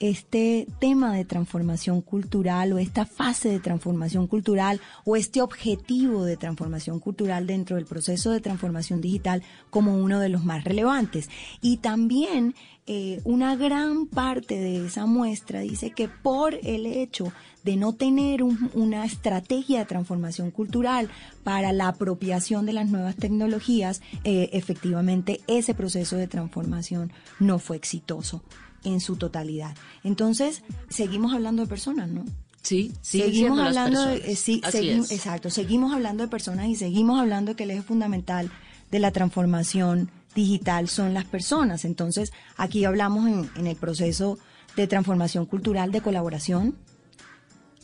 [0.00, 6.36] este tema de transformación cultural o esta fase de transformación cultural o este objetivo de
[6.36, 11.28] transformación cultural dentro del proceso de transformación digital como uno de los más relevantes.
[11.60, 12.54] Y también
[12.86, 17.32] eh, una gran parte de esa muestra dice que por el hecho
[17.64, 21.10] de no tener una estrategia de transformación cultural
[21.44, 27.76] para la apropiación de las nuevas tecnologías, eh, efectivamente ese proceso de transformación no fue
[27.76, 28.42] exitoso
[28.84, 29.76] en su totalidad.
[30.04, 32.24] Entonces, seguimos hablando de personas, ¿no?
[32.62, 37.56] Sí, seguimos hablando de, eh, sí, exacto, seguimos hablando de personas y seguimos hablando de
[37.56, 38.50] que el eje fundamental
[38.90, 41.84] de la transformación digital son las personas.
[41.84, 44.38] Entonces, aquí hablamos en, en el proceso
[44.76, 46.76] de transformación cultural de colaboración,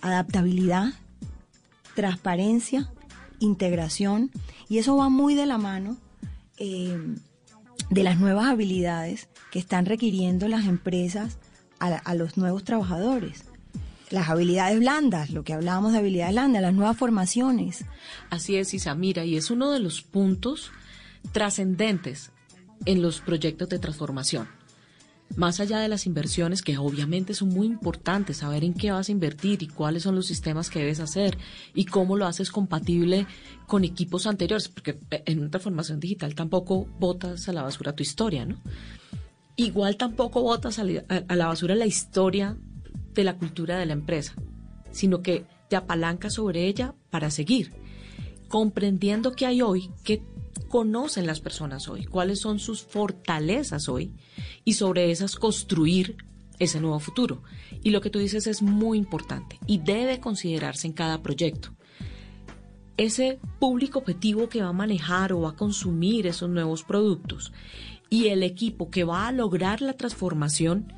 [0.02, 0.92] adaptabilidad,
[1.94, 2.90] transparencia,
[3.38, 4.30] integración,
[4.68, 5.96] y eso va muy de la mano
[6.58, 6.98] eh,
[7.90, 11.38] de las nuevas habilidades que están requiriendo las empresas
[11.78, 13.44] a, los nuevos trabajadores.
[14.10, 17.84] Las habilidades blandas, lo que hablábamos de habilidades blandas, las nuevas formaciones.
[18.30, 20.70] Así es, Isamira, y es uno de los puntos
[21.32, 22.30] trascendentes
[22.86, 24.48] en los proyectos de transformación
[25.36, 29.12] más allá de las inversiones, que obviamente son muy importantes, saber en qué vas a
[29.12, 31.36] invertir y cuáles son los sistemas que debes hacer
[31.74, 33.26] y cómo lo haces compatible
[33.66, 38.44] con equipos anteriores, porque en una transformación digital tampoco botas a la basura tu historia,
[38.44, 38.60] ¿no?
[39.56, 42.56] Igual tampoco botas a la basura la historia
[43.12, 44.34] de la cultura de la empresa,
[44.90, 47.72] sino que te apalancas sobre ella para seguir,
[48.48, 50.22] comprendiendo que hay hoy, que
[50.68, 54.12] conocen las personas hoy, cuáles son sus fortalezas hoy
[54.64, 56.16] y sobre esas construir
[56.58, 57.42] ese nuevo futuro.
[57.82, 61.70] Y lo que tú dices es muy importante y debe considerarse en cada proyecto.
[62.96, 67.52] Ese público objetivo que va a manejar o va a consumir esos nuevos productos
[68.08, 70.92] y el equipo que va a lograr la transformación,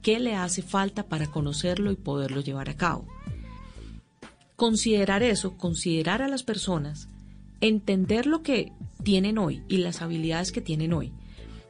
[0.00, 3.08] ¿qué le hace falta para conocerlo y poderlo llevar a cabo?
[4.54, 7.08] Considerar eso, considerar a las personas,
[7.60, 8.72] entender lo que
[9.02, 11.12] tienen hoy y las habilidades que tienen hoy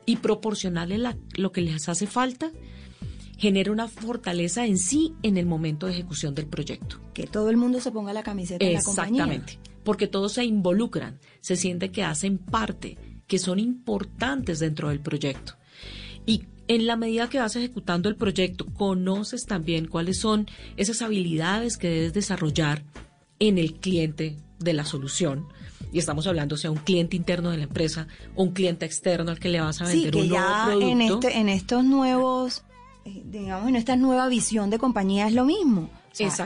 [0.07, 0.99] y proporcionarle
[1.37, 2.53] lo que les hace falta,
[3.39, 7.01] genera una fortaleza en sí en el momento de ejecución del proyecto.
[7.13, 9.25] Que todo el mundo se ponga la camiseta de la compañía.
[9.25, 15.01] Exactamente, porque todos se involucran, se siente que hacen parte, que son importantes dentro del
[15.01, 15.55] proyecto.
[16.27, 20.47] Y en la medida que vas ejecutando el proyecto, conoces también cuáles son
[20.77, 22.85] esas habilidades que debes desarrollar
[23.39, 25.47] en el cliente de la solución
[25.95, 29.39] y estamos hablando sea un cliente interno de la empresa o un cliente externo al
[29.39, 32.65] que le vas a vender sí, que un ya nuevo En, este, en estos nuevos,
[33.05, 35.89] eh, digamos, en esta nueva visión de compañía es lo mismo.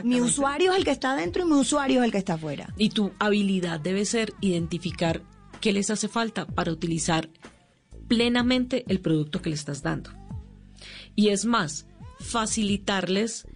[0.03, 2.71] mi usuario es el que está dentro y mi usuario es el que está afuera.
[2.77, 5.23] Y tu habilidad debe ser identificar
[5.59, 7.27] qué les hace falta para utilizar
[8.07, 10.11] plenamente el producto que le estás dando.
[11.15, 11.87] Y es más,
[12.19, 13.47] facilitarles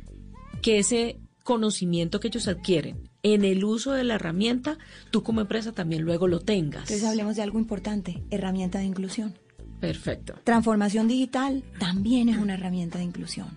[0.64, 4.78] que ese conocimiento que ellos adquieren en el uso de la herramienta,
[5.10, 6.84] tú como empresa también luego lo tengas.
[6.84, 9.34] Entonces hablemos de algo importante, herramienta de inclusión.
[9.80, 10.36] Perfecto.
[10.44, 13.48] Transformación digital también es una herramienta de inclusión.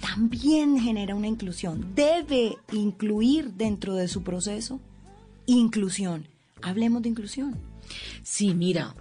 [0.00, 1.94] También genera una inclusión.
[1.94, 4.80] Debe incluir dentro de su proceso
[5.46, 6.26] inclusión.
[6.62, 7.56] Hablemos de inclusión.
[8.22, 8.94] Sí, mira,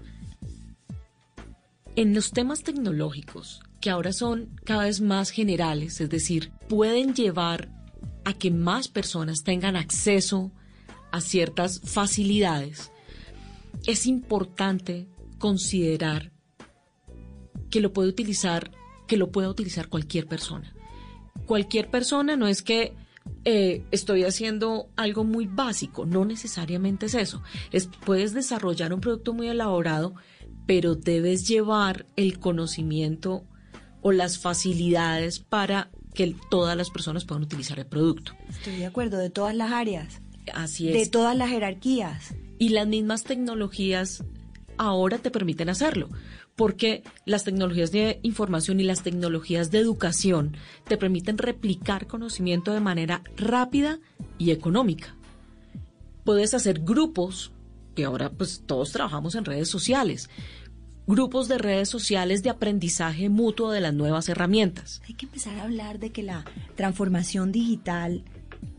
[1.95, 7.69] En los temas tecnológicos, que ahora son cada vez más generales, es decir, pueden llevar
[8.25, 10.51] a que más personas tengan acceso
[11.11, 12.91] a ciertas facilidades,
[13.87, 16.31] es importante considerar
[17.69, 18.71] que lo puede utilizar,
[19.07, 20.73] que lo pueda utilizar cualquier persona.
[21.45, 22.93] Cualquier persona no es que
[23.45, 27.41] eh, estoy haciendo algo muy básico, no necesariamente es eso.
[27.71, 30.13] Es, puedes desarrollar un producto muy elaborado,
[30.65, 33.45] pero debes llevar el conocimiento
[34.01, 38.33] o las facilidades para que todas las personas puedan utilizar el producto.
[38.49, 40.21] Estoy de acuerdo, de todas las áreas.
[40.53, 40.93] Así es.
[40.93, 42.35] De todas las jerarquías.
[42.57, 44.23] Y las mismas tecnologías
[44.77, 46.09] ahora te permiten hacerlo,
[46.55, 50.57] porque las tecnologías de información y las tecnologías de educación
[50.87, 53.99] te permiten replicar conocimiento de manera rápida
[54.37, 55.15] y económica.
[56.23, 57.51] Puedes hacer grupos,
[57.95, 60.29] que ahora pues todos trabajamos en redes sociales,
[61.09, 65.01] grupos de redes sociales de aprendizaje mutuo de las nuevas herramientas.
[65.07, 66.45] Hay que empezar a hablar de que la
[66.75, 68.23] transformación digital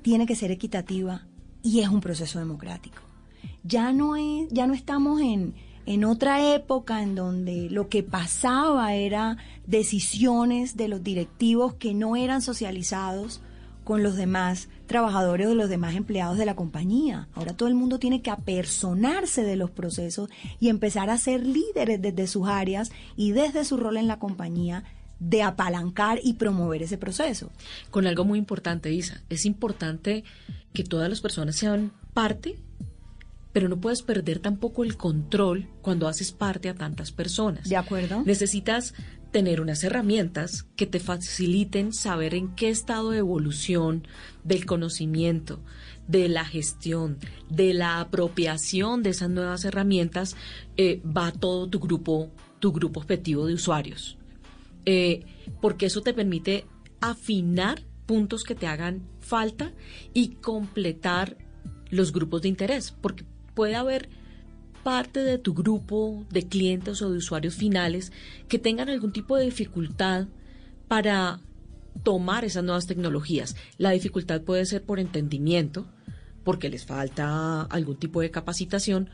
[0.03, 1.27] tiene que ser equitativa
[1.61, 3.03] y es un proceso democrático.
[3.65, 8.95] Ya no es, ya no estamos en, en otra época en donde lo que pasaba
[8.95, 9.37] era
[9.67, 13.43] decisiones de los directivos que no eran socializados
[13.85, 17.29] con los demás trabajadores o los demás empleados de la compañía.
[17.35, 22.01] Ahora todo el mundo tiene que apersonarse de los procesos y empezar a ser líderes
[22.01, 24.85] desde sus áreas y desde su rol en la compañía
[25.19, 27.51] de apalancar y promover ese proceso.
[27.91, 30.25] Con algo muy importante, Isa, es importante
[30.73, 32.57] que todas las personas sean parte
[33.53, 37.69] pero no puedes perder tampoco el control cuando haces parte a tantas personas.
[37.69, 38.23] De acuerdo.
[38.25, 38.95] Necesitas
[39.31, 44.07] tener unas herramientas que te faciliten saber en qué estado de evolución
[44.45, 45.61] del conocimiento,
[46.09, 50.37] de la gestión, de la apropiación de esas nuevas herramientas
[50.77, 54.19] eh, va todo tu grupo, tu grupo objetivo de usuarios.
[54.87, 55.25] Eh,
[55.61, 56.67] porque eso te permite
[57.01, 59.73] afinar puntos que te hagan falta
[60.13, 61.37] y completar
[61.91, 63.25] los grupos de interés, porque
[63.55, 64.09] puede haber
[64.83, 68.13] parte de tu grupo de clientes o de usuarios finales
[68.49, 70.27] que tengan algún tipo de dificultad
[70.89, 71.41] para
[72.03, 73.57] tomar esas nuevas tecnologías.
[73.79, 75.87] La dificultad puede ser por entendimiento,
[76.45, 79.11] porque les falta algún tipo de capacitación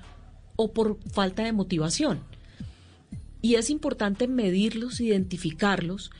[0.57, 2.21] o por falta de motivación.
[3.43, 6.11] Y es importante medirlos, identificarlos,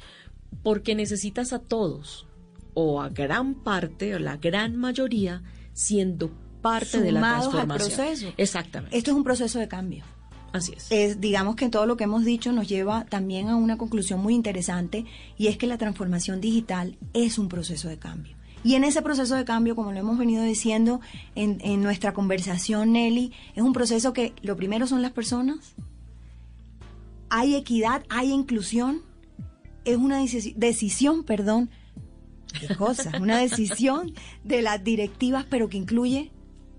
[0.63, 2.27] porque necesitas a todos,
[2.75, 5.43] o a gran parte, o la gran mayoría,
[5.73, 6.31] siendo
[6.67, 7.97] parte de la transformación.
[7.97, 8.33] proceso.
[8.37, 8.97] Exactamente.
[8.97, 10.05] Esto es un proceso de cambio.
[10.53, 10.87] Así es.
[10.91, 11.21] es.
[11.21, 15.05] Digamos que todo lo que hemos dicho nos lleva también a una conclusión muy interesante
[15.37, 18.37] y es que la transformación digital es un proceso de cambio.
[18.65, 21.01] Y en ese proceso de cambio, como lo hemos venido diciendo
[21.37, 25.75] en, en nuestra conversación, Nelly, es un proceso que lo primero son las personas,
[27.29, 29.03] hay equidad, hay inclusión,
[29.85, 30.19] es una
[30.57, 31.71] decisión, perdón,
[32.61, 34.13] de cosas, una decisión
[34.45, 36.33] de las directivas, pero que incluye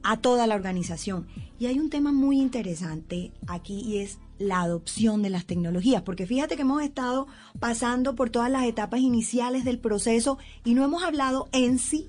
[0.07, 1.27] a toda la organización.
[1.59, 6.25] Y hay un tema muy interesante aquí y es la adopción de las tecnologías, porque
[6.25, 7.27] fíjate que hemos estado
[7.59, 12.07] pasando por todas las etapas iniciales del proceso y no hemos hablado en sí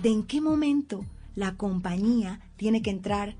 [0.00, 1.04] de en qué momento
[1.34, 3.34] la compañía tiene que entrar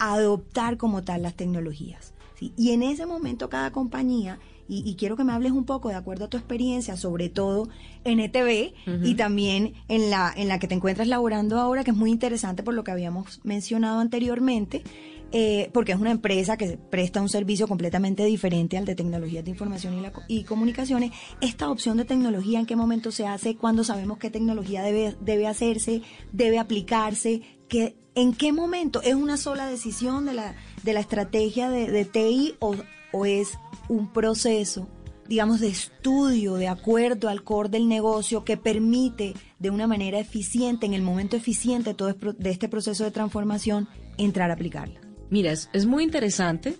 [0.00, 2.14] a adoptar como tal las tecnologías.
[2.40, 6.26] Y en ese momento cada compañía y, quiero que me hables un poco, de acuerdo
[6.26, 7.68] a tu experiencia, sobre todo
[8.04, 11.96] en ETV y también en la, en la que te encuentras laborando ahora, que es
[11.96, 14.82] muy interesante por lo que habíamos mencionado anteriormente.
[15.30, 19.50] Eh, porque es una empresa que presta un servicio completamente diferente al de tecnologías de
[19.50, 19.94] información
[20.28, 21.12] y, y, comunicaciones.
[21.42, 23.54] Esta opción de tecnología, ¿en qué momento se hace?
[23.54, 26.00] ¿Cuándo sabemos qué tecnología debe, debe hacerse?
[26.32, 27.42] ¿Debe aplicarse?
[27.68, 29.02] ¿Qué, ¿En qué momento?
[29.02, 32.74] ¿Es una sola decisión de la, de la estrategia de, de TI o,
[33.12, 33.58] o es
[33.88, 34.88] un proceso,
[35.26, 40.86] digamos, de estudio de acuerdo al core del negocio que permite de una manera eficiente,
[40.86, 45.00] en el momento eficiente todo de este proceso de transformación, entrar a aplicarla.
[45.30, 46.76] Mira, es, es muy interesante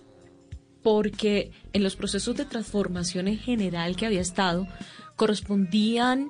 [0.81, 4.67] porque en los procesos de transformación en general que había estado,
[5.15, 6.29] correspondían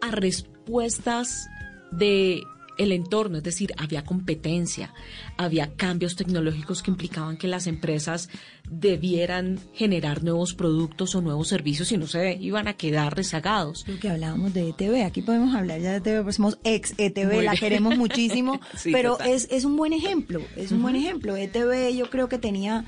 [0.00, 1.48] a respuestas
[1.92, 2.42] de
[2.80, 4.94] el entorno, es decir, había competencia,
[5.36, 8.30] había cambios tecnológicos que implicaban que las empresas
[8.70, 13.84] debieran generar nuevos productos o nuevos servicios y no se iban a quedar rezagados.
[13.86, 17.42] Lo que hablábamos de ETV, aquí podemos hablar ya de ETV, pues somos ex ETV,
[17.42, 21.36] la queremos muchísimo, pero es, es, un buen ejemplo, es un buen ejemplo.
[21.36, 22.86] ETV yo creo que tenía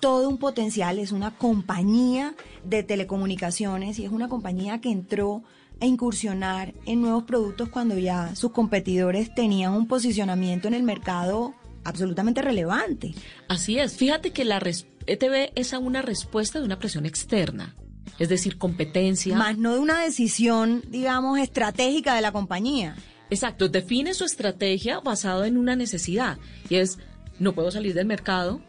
[0.00, 2.34] todo un potencial, es una compañía
[2.64, 5.42] de telecomunicaciones y es una compañía que entró
[5.84, 11.54] a incursionar en nuevos productos cuando ya sus competidores tenían un posicionamiento en el mercado
[11.84, 13.14] absolutamente relevante.
[13.48, 14.58] Así es, fíjate que la,
[15.06, 17.76] ETV es a una respuesta de una presión externa,
[18.18, 19.36] es decir, competencia.
[19.36, 22.96] Más no de una decisión, digamos, estratégica de la compañía.
[23.28, 26.38] Exacto, define su estrategia basado en una necesidad
[26.68, 26.98] y es
[27.38, 28.62] no puedo salir del mercado,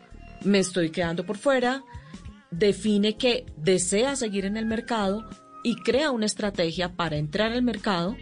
[0.44, 1.84] me estoy quedando por fuera,
[2.52, 5.24] define que desea seguir en el mercado
[5.66, 8.16] y crea una estrategia para entrar al mercado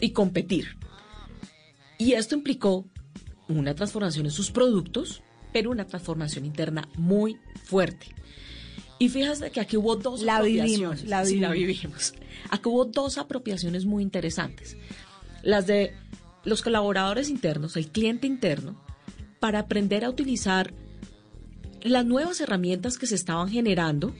[0.00, 0.76] y competir.
[1.98, 2.86] Y esto implicó
[3.48, 5.20] una transformación en sus productos,
[5.52, 8.06] pero una transformación interna muy fuerte.
[9.00, 11.02] Y fíjate que aquí hubo dos la apropiaciones.
[11.02, 11.48] Vivimos, la Sí, vivimos.
[11.48, 12.14] la vivimos.
[12.50, 14.76] Aquí hubo dos apropiaciones muy interesantes.
[15.42, 15.92] Las de
[16.44, 18.80] los colaboradores internos, el cliente interno,
[19.40, 20.72] para aprender a utilizar
[21.82, 24.14] las nuevas herramientas que se estaban generando,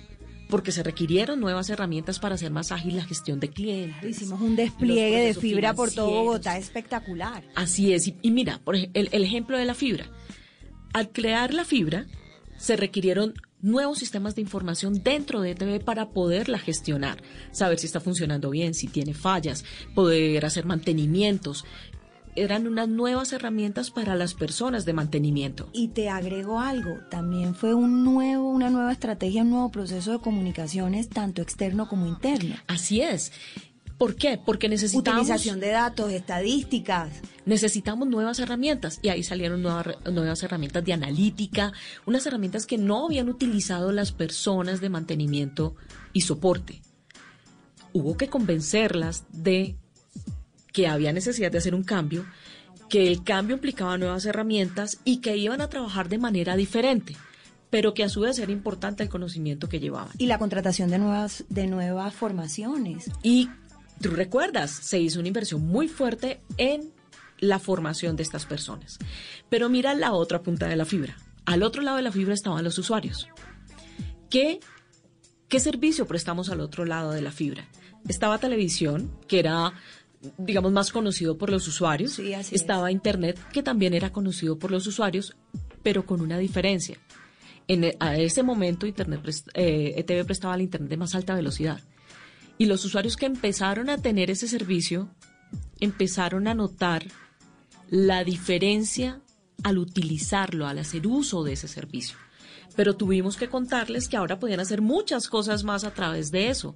[0.48, 4.08] porque se requirieron nuevas herramientas para hacer más ágil la gestión de clientes.
[4.08, 6.10] Hicimos un despliegue de fibra por todo.
[6.10, 7.42] Bogotá espectacular.
[7.54, 8.08] Así es.
[8.08, 10.06] Y, y mira, por el, el ejemplo de la fibra.
[10.92, 12.06] Al crear la fibra,
[12.56, 18.00] se requirieron nuevos sistemas de información dentro de ETV para poderla gestionar, saber si está
[18.00, 19.64] funcionando bien, si tiene fallas,
[19.94, 21.64] poder hacer mantenimientos.
[22.36, 25.68] Eran unas nuevas herramientas para las personas de mantenimiento.
[25.72, 30.18] Y te agrego algo, también fue un nuevo, una nueva estrategia, un nuevo proceso de
[30.18, 32.54] comunicaciones, tanto externo como interno.
[32.66, 33.32] Así es.
[33.98, 34.38] ¿Por qué?
[34.44, 37.10] Porque necesitamos Utilización de datos, estadísticas.
[37.46, 41.72] necesitamos nuevas herramientas y ahí salieron nuevas, nuevas herramientas de analítica,
[42.04, 45.74] unas herramientas que no habían utilizado las personas de mantenimiento
[46.12, 46.82] y soporte.
[47.94, 49.76] Hubo que convencerlas de
[50.76, 52.26] que había necesidad de hacer un cambio,
[52.90, 57.16] que el cambio implicaba nuevas herramientas y que iban a trabajar de manera diferente,
[57.70, 60.10] pero que a su vez era importante el conocimiento que llevaban.
[60.18, 63.10] Y la contratación de nuevas, de nuevas formaciones.
[63.22, 63.48] Y
[64.02, 66.92] tú recuerdas, se hizo una inversión muy fuerte en
[67.38, 68.98] la formación de estas personas.
[69.48, 71.16] Pero mira la otra punta de la fibra.
[71.46, 73.28] Al otro lado de la fibra estaban los usuarios.
[74.28, 74.60] ¿Qué,
[75.48, 77.66] qué servicio prestamos al otro lado de la fibra?
[78.06, 79.72] Estaba televisión, que era
[80.38, 82.12] digamos más conocido por los usuarios.
[82.12, 85.36] Sí, así Estaba internet, que también era conocido por los usuarios,
[85.82, 86.98] pero con una diferencia.
[87.68, 89.20] En, e- a ese momento internet
[89.54, 91.80] eh, ETV prestaba el internet de más alta velocidad.
[92.58, 95.08] Y los usuarios que empezaron a tener ese servicio
[95.80, 97.06] empezaron a notar
[97.90, 99.20] la diferencia
[99.62, 102.16] al utilizarlo, al hacer uso de ese servicio.
[102.74, 106.74] Pero tuvimos que contarles que ahora podían hacer muchas cosas más a través de eso,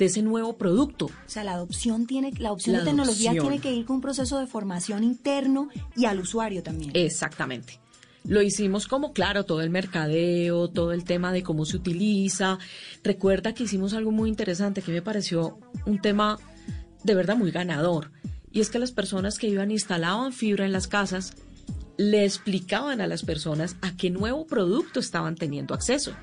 [0.00, 1.06] de ese nuevo producto.
[1.06, 3.48] O sea, la adopción tiene, la opción La de tecnología adopción.
[3.50, 6.90] tiene que ir con un proceso de formación interno y al usuario también.
[6.94, 7.78] Exactamente.
[8.24, 12.58] Lo hicimos como, claro, todo el mercadeo, todo el tema de cómo se utiliza.
[13.04, 16.38] Recuerda que hicimos algo muy interesante que me pareció un tema
[17.04, 18.10] de verdad muy ganador.
[18.50, 21.34] Y es que las personas que iban instalaban fibra en las casas
[21.98, 26.14] le explicaban a las personas a qué nuevo producto estaban teniendo acceso.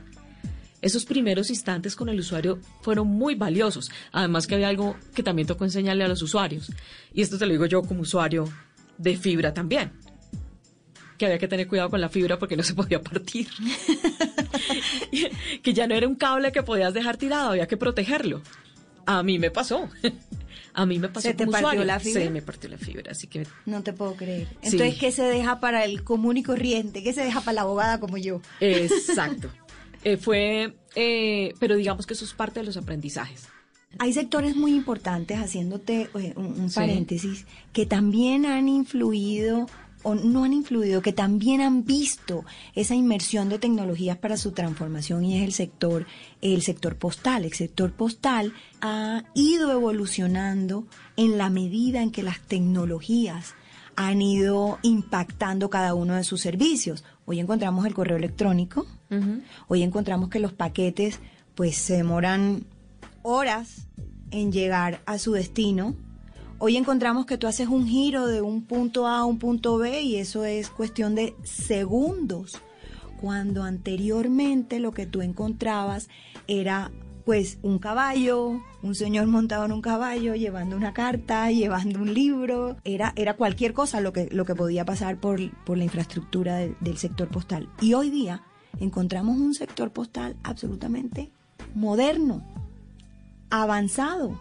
[0.81, 3.89] Esos primeros instantes con el usuario fueron muy valiosos.
[4.11, 6.71] Además que había algo que también tocó enseñarle a los usuarios.
[7.13, 8.47] Y esto te lo digo yo como usuario
[8.97, 9.91] de fibra también.
[11.17, 13.47] Que había que tener cuidado con la fibra porque no se podía partir.
[15.63, 18.41] que ya no era un cable que podías dejar tirado, había que protegerlo.
[19.07, 19.89] A mí me pasó.
[20.73, 21.85] A mí me pasó ¿Se te como partió usuario.
[21.85, 22.21] la fibra?
[22.21, 24.47] Se me partió la fibra, así que No te puedo creer.
[24.61, 24.73] Sí.
[24.73, 27.01] Entonces, ¿qué se deja para el común y corriente?
[27.01, 28.41] ¿Qué se deja para la abogada como yo?
[28.59, 29.49] Exacto.
[30.03, 33.47] Eh, fue, eh, pero digamos que eso es parte de los aprendizajes.
[33.99, 36.75] Hay sectores muy importantes, haciéndote eh, un, Sí.
[36.75, 39.67] paréntesis, que también han influido
[40.03, 42.45] o no han influido, que también han visto
[42.75, 46.05] esa inmersión de tecnologías para su transformación y es el sector,
[46.41, 47.43] el sector postal.
[47.45, 53.55] El sector postal ha ido evolucionando en la medida en que las tecnologías
[53.95, 57.03] han ido impactando cada uno de sus servicios.
[57.29, 58.87] Hoy encontramos el correo electrónico,
[59.67, 61.19] hoy encontramos que los paquetes
[61.55, 62.63] pues se demoran
[63.21, 63.89] horas
[64.31, 65.93] en llegar a su destino.
[66.57, 70.03] Hoy encontramos que tú haces un giro de un punto A a un punto B
[70.03, 72.61] y eso es cuestión de segundos.
[73.19, 76.07] Cuando anteriormente lo que tú encontrabas
[76.47, 76.91] era
[77.25, 82.77] pues un caballo, un señor montado en un caballo, llevando una carta, llevando un libro,
[82.83, 86.75] era, era cualquier cosa lo que, lo que podía pasar por, por la infraestructura de-
[86.79, 87.69] del sector postal.
[87.81, 88.43] Y hoy día
[88.79, 91.31] encontramos un sector postal absolutamente
[91.75, 92.43] moderno,
[93.49, 94.39] avanzado,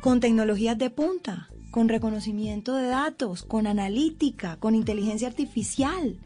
[0.00, 6.18] con tecnologías de punta, con reconocimiento de datos, con analítica, con inteligencia artificial.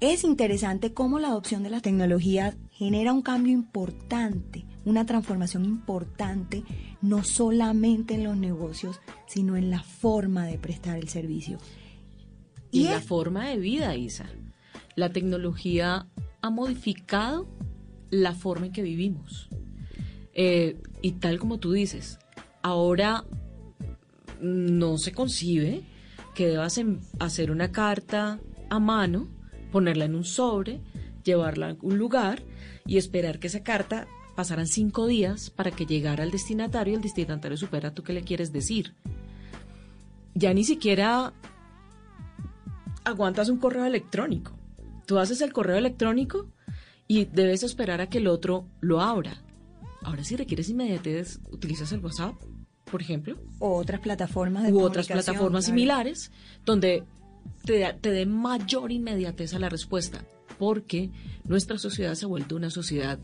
[0.00, 6.64] Es interesante cómo la adopción de las tecnologías genera un cambio importante, una transformación importante,
[7.02, 11.58] no solamente en los negocios, sino en la forma de prestar el servicio.
[12.70, 14.26] Y, Y la forma de vida, Isa.
[14.96, 16.06] La tecnología
[16.40, 17.46] ha modificado
[18.10, 19.48] la forma en que vivimos.
[20.32, 22.18] Eh, y tal como tú dices,
[22.62, 23.24] ahora
[24.40, 25.82] no se concibe
[26.34, 28.40] que debas em, hacer una carta
[28.70, 29.28] a mano,
[29.70, 30.80] ponerla en un sobre,
[31.24, 32.42] llevarla a un lugar
[32.86, 34.06] y esperar que esa carta
[34.38, 38.22] pasaran cinco días para que llegara al destinatario y el destinatario supera tú qué le
[38.22, 38.94] quieres decir.
[40.32, 41.32] Ya ni siquiera
[43.02, 44.56] aguantas un correo electrónico.
[45.06, 46.52] Tú haces el correo electrónico
[47.08, 49.42] y debes esperar a que el otro lo abra.
[50.04, 52.36] Ahora si requieres inmediatez, utilizas el WhatsApp,
[52.88, 53.36] por ejemplo.
[53.58, 56.30] O otras plataformas de U otras plataformas similares
[56.64, 57.02] donde
[57.64, 60.24] te, te dé mayor inmediatez a la respuesta.
[60.60, 61.10] Porque
[61.42, 63.18] nuestra sociedad se ha vuelto una sociedad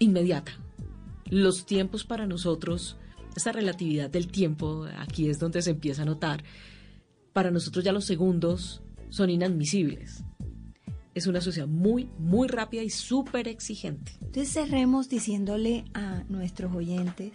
[0.00, 0.52] inmediata.
[1.26, 2.96] Los tiempos para nosotros,
[3.36, 6.42] esa relatividad del tiempo, aquí es donde se empieza a notar.
[7.32, 10.24] Para nosotros ya los segundos son inadmisibles
[11.14, 14.12] es una sociedad muy, muy rápida y súper exigente.
[14.20, 17.32] Entonces cerremos diciéndole a nuestros oyentes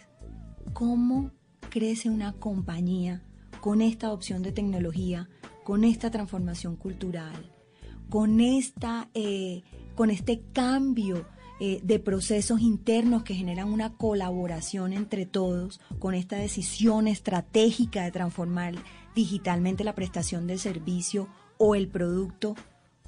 [0.73, 1.31] cómo
[1.69, 3.23] crece una compañía
[3.61, 5.29] con esta opción de tecnología,
[5.63, 7.51] con esta transformación cultural,
[8.09, 9.63] con, esta, eh,
[9.95, 11.25] con este cambio
[11.59, 18.11] eh, de procesos internos que generan una colaboración entre todos, con esta decisión estratégica de
[18.11, 18.75] transformar
[19.15, 21.27] digitalmente la prestación del servicio
[21.57, 22.55] o el producto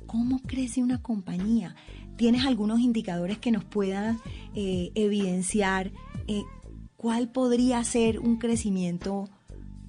[0.08, 1.76] ¿Cómo crece una compañía?
[2.16, 4.20] ¿Tienes algunos indicadores que nos puedan
[4.56, 5.92] eh, evidenciar
[6.28, 6.44] eh,
[6.96, 9.30] cuál podría ser un crecimiento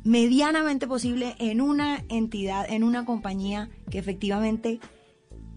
[0.05, 4.81] medianamente posible en una entidad, en una compañía que efectivamente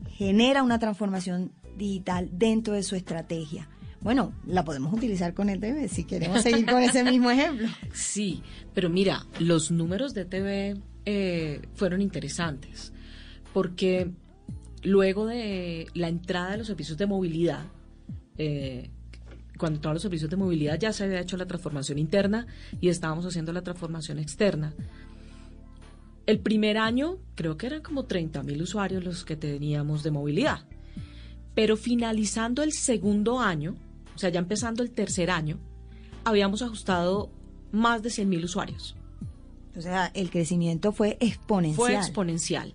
[0.09, 3.67] genera una transformación digital dentro de su estrategia?
[4.01, 7.67] Bueno, la podemos utilizar con el TV si queremos seguir con ese mismo ejemplo.
[7.93, 8.41] Sí,
[8.73, 12.93] pero mira, los números de TV eh, fueron interesantes
[13.53, 14.11] porque
[14.83, 17.65] Luego de la entrada de los servicios de movilidad,
[18.37, 18.89] eh,
[19.57, 22.47] cuando todos los servicios de movilidad ya se había hecho la transformación interna
[22.79, 24.73] y estábamos haciendo la transformación externa.
[26.25, 30.65] El primer año creo que eran como 30 mil usuarios los que teníamos de movilidad.
[31.53, 33.75] Pero finalizando el segundo año,
[34.15, 35.59] o sea, ya empezando el tercer año,
[36.23, 37.29] habíamos ajustado
[37.71, 38.95] más de 100 mil usuarios.
[39.75, 41.75] O sea, el crecimiento fue exponencial.
[41.75, 42.73] Fue exponencial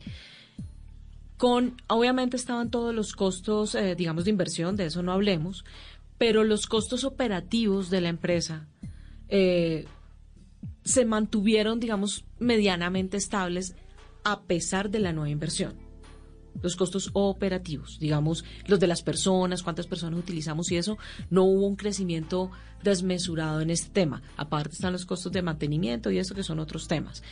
[1.36, 5.64] con, obviamente estaban todos los costos, eh, digamos, de inversión, de eso no hablemos,
[6.18, 8.66] pero los costos operativos de la empresa
[9.28, 9.84] eh,
[10.82, 13.74] se mantuvieron, digamos, medianamente estables
[14.24, 15.74] a pesar de la nueva inversión.
[16.62, 20.98] Los costos operativos, digamos, los de las personas, cuántas personas utilizamos y eso,
[21.30, 22.50] no hubo un crecimiento
[22.82, 24.22] desmesurado en este tema.
[24.36, 27.22] Aparte están los costos de mantenimiento y eso que son otros temas.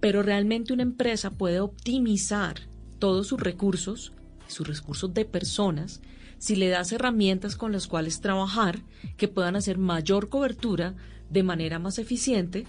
[0.00, 2.56] Pero realmente una empresa puede optimizar
[2.98, 4.12] todos sus recursos,
[4.46, 6.00] sus recursos de personas,
[6.38, 8.82] si le das herramientas con las cuales trabajar
[9.16, 10.94] que puedan hacer mayor cobertura
[11.30, 12.66] de manera más eficiente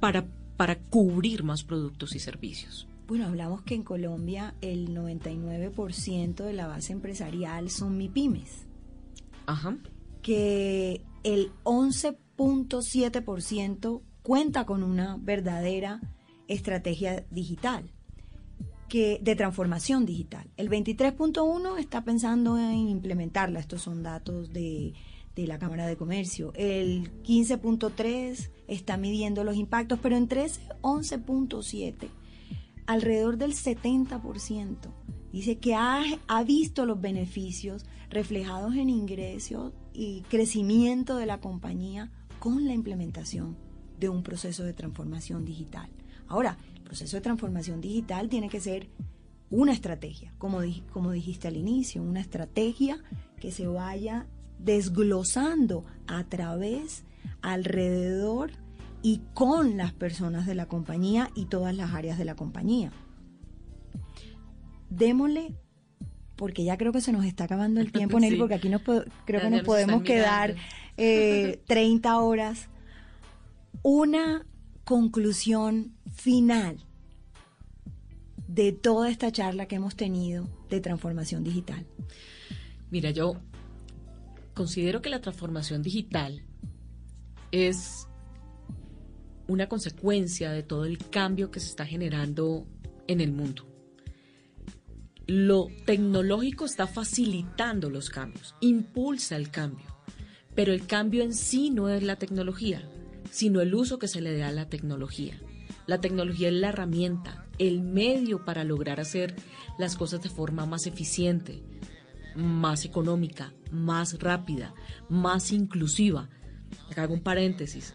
[0.00, 0.26] para,
[0.56, 2.88] para cubrir más productos y servicios.
[3.12, 8.64] Bueno, hablamos que en Colombia el 99% de la base empresarial son MIPIMES.
[9.44, 9.76] Ajá.
[10.22, 16.00] Que el 11.7% cuenta con una verdadera
[16.48, 17.92] estrategia digital
[18.88, 20.50] de transformación digital.
[20.56, 24.94] El 23.1 está pensando en implementarla, estos son datos de,
[25.36, 26.54] de la Cámara de Comercio.
[26.54, 32.08] El 15.3 está midiendo los impactos, pero entre ese 11.7,
[32.86, 34.76] alrededor del 70%
[35.32, 42.10] dice que ha, ha visto los beneficios reflejados en ingresos y crecimiento de la compañía
[42.38, 43.56] con la implementación
[43.98, 45.88] de un proceso de transformación digital.
[46.28, 46.58] Ahora,
[46.92, 48.88] proceso de transformación digital tiene que ser
[49.48, 50.60] una estrategia, como
[51.12, 52.98] dijiste al inicio, una estrategia
[53.40, 54.26] que se vaya
[54.58, 57.04] desglosando a través,
[57.40, 58.52] alrededor
[59.02, 62.92] y con las personas de la compañía y todas las áreas de la compañía.
[64.90, 65.54] Démosle,
[66.36, 69.40] porque ya creo que se nos está acabando el tiempo, Nelly, porque aquí nos creo
[69.40, 70.54] que nos podemos quedar
[70.96, 72.68] eh, 30 horas.
[73.82, 74.46] Una
[74.84, 76.84] conclusión final
[78.52, 81.86] de toda esta charla que hemos tenido de transformación digital?
[82.90, 83.34] Mira, yo
[84.52, 86.42] considero que la transformación digital
[87.50, 88.08] es
[89.52, 92.66] una consecuencia de todo el cambio que se está generando
[93.06, 93.66] en el mundo.
[95.26, 99.86] Lo tecnológico está facilitando los cambios, impulsa el cambio,
[100.54, 102.82] pero el cambio en sí no es la tecnología,
[103.30, 105.38] sino el uso que se le da a la tecnología.
[105.86, 109.36] La tecnología es la herramienta, el medio para lograr hacer
[109.78, 111.62] las cosas de forma más eficiente,
[112.34, 114.74] más económica, más rápida,
[115.08, 116.28] más inclusiva.
[116.90, 117.92] Acá hago un paréntesis.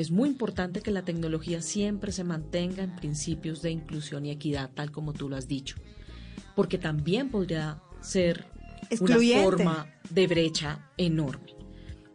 [0.00, 4.70] Es muy importante que la tecnología siempre se mantenga en principios de inclusión y equidad,
[4.72, 5.76] tal como tú lo has dicho,
[6.56, 8.46] porque también podría ser
[8.98, 11.54] una forma de brecha enorme.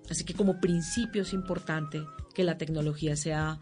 [0.09, 2.03] Así que como principio es importante
[2.33, 3.59] que la tecnología sea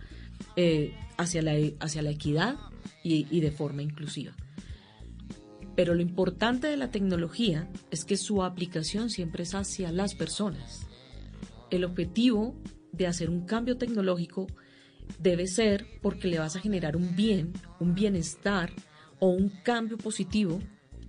[0.55, 2.55] eh, hacia, la, hacia la equidad
[3.03, 4.31] y, y de forma inclusiva.
[5.75, 10.87] Pero lo importante de la tecnología es que su aplicación siempre es hacia las personas.
[11.71, 12.55] El objetivo
[12.93, 14.47] de hacer un cambio tecnológico
[15.19, 18.71] debe ser porque le vas a generar un bien, un bienestar
[19.19, 20.59] o un cambio positivo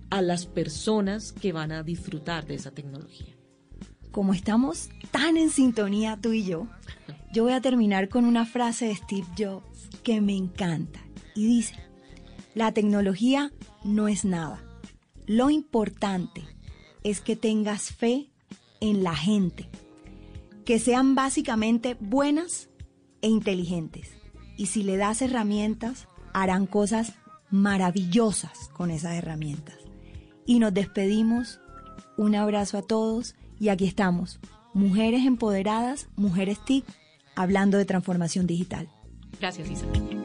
[0.09, 3.33] a las personas que van a disfrutar de esa tecnología.
[4.11, 6.67] Como estamos tan en sintonía tú y yo,
[7.33, 11.01] yo voy a terminar con una frase de Steve Jobs que me encanta
[11.35, 11.75] y dice,
[12.53, 13.51] la tecnología
[13.83, 14.63] no es nada.
[15.25, 16.43] Lo importante
[17.03, 18.29] es que tengas fe
[18.79, 19.67] en la gente,
[20.65, 22.69] que sean básicamente buenas
[23.21, 24.09] e inteligentes.
[24.57, 27.13] Y si le das herramientas, harán cosas
[27.49, 29.77] maravillosas con esas herramientas.
[30.45, 31.59] Y nos despedimos.
[32.17, 34.39] Un abrazo a todos y aquí estamos,
[34.73, 36.85] mujeres empoderadas, mujeres TIC,
[37.35, 38.89] hablando de transformación digital.
[39.39, 40.24] Gracias, Isabel.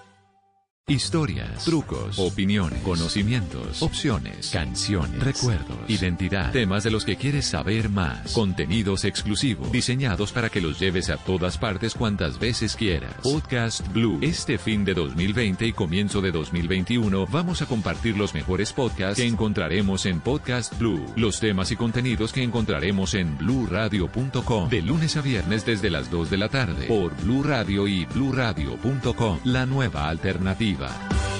[0.91, 8.33] Historias, trucos, opiniones, conocimientos, opciones, canciones, recuerdos, identidad, temas de los que quieres saber más,
[8.33, 13.15] contenidos exclusivos, diseñados para que los lleves a todas partes cuantas veces quieras.
[13.23, 14.19] Podcast Blue.
[14.21, 19.25] Este fin de 2020 y comienzo de 2021 vamos a compartir los mejores podcasts que
[19.25, 25.21] encontraremos en Podcast Blue, los temas y contenidos que encontraremos en bluradio.com de lunes a
[25.21, 30.80] viernes desde las 2 de la tarde por Blue Radio y bluradio.com, la nueva alternativa.
[30.81, 31.30] Es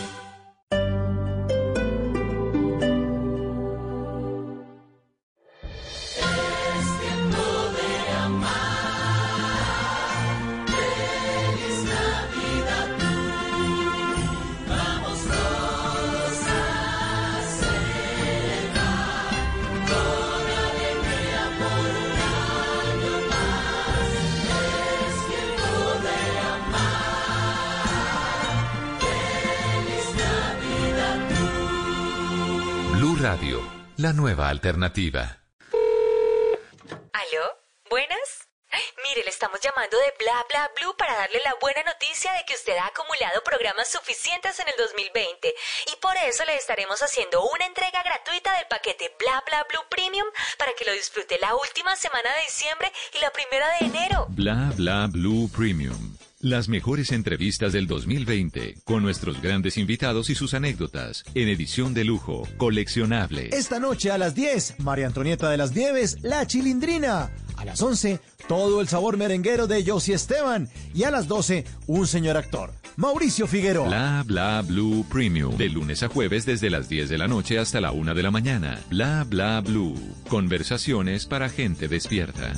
[34.32, 35.40] nueva alternativa.
[37.12, 37.46] ¿Aló?
[37.90, 38.48] ¿Buenas?
[38.72, 42.46] Ay, Mire, le estamos llamando de Bla Bla Blue para darle la buena noticia de
[42.46, 45.54] que usted ha acumulado programas suficientes en el 2020
[45.92, 50.28] y por eso le estaremos haciendo una entrega gratuita del paquete Bla Bla Blue Premium
[50.58, 54.28] para que lo disfrute la última semana de diciembre y la primera de enero.
[54.30, 56.11] Bla Bla Blue Premium.
[56.44, 62.04] Las mejores entrevistas del 2020 con nuestros grandes invitados y sus anécdotas en edición de
[62.04, 63.50] lujo, coleccionable.
[63.54, 67.30] Esta noche a las 10, María Antonieta de las Nieves, La Chilindrina.
[67.62, 70.68] A las 11, todo el sabor merenguero de Josie Esteban.
[70.96, 73.88] Y a las 12, un señor actor, Mauricio Figueroa.
[73.88, 75.56] Bla Bla Blue Premium.
[75.58, 78.32] De lunes a jueves desde las 10 de la noche hasta la 1 de la
[78.32, 78.80] mañana.
[78.90, 79.96] Bla Bla Blue.
[80.28, 82.54] Conversaciones para gente despierta.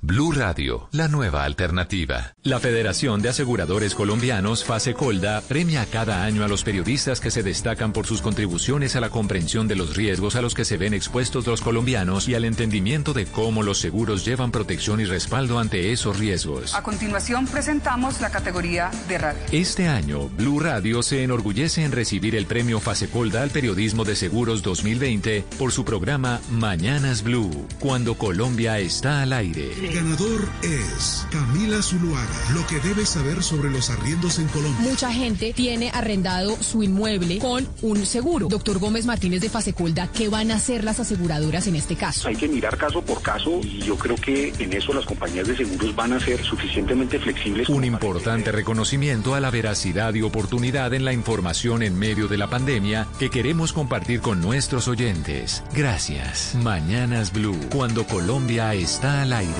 [0.00, 2.34] Blue Radio, la nueva alternativa.
[2.42, 7.92] La Federación de Aseguradores Colombianos, FASECOLDA, premia cada año a los periodistas que se destacan
[7.92, 11.46] por sus contribuciones a la comprensión de los riesgos a los que se ven expuestos
[11.46, 16.18] los colombianos y al entendimiento de cómo los seguros llevan protección y respaldo ante esos
[16.18, 16.74] riesgos.
[16.74, 19.40] A continuación presentamos la categoría de radio.
[19.52, 24.62] Este año, Blue Radio se enorgullece en recibir el premio Fasecolda al Periodismo de Seguros
[24.62, 29.72] 2020 por su programa Mañanas Blue, cuando Colombia está al aire.
[29.72, 32.28] El ganador es Camila Zuluaga.
[32.54, 34.80] Lo que debes saber sobre los arriendos en Colombia.
[34.80, 38.48] Mucha gente tiene arrendado su inmueble con un seguro.
[38.48, 42.28] Doctor Gómez Martínez de Fasecolda, ¿qué van a hacer las aseguradoras en este caso?
[42.28, 45.56] Hay que mirar caso por caso y yo creo que en eso las compañías de
[45.56, 47.68] seguros van a ser suficientemente flexibles.
[47.68, 52.48] Un importante reconocimiento a la veracidad y oportunidad en la información en medio de la
[52.48, 55.62] pandemia que queremos compartir con nuestros oyentes.
[55.72, 56.54] Gracias.
[56.62, 59.52] Mañanas Blue, cuando Colombia está al aire.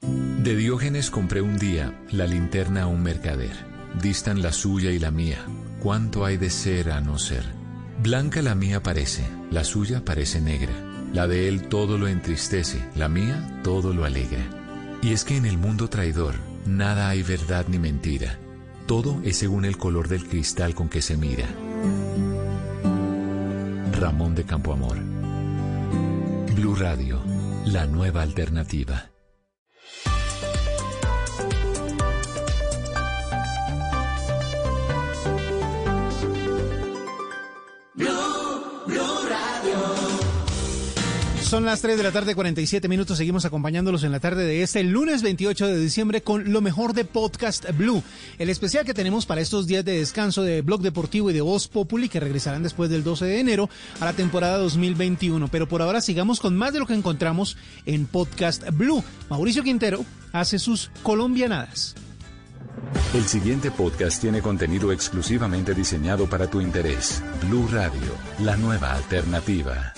[0.00, 3.66] De Diógenes compré un día la linterna a un mercader.
[4.00, 5.44] Distan la suya y la mía.
[5.80, 7.44] ¿Cuánto hay de ser a no ser?
[8.02, 10.87] Blanca la mía parece, la suya parece negra.
[11.12, 14.46] La de él todo lo entristece, la mía todo lo alegra.
[15.02, 16.34] Y es que en el mundo traidor
[16.66, 18.38] nada hay verdad ni mentira.
[18.86, 21.46] Todo es según el color del cristal con que se mira.
[23.92, 24.98] Ramón de Campoamor.
[26.54, 27.20] Blue Radio,
[27.66, 29.10] la nueva alternativa.
[41.48, 43.16] Son las 3 de la tarde, 47 minutos.
[43.16, 47.06] Seguimos acompañándolos en la tarde de este lunes 28 de diciembre con lo mejor de
[47.06, 48.02] Podcast Blue.
[48.38, 51.66] El especial que tenemos para estos días de descanso de Blog Deportivo y de Voz
[51.66, 55.48] Populi que regresarán después del 12 de enero a la temporada 2021.
[55.48, 57.56] Pero por ahora sigamos con más de lo que encontramos
[57.86, 59.02] en Podcast Blue.
[59.30, 61.94] Mauricio Quintero hace sus colombianadas.
[63.14, 67.22] El siguiente podcast tiene contenido exclusivamente diseñado para tu interés.
[67.48, 69.94] Blue Radio, la nueva alternativa.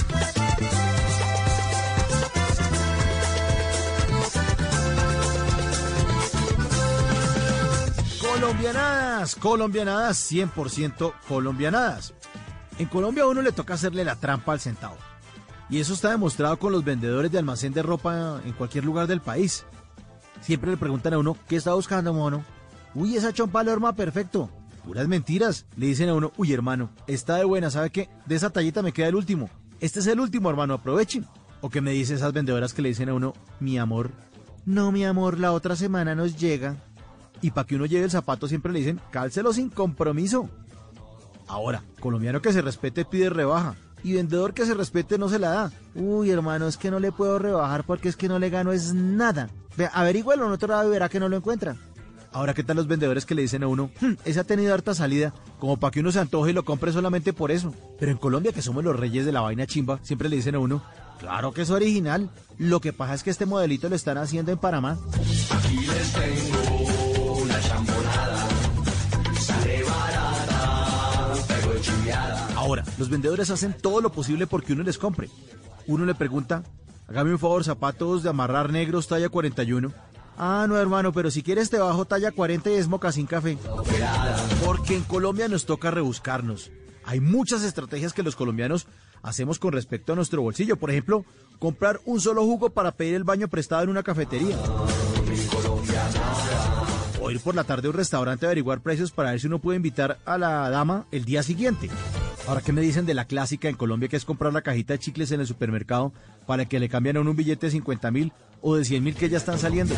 [8.61, 12.13] Colombianadas, colombianadas, 100% colombianadas.
[12.79, 14.99] En Colombia a uno le toca hacerle la trampa al centavo.
[15.71, 19.23] Y eso está demostrado con los vendedores de almacén de ropa en cualquier lugar del
[19.23, 19.65] país.
[20.43, 22.45] Siempre le preguntan a uno, ¿qué está buscando, mono?
[22.95, 24.51] Uy, esa chompa le arma perfecto.
[24.85, 25.65] Puras mentiras.
[25.77, 28.11] Le dicen a uno, uy, hermano, está de buena, ¿sabe qué?
[28.27, 29.49] De esa tallita me queda el último.
[29.81, 31.25] Este es el último, hermano, aprovechen.
[31.63, 34.11] O que me dicen esas vendedoras que le dicen a uno, mi amor.
[34.67, 36.77] No, mi amor, la otra semana nos llega.
[37.43, 40.49] Y para que uno lleve el zapato siempre le dicen, cálcelo sin compromiso.
[41.49, 43.75] Ahora, colombiano que se respete pide rebaja.
[44.03, 45.73] Y vendedor que se respete no se la da.
[45.95, 48.95] Uy, hermano, es que no le puedo rebajar porque es que no le gano es
[48.95, 49.51] nada.
[49.77, 51.77] Ve, averígüelo en otro lado y verá que no lo encuentra.
[52.33, 54.95] Ahora, ¿qué tal los vendedores que le dicen a uno, "Hmm, ese ha tenido harta
[54.95, 57.75] salida, como para que uno se antoje y lo compre solamente por eso?
[57.99, 60.61] Pero en Colombia, que somos los reyes de la vaina chimba, siempre le dicen a
[60.61, 60.81] uno,
[61.19, 62.31] claro que es original.
[62.57, 64.97] Lo que pasa es que este modelito lo están haciendo en Panamá.
[65.51, 67.00] Aquí les tengo
[72.57, 75.29] Ahora, los vendedores hacen todo lo posible porque uno les compre.
[75.87, 76.63] Uno le pregunta,
[77.09, 79.93] hágame un favor, zapatos de amarrar negros talla 41.
[80.39, 83.59] Ah, no, hermano, pero si quieres te bajo talla 40 y es mocasín café.
[84.65, 86.71] Porque en Colombia nos toca rebuscarnos.
[87.05, 88.87] Hay muchas estrategias que los colombianos
[89.23, 90.77] hacemos con respecto a nuestro bolsillo.
[90.77, 91.25] Por ejemplo,
[91.59, 94.57] comprar un solo jugo para pedir el baño prestado en una cafetería.
[97.31, 99.77] Ir por la tarde a un restaurante a averiguar precios para ver si uno puede
[99.77, 101.89] invitar a la dama el día siguiente.
[102.47, 104.99] Ahora, ¿qué me dicen de la clásica en Colombia que es comprar la cajita de
[104.99, 106.13] chicles en el supermercado
[106.47, 109.29] para que le cambien a un billete de 50 mil o de 100 mil que
[109.29, 109.95] ya están saliendo?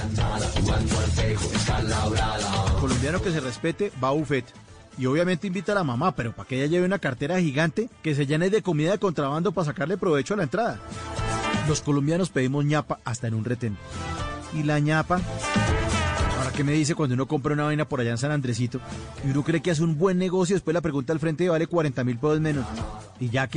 [2.81, 4.45] Colombiano que se respete va a buffet.
[4.99, 8.15] Y obviamente invita a la mamá, pero para que ella lleve una cartera gigante que
[8.15, 10.81] se llene de comida de contrabando para sacarle provecho a la entrada.
[11.67, 13.79] Los colombianos pedimos ñapa hasta en un retén.
[14.53, 15.21] ¿Y la ñapa?
[16.53, 18.81] ¿Qué me dice cuando uno compra una vaina por allá en San Andresito
[19.25, 22.05] y uno cree que hace un buen negocio, después la pregunta al frente vale 40
[22.05, 22.67] mil pesos menos?
[23.21, 23.49] ¿Y ya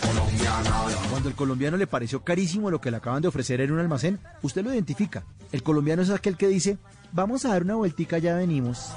[0.00, 1.10] colombiana.
[1.10, 4.18] Cuando el colombiano le pareció carísimo lo que le acaban de ofrecer en un almacén,
[4.42, 5.24] usted lo identifica.
[5.52, 6.78] El colombiano es aquel que dice,
[7.12, 8.92] vamos a dar una vueltica, ya venimos.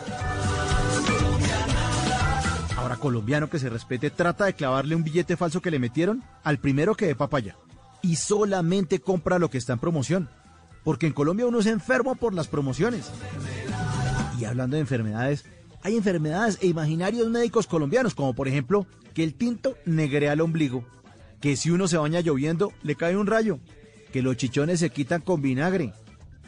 [2.83, 6.57] Ahora, colombiano que se respete trata de clavarle un billete falso que le metieron al
[6.57, 7.55] primero que dé papaya.
[8.01, 10.29] Y solamente compra lo que está en promoción.
[10.83, 13.09] Porque en Colombia uno es enfermo por las promociones.
[14.37, 15.45] Y hablando de enfermedades,
[15.81, 20.83] hay enfermedades e imaginarios médicos colombianos, como por ejemplo que el tinto negrea el ombligo,
[21.39, 23.59] que si uno se baña lloviendo le cae un rayo,
[24.11, 25.93] que los chichones se quitan con vinagre,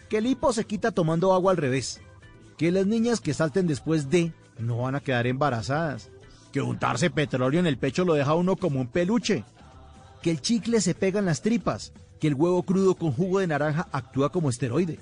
[0.09, 2.01] que el hipo se quita tomando agua al revés,
[2.57, 6.09] que las niñas que salten después de no van a quedar embarazadas,
[6.55, 9.43] que untarse petróleo en el pecho lo deja uno como un peluche,
[10.21, 13.47] que el chicle se pega en las tripas, que el huevo crudo con jugo de
[13.47, 14.97] naranja actúa como esteroide,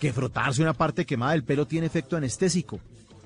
[0.00, 2.80] que frotarse una parte quemada del pelo tiene efecto anestésico,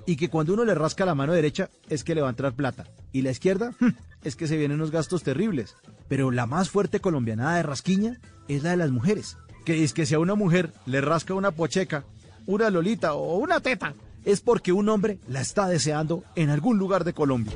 [0.05, 2.53] y que cuando uno le rasca la mano derecha es que le va a entrar
[2.53, 3.73] plata, y la izquierda
[4.23, 5.75] es que se vienen unos gastos terribles.
[6.07, 10.05] Pero la más fuerte colombianada de rasquiña es la de las mujeres, que es que
[10.05, 12.03] si a una mujer le rasca una pocheca,
[12.45, 13.95] una lolita o una teta,
[14.25, 17.53] es porque un hombre la está deseando en algún lugar de Colombia.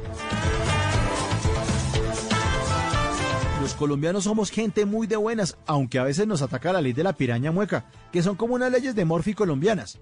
[3.62, 7.04] Los colombianos somos gente muy de buenas, aunque a veces nos ataca la ley de
[7.04, 9.98] la piraña mueca, que son como unas leyes de Morphy colombianas.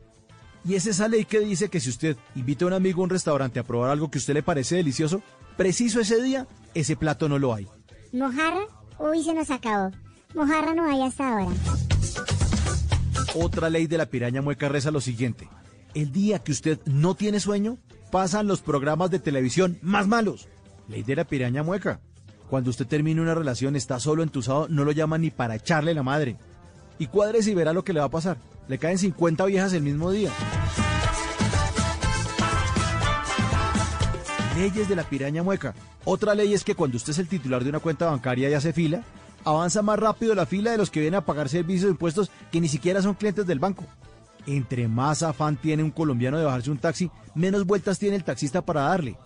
[0.66, 3.10] Y es esa ley que dice que si usted invita a un amigo a un
[3.10, 5.22] restaurante a probar algo que a usted le parece delicioso,
[5.56, 7.68] preciso ese día, ese plato no lo hay.
[8.12, 8.62] ¿Mojarra?
[9.00, 9.92] Uy, se nos acabó.
[10.34, 11.56] Mojarra no hay hasta ahora.
[13.36, 15.48] Otra ley de la piraña mueca reza lo siguiente.
[15.94, 17.78] El día que usted no tiene sueño,
[18.12, 20.48] pasan los programas de televisión más malos.
[20.88, 22.00] Ley de la piraña mueca.
[22.50, 26.04] Cuando usted termina una relación, está solo entusado, no lo llaman ni para echarle la
[26.04, 26.38] madre.
[27.00, 28.38] y cuadres y verá lo que le va a pasar.
[28.68, 30.32] Le caen 50 viejas el mismo día.
[34.56, 35.74] Leyes de la piraña mueca.
[36.06, 38.72] Otra ley es que cuando usted es el titular de una cuenta bancaria y hace
[38.72, 39.04] fila,
[39.44, 42.62] avanza más rápido la fila de los que vienen a pagar servicios de impuestos que
[42.62, 43.86] ni siquiera son clientes del banco.
[44.46, 48.62] Entre más afán tiene un colombiano de bajarse un taxi, menos vueltas tiene el taxista
[48.62, 49.18] para darle.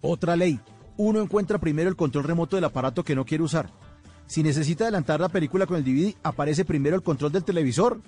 [0.00, 0.60] Otra ley.
[0.96, 3.70] Uno encuentra primero el control remoto del aparato que no quiere usar.
[4.26, 8.00] Si necesita adelantar la película con el DVD, aparece primero el control del televisor.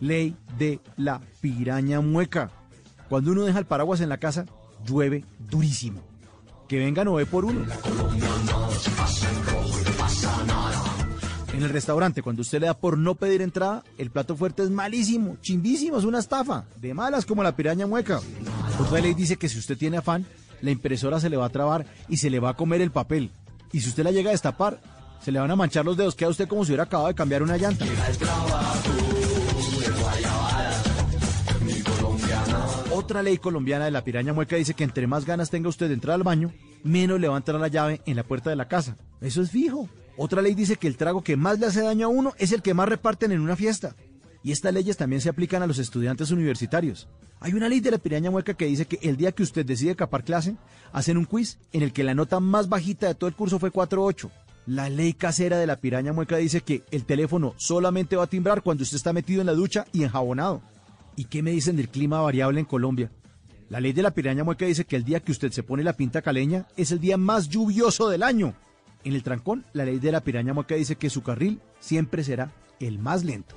[0.00, 2.50] Ley de la piraña mueca.
[3.08, 4.44] Cuando uno deja el paraguas en la casa,
[4.84, 6.02] llueve durísimo.
[6.68, 7.64] Que venga ve por uno.
[11.58, 14.70] En el restaurante, cuando usted le da por no pedir entrada, el plato fuerte es
[14.70, 18.20] malísimo, chimbísimo, es una estafa, de malas como la piraña mueca.
[18.78, 20.24] Otra ley dice que si usted tiene afán,
[20.62, 23.32] la impresora se le va a trabar y se le va a comer el papel.
[23.72, 24.80] Y si usted la llega a destapar,
[25.20, 27.42] se le van a manchar los dedos, queda usted como si hubiera acabado de cambiar
[27.42, 27.84] una llanta.
[32.92, 35.94] Otra ley colombiana de la piraña mueca dice que entre más ganas tenga usted de
[35.94, 36.52] entrar al baño,
[36.84, 38.96] menos le va a entrar la llave en la puerta de la casa.
[39.20, 39.88] Eso es fijo.
[40.20, 42.60] Otra ley dice que el trago que más le hace daño a uno es el
[42.60, 43.94] que más reparten en una fiesta.
[44.42, 47.08] Y estas leyes también se aplican a los estudiantes universitarios.
[47.38, 49.94] Hay una ley de la piraña mueca que dice que el día que usted decide
[49.94, 50.56] capar clase,
[50.92, 53.72] hacen un quiz en el que la nota más bajita de todo el curso fue
[53.72, 54.28] 4.8.
[54.66, 58.62] La ley casera de la piraña mueca dice que el teléfono solamente va a timbrar
[58.62, 60.62] cuando usted está metido en la ducha y enjabonado.
[61.14, 63.12] ¿Y qué me dicen del clima variable en Colombia?
[63.70, 65.92] La ley de la piraña mueca dice que el día que usted se pone la
[65.92, 68.56] pinta caleña es el día más lluvioso del año.
[69.08, 72.52] En el trancón, la ley de la piraña mueca dice que su carril siempre será
[72.78, 73.54] el más lento.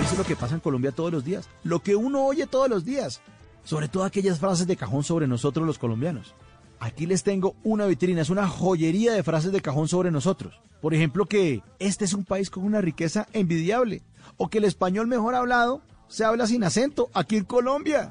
[0.00, 1.46] Eso es lo que pasa en Colombia todos los días.
[1.62, 3.20] Lo que uno oye todos los días.
[3.64, 6.34] Sobre todo aquellas frases de cajón sobre nosotros los colombianos.
[6.80, 10.58] Aquí les tengo una vitrina, es una joyería de frases de cajón sobre nosotros.
[10.80, 14.00] Por ejemplo, que este es un país con una riqueza envidiable.
[14.38, 18.10] O que el español mejor hablado se habla sin acento aquí en Colombia.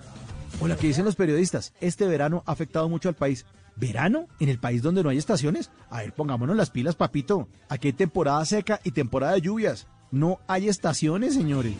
[0.61, 3.43] O la que dicen los periodistas, este verano ha afectado mucho al país.
[3.79, 4.27] ¿Verano?
[4.39, 5.69] ¿En el país donde no hay estaciones?
[5.89, 7.47] A ver, pongámonos las pilas, papito.
[7.69, 9.87] Aquí hay temporada seca y temporada de lluvias.
[10.11, 11.75] No hay estaciones, señores.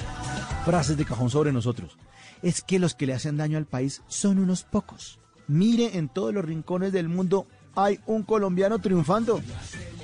[0.65, 1.97] Frases de cajón sobre nosotros.
[2.43, 5.19] Es que los que le hacen daño al país son unos pocos.
[5.47, 9.41] Mire, en todos los rincones del mundo hay un colombiano triunfando.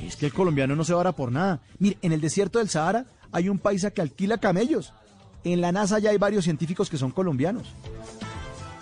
[0.02, 1.62] Es que el colombiano no se vara por nada.
[1.80, 4.94] Mire, en el desierto del Sahara hay un paisa que alquila camellos.
[5.44, 7.74] En la NASA ya hay varios científicos que son colombianos.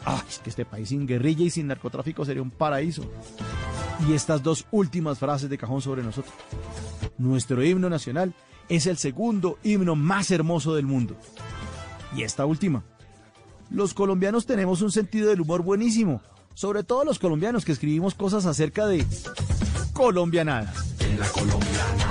[0.05, 3.03] Ah, es que este país sin guerrilla y sin narcotráfico sería un paraíso.
[4.07, 6.33] Y estas dos últimas frases de cajón sobre nosotros.
[7.17, 8.33] Nuestro himno nacional
[8.67, 11.15] es el segundo himno más hermoso del mundo.
[12.15, 12.83] Y esta última.
[13.69, 16.21] Los colombianos tenemos un sentido del humor buenísimo.
[16.53, 19.05] Sobre todo los colombianos que escribimos cosas acerca de
[19.93, 20.95] colombianadas.
[20.99, 22.10] En la colombianada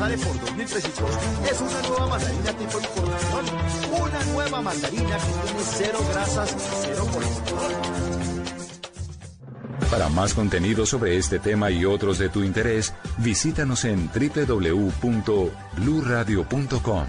[0.00, 1.10] sale por 2.000 pesitos.
[1.50, 3.44] Es una nueva mandarina tipo importación.
[4.00, 7.72] Una nueva mandarina que tiene cero grasas, cero colesterol.
[9.90, 17.04] Para más contenido sobre este tema y otros de tu interés, visítanos en www.bluradio.com.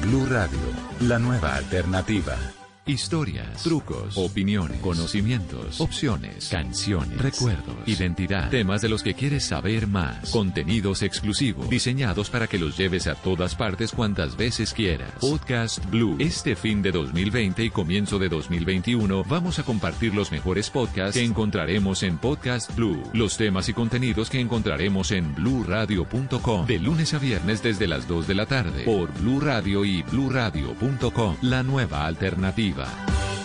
[0.00, 0.58] Blu Radio,
[1.00, 2.36] la nueva alternativa.
[2.84, 10.32] Historias, trucos, opiniones, conocimientos, opciones, canciones, recuerdos, identidad, temas de los que quieres saber más,
[10.32, 15.12] contenidos exclusivos, diseñados para que los lleves a todas partes cuantas veces quieras.
[15.20, 16.16] Podcast Blue.
[16.18, 21.22] Este fin de 2020 y comienzo de 2021 vamos a compartir los mejores podcasts que
[21.24, 27.20] encontraremos en Podcast Blue, los temas y contenidos que encontraremos en bluradio.com de lunes a
[27.20, 32.71] viernes desde las 2 de la tarde por Blue Radio y bluradio.com, la nueva alternativa.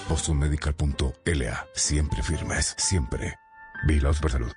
[0.09, 1.67] Bostonmedical.la.
[1.73, 3.35] Siempre firmes, siempre.
[4.21, 4.51] Por salud.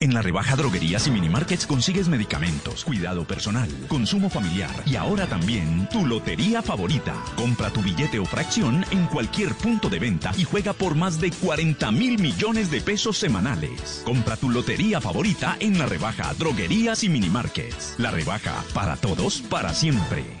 [0.00, 5.88] En la rebaja droguerías y minimarkets consigues medicamentos, cuidado personal, consumo familiar y ahora también
[5.88, 7.14] tu lotería favorita.
[7.34, 11.32] Compra tu billete o fracción en cualquier punto de venta y juega por más de
[11.32, 14.02] 40 mil millones de pesos semanales.
[14.04, 17.96] Compra tu lotería favorita en la rebaja droguerías y minimarkets.
[17.98, 20.37] La rebaja para todos, para siempre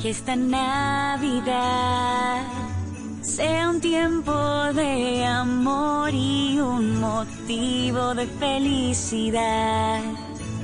[0.00, 1.56] que esta Navidad
[3.22, 4.32] sea un tiempo
[4.72, 10.00] de amor y un motivo de felicidad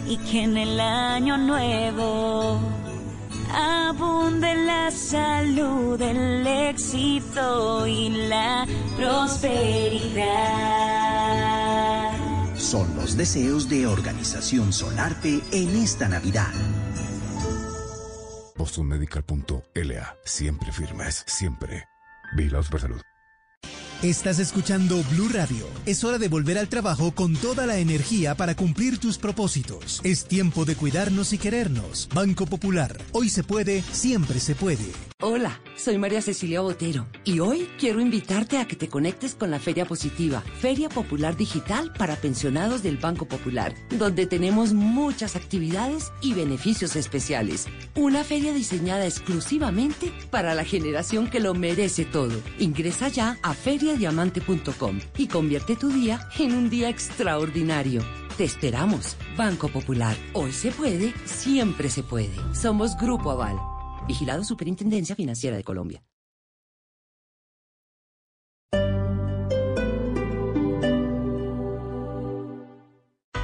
[0.06, 2.60] y que en el año nuevo
[3.54, 8.66] abunde la salud, el éxito y la
[8.96, 10.22] prosperidad.
[12.56, 16.52] Son los deseos de Organización Solarte en esta Navidad.
[18.62, 20.16] BostonMedical.la.
[20.24, 21.88] Siempre firmes, siempre.
[22.36, 23.11] Vigilados por salud.
[24.02, 25.64] Estás escuchando Blue Radio.
[25.86, 30.00] Es hora de volver al trabajo con toda la energía para cumplir tus propósitos.
[30.02, 32.08] Es tiempo de cuidarnos y querernos.
[32.12, 32.98] Banco Popular.
[33.12, 34.90] Hoy se puede, siempre se puede.
[35.24, 39.60] Hola, soy María Cecilia Botero y hoy quiero invitarte a que te conectes con la
[39.60, 46.34] Feria Positiva, Feria Popular Digital para pensionados del Banco Popular, donde tenemos muchas actividades y
[46.34, 47.68] beneficios especiales.
[47.94, 52.42] Una feria diseñada exclusivamente para la generación que lo merece todo.
[52.58, 53.54] Ingresa ya a
[53.92, 58.02] feriadiamante.com y convierte tu día en un día extraordinario.
[58.36, 60.16] Te esperamos, Banco Popular.
[60.32, 62.32] Hoy se puede, siempre se puede.
[62.54, 63.58] Somos Grupo Aval.
[64.08, 66.02] Vigilado Superintendencia Financiera de Colombia.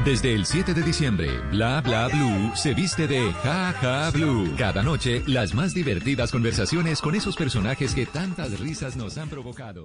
[0.05, 4.55] Desde el 7 de diciembre, Bla Bla Blue se viste de Ja Ja Blue.
[4.57, 9.85] Cada noche, las más divertidas conversaciones con esos personajes que tantas risas nos han provocado.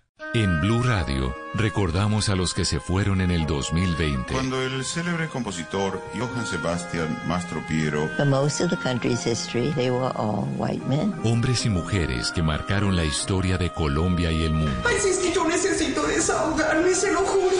[0.33, 4.31] En Blue Radio, recordamos a los que se fueron en el 2020.
[4.31, 10.13] Cuando el célebre compositor Johann Sebastian Mastropiero For most of the country's history, they were
[10.15, 11.13] all white men.
[11.25, 14.81] Hombres y mujeres que marcaron la historia de Colombia y el mundo.
[14.85, 17.57] Ay, si es que yo necesito desahogarme, se lo juro.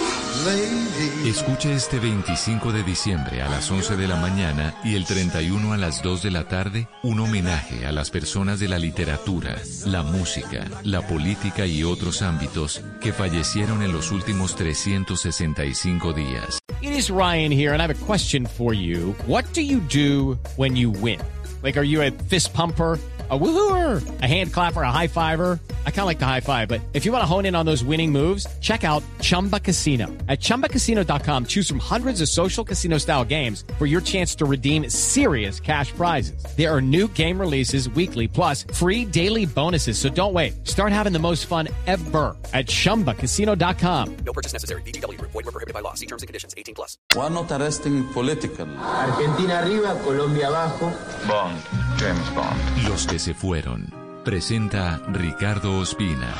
[1.25, 5.77] Escuche este 25 de diciembre a las 11 de la mañana y el 31 a
[5.77, 9.55] las 2 de la tarde un homenaje a las personas de la literatura,
[9.85, 16.59] la música, la política y otros ámbitos que fallecieron en los últimos 365 días.
[16.81, 19.15] It is Ryan here, and I have a question for you.
[19.27, 21.19] What do you do when you win?
[21.61, 22.97] Like, are you a fist pumper?
[23.31, 25.57] A woohooer, a hand clapper, a high fiver.
[25.85, 27.65] I kind of like the high five, but if you want to hone in on
[27.65, 30.07] those winning moves, check out Chumba Casino.
[30.27, 34.89] At ChumbaCasino.com, choose from hundreds of social casino style games for your chance to redeem
[34.89, 36.43] serious cash prizes.
[36.57, 39.97] There are new game releases weekly, plus free daily bonuses.
[39.97, 40.67] So don't wait.
[40.67, 44.17] Start having the most fun ever at ChumbaCasino.com.
[44.25, 44.81] No purchase necessary.
[44.81, 45.21] BGW.
[45.21, 45.93] Void were prohibited by law.
[45.93, 46.53] See terms and conditions.
[46.57, 46.97] 18 plus.
[47.15, 48.67] We're not arresting political.
[48.77, 50.91] Argentina arriba, Colombia abajo.
[51.29, 51.57] Bond,
[51.97, 52.59] James Bond.
[52.89, 53.93] Los que se fueron.
[54.25, 56.33] Presenta Ricardo Ospina.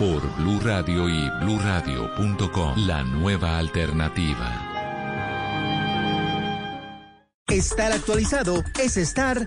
[0.00, 2.86] Por Blue Radio y BlueRadio.com.
[2.86, 4.62] La nueva alternativa.
[7.46, 9.46] Estar actualizado es estar.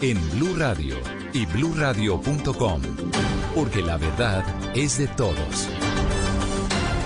[0.00, 0.96] en Blue Radio
[1.32, 2.82] y BlueRadio.com,
[3.54, 4.44] porque la verdad
[4.76, 5.68] es de todos.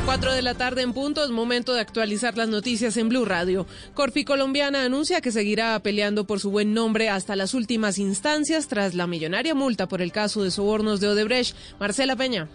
[0.05, 3.67] 4 de la tarde en punto, es momento de actualizar las noticias en Blue Radio.
[3.95, 8.95] Corfi Colombiana anuncia que seguirá peleando por su buen nombre hasta las últimas instancias tras
[8.95, 11.57] la millonaria multa por el caso de sobornos de Odebrecht.
[11.79, 12.49] Marcela Peña.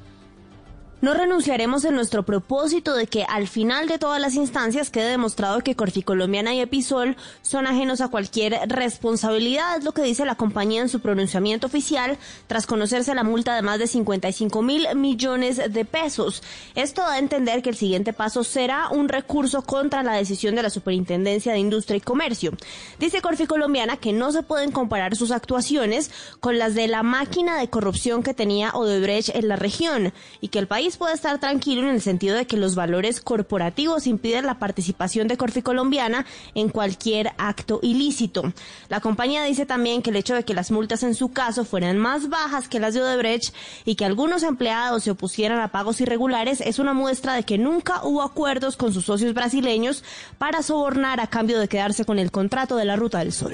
[1.00, 5.60] No renunciaremos en nuestro propósito de que al final de todas las instancias quede demostrado
[5.60, 10.82] que Corficolombiana y Episol son ajenos a cualquier responsabilidad, es lo que dice la compañía
[10.82, 12.18] en su pronunciamiento oficial
[12.48, 16.42] tras conocerse la multa de más de 55 mil millones de pesos.
[16.74, 20.64] Esto da a entender que el siguiente paso será un recurso contra la decisión de
[20.64, 22.54] la Superintendencia de Industria y Comercio.
[22.98, 26.10] Dice Corficolombiana que no se pueden comparar sus actuaciones
[26.40, 30.12] con las de la máquina de corrupción que tenía Odebrecht en la región
[30.42, 34.08] y que el país puede estar tranquilo en el sentido de que los valores corporativos
[34.08, 38.54] impiden la participación de Corfi Colombiana en cualquier acto ilícito.
[38.88, 41.98] La compañía dice también que el hecho de que las multas en su caso fueran
[41.98, 43.54] más bajas que las de Odebrecht
[43.84, 48.04] y que algunos empleados se opusieran a pagos irregulares es una muestra de que nunca
[48.04, 50.04] hubo acuerdos con sus socios brasileños
[50.38, 53.54] para sobornar a cambio de quedarse con el contrato de la Ruta del Sol.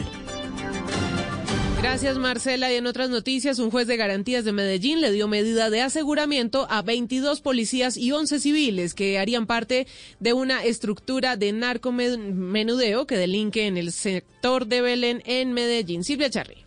[1.84, 2.72] Gracias, Marcela.
[2.72, 6.66] Y en otras noticias, un juez de garantías de Medellín le dio medida de aseguramiento
[6.70, 9.86] a 22 policías y 11 civiles que harían parte
[10.22, 16.06] de una estructura de narcomenudeo que delinque en el sector de Belén en Medellín.
[16.06, 16.63] Silvia Charri.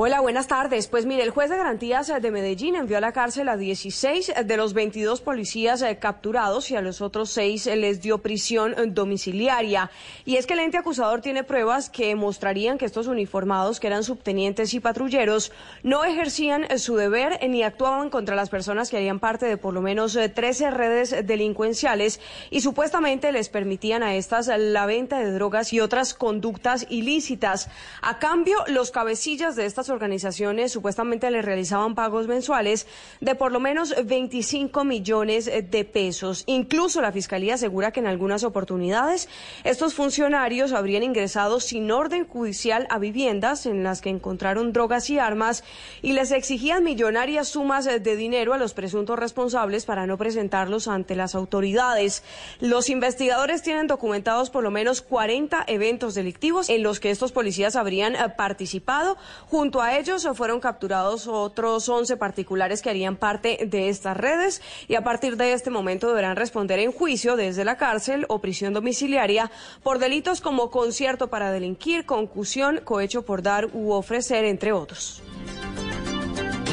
[0.00, 0.86] Hola, buenas tardes.
[0.86, 4.56] Pues mire, el juez de garantías de Medellín envió a la cárcel a 16 de
[4.56, 8.84] los 22 policías eh, capturados y a los otros seis eh, les dio prisión eh,
[8.86, 9.90] domiciliaria.
[10.24, 14.04] Y es que el ente acusador tiene pruebas que mostrarían que estos uniformados, que eran
[14.04, 15.50] subtenientes y patrulleros,
[15.82, 19.82] no ejercían su deber ni actuaban contra las personas que harían parte de por lo
[19.82, 22.20] menos 13 redes delincuenciales
[22.50, 27.68] y supuestamente les permitían a estas la venta de drogas y otras conductas ilícitas.
[28.00, 32.86] A cambio, los cabecillas de estas organizaciones supuestamente le realizaban pagos mensuales
[33.20, 36.44] de por lo menos 25 millones de pesos.
[36.46, 39.28] Incluso la Fiscalía asegura que en algunas oportunidades
[39.64, 45.18] estos funcionarios habrían ingresado sin orden judicial a viviendas en las que encontraron drogas y
[45.18, 45.64] armas
[46.02, 51.16] y les exigían millonarias sumas de dinero a los presuntos responsables para no presentarlos ante
[51.16, 52.22] las autoridades.
[52.60, 57.76] Los investigadores tienen documentados por lo menos 40 eventos delictivos en los que estos policías
[57.76, 59.16] habrían eh, participado
[59.46, 64.96] junto A ellos fueron capturados otros 11 particulares que harían parte de estas redes y
[64.96, 69.52] a partir de este momento deberán responder en juicio desde la cárcel o prisión domiciliaria
[69.84, 75.22] por delitos como concierto para delinquir, concusión, cohecho por dar u ofrecer, entre otros.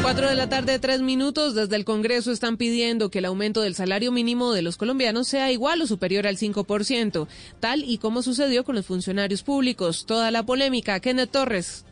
[0.01, 1.55] Cuatro de la tarde, tres minutos.
[1.55, 5.51] Desde el Congreso están pidiendo que el aumento del salario mínimo de los colombianos sea
[5.51, 7.27] igual o superior al 5%,
[7.59, 10.05] tal y como sucedió con los funcionarios públicos.
[10.05, 10.99] Toda la polémica.
[10.99, 11.85] Kenneth Torres.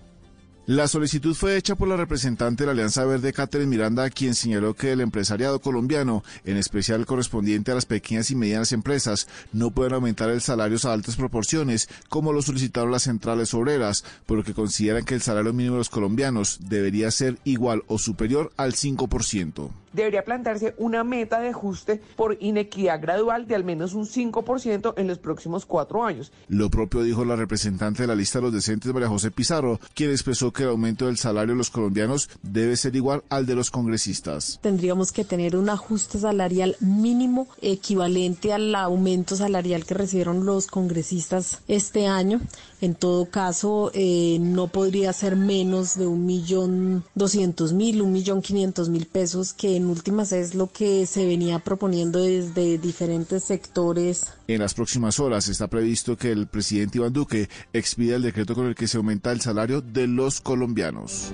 [0.65, 4.76] La solicitud fue hecha por la representante de la Alianza Verde, Catherine Miranda, quien señaló
[4.76, 9.91] que el empresariado colombiano, en especial correspondiente a las pequeñas y medianas empresas, no pueden
[9.91, 14.53] aumentar el salario a altas proporciones, como lo solicitaron las centrales obreras, por lo que
[14.53, 19.82] consideran que el salario mínimo de los colombianos debería ser igual o superior al 5%
[19.93, 25.07] debería plantearse una meta de ajuste por inequidad gradual de al menos un 5% en
[25.07, 26.31] los próximos cuatro años.
[26.47, 30.11] Lo propio dijo la representante de la lista de los decentes, María José Pizarro, quien
[30.11, 33.71] expresó que el aumento del salario de los colombianos debe ser igual al de los
[33.71, 34.59] congresistas.
[34.61, 41.61] Tendríamos que tener un ajuste salarial mínimo equivalente al aumento salarial que recibieron los congresistas
[41.67, 42.41] este año.
[42.81, 48.41] En todo caso, eh, no podría ser menos de un millón doscientos mil, un millón
[48.41, 54.27] quinientos mil pesos que en últimas es lo que se venía proponiendo desde diferentes sectores.
[54.47, 58.65] En las próximas horas está previsto que el presidente Iván Duque expida el decreto con
[58.65, 61.31] el que se aumenta el salario de los colombianos.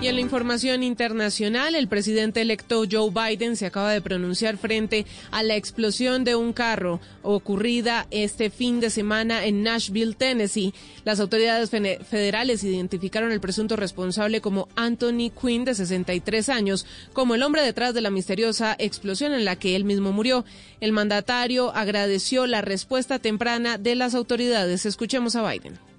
[0.00, 5.06] Y en la información internacional, el presidente electo Joe Biden se acaba de pronunciar frente
[5.30, 10.74] a la explosión de un carro ocurrida este fin de semana en Nashville, Tennessee.
[11.04, 17.42] Las autoridades federales identificaron al presunto responsable como Anthony Quinn, de 63 años, como el
[17.42, 20.44] hombre detrás de la misteriosa explosión en la que él mismo murió.
[20.80, 24.84] El mandatario agradeció la respuesta temprana de las autoridades.
[24.84, 25.93] Escuchemos a Biden.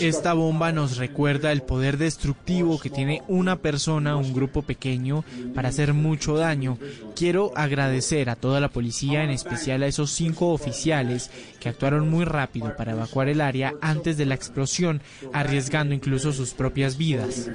[0.00, 5.24] Esta bomba nos recuerda el poder destructivo que tiene una persona, un grupo pequeño,
[5.54, 6.78] para hacer mucho daño.
[7.14, 11.30] Quiero agradecer a toda la policía, en especial a esos cinco oficiales
[11.60, 15.02] que actuaron muy rápido para evacuar el área antes de la explosión,
[15.34, 17.50] arriesgando incluso sus propias vidas.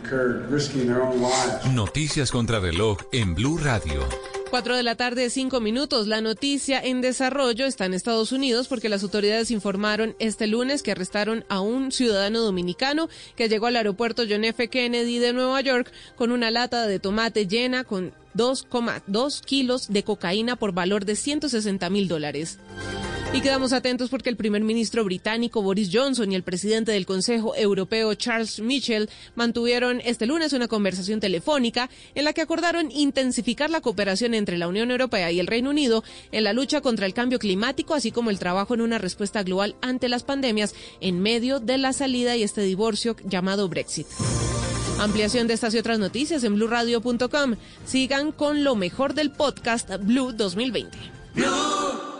[1.73, 4.07] Noticias contra reloj en Blue Radio.
[4.49, 6.07] Cuatro de la tarde, cinco minutos.
[6.07, 10.91] La noticia en desarrollo está en Estados Unidos porque las autoridades informaron este lunes que
[10.91, 14.69] arrestaron a un ciudadano dominicano que llegó al aeropuerto John F.
[14.69, 20.55] Kennedy de Nueva York con una lata de tomate llena con 2,2 kilos de cocaína
[20.55, 22.59] por valor de 160 mil dólares.
[23.33, 27.55] Y quedamos atentos porque el primer ministro británico Boris Johnson y el presidente del Consejo
[27.55, 33.81] Europeo Charles Michel mantuvieron este lunes una conversación telefónica en la que acordaron intensificar la
[33.81, 37.37] cooperación entre la Unión Europea y el Reino Unido en la lucha contra el cambio
[37.37, 41.77] climático, así como el trabajo en una respuesta global ante las pandemias en medio de
[41.77, 44.07] la salida y este divorcio llamado Brexit.
[44.99, 47.55] Ampliación de estas y otras noticias en blurradio.com.
[47.85, 50.97] Sigan con lo mejor del podcast Blue 2020.
[51.35, 51.45] Blue,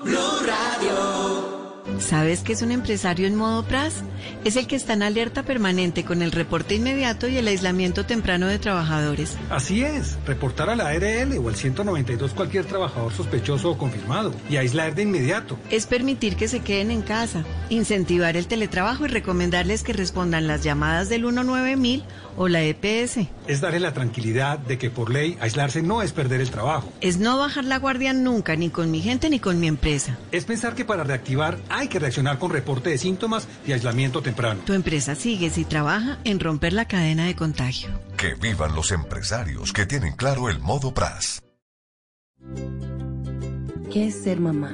[0.04, 2.00] Blue Radio.
[2.00, 4.04] ¿Sabes qué es un empresario en modo PRAS?
[4.44, 8.48] Es el que está en alerta permanente con el reporte inmediato y el aislamiento temprano
[8.48, 9.38] de trabajadores.
[9.50, 14.58] Así es, reportar a la ARL o al 192 cualquier trabajador sospechoso o confirmado y
[14.58, 15.58] aislar de inmediato.
[15.70, 20.64] Es permitir que se queden en casa, incentivar el teletrabajo y recomendarles que respondan las
[20.64, 22.04] llamadas del 19000
[22.38, 23.28] o la EPS.
[23.48, 26.94] Es darle la tranquilidad de que por ley aislarse no es perder el trabajo.
[27.02, 30.18] Es no bajar la guardia nunca, ni con mi gente ni con mi empresa.
[30.32, 34.62] Es pensar que para reactivar hay que reaccionar con reporte de síntomas y aislamiento temprano.
[34.66, 37.90] Tu empresa sigue si trabaja en romper la cadena de contagio.
[38.18, 41.42] Que vivan los empresarios que tienen claro el modo PRAS.
[43.92, 44.72] ¿Qué es ser mamá?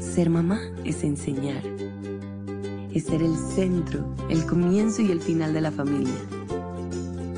[0.00, 1.62] Ser mamá es enseñar.
[2.92, 6.14] Es ser el centro, el comienzo y el final de la familia.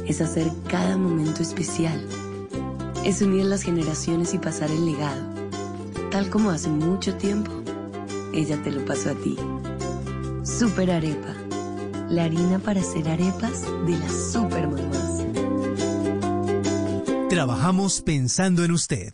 [0.06, 2.04] Es hacer cada momento especial.
[3.04, 5.22] Es unir las generaciones y pasar el legado.
[6.10, 7.52] Tal como hace mucho tiempo,
[8.32, 9.36] ella te lo pasó a ti.
[10.44, 11.34] Super Arepa.
[12.08, 15.24] La harina para hacer arepas de las super mamás.
[17.28, 19.12] Trabajamos pensando en usted.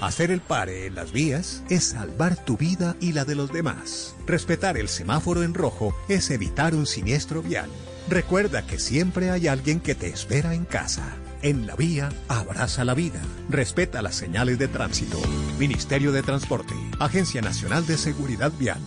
[0.00, 4.14] Hacer el pare en las vías es salvar tu vida y la de los demás.
[4.26, 7.70] Respetar el semáforo en rojo es evitar un siniestro vial.
[8.08, 11.04] Recuerda que siempre hay alguien que te espera en casa.
[11.42, 13.20] En la vía, abraza la vida.
[13.48, 15.20] Respeta las señales de tránsito.
[15.58, 16.74] Ministerio de Transporte.
[16.98, 18.80] Agencia Nacional de Seguridad Vial.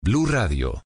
[0.00, 0.84] Blue Radio.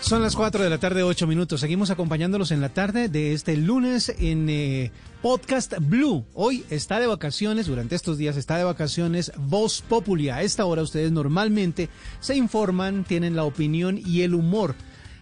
[0.00, 1.60] Son las 4 de la tarde, 8 minutos.
[1.60, 4.90] Seguimos acompañándolos en la tarde de este lunes en eh,
[5.22, 6.26] Podcast Blue.
[6.34, 10.28] Hoy está de vacaciones, durante estos días está de vacaciones Voz Populi.
[10.28, 11.88] A esta hora ustedes normalmente
[12.20, 14.74] se informan, tienen la opinión y el humor.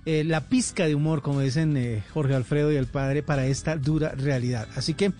[0.06, 3.76] eh, la pizca de humor, como dicen eh, Jorge Alfredo y el padre, para esta
[3.76, 4.66] dura realidad.
[4.74, 5.12] Así que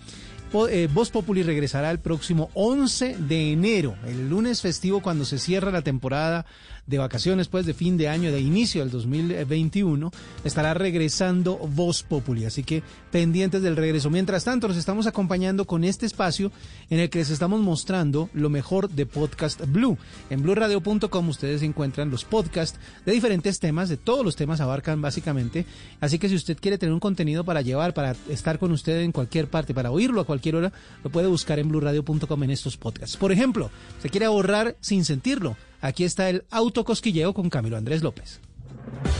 [0.69, 5.71] eh, Voz Populi regresará el próximo 11 de enero, el lunes festivo cuando se cierra
[5.71, 6.45] la temporada
[6.87, 10.11] de vacaciones, pues de fin de año, de inicio del 2021,
[10.43, 12.45] estará regresando Voz Populi.
[12.45, 14.09] Así que pendientes del regreso.
[14.09, 16.51] Mientras tanto, nos estamos acompañando con este espacio
[16.89, 19.97] en el que les estamos mostrando lo mejor de Podcast Blue.
[20.29, 25.65] En blueradio.com ustedes encuentran los podcasts de diferentes temas, de todos los temas abarcan básicamente.
[25.99, 29.11] Así que si usted quiere tener un contenido para llevar, para estar con usted en
[29.11, 33.17] cualquier parte, para oírlo a cualquier hora, lo puede buscar en blueradio.com en estos podcasts.
[33.17, 33.69] Por ejemplo,
[34.01, 35.55] se quiere ahorrar sin sentirlo.
[35.81, 38.39] Aquí está el autocosquilleo con Camilo Andrés López.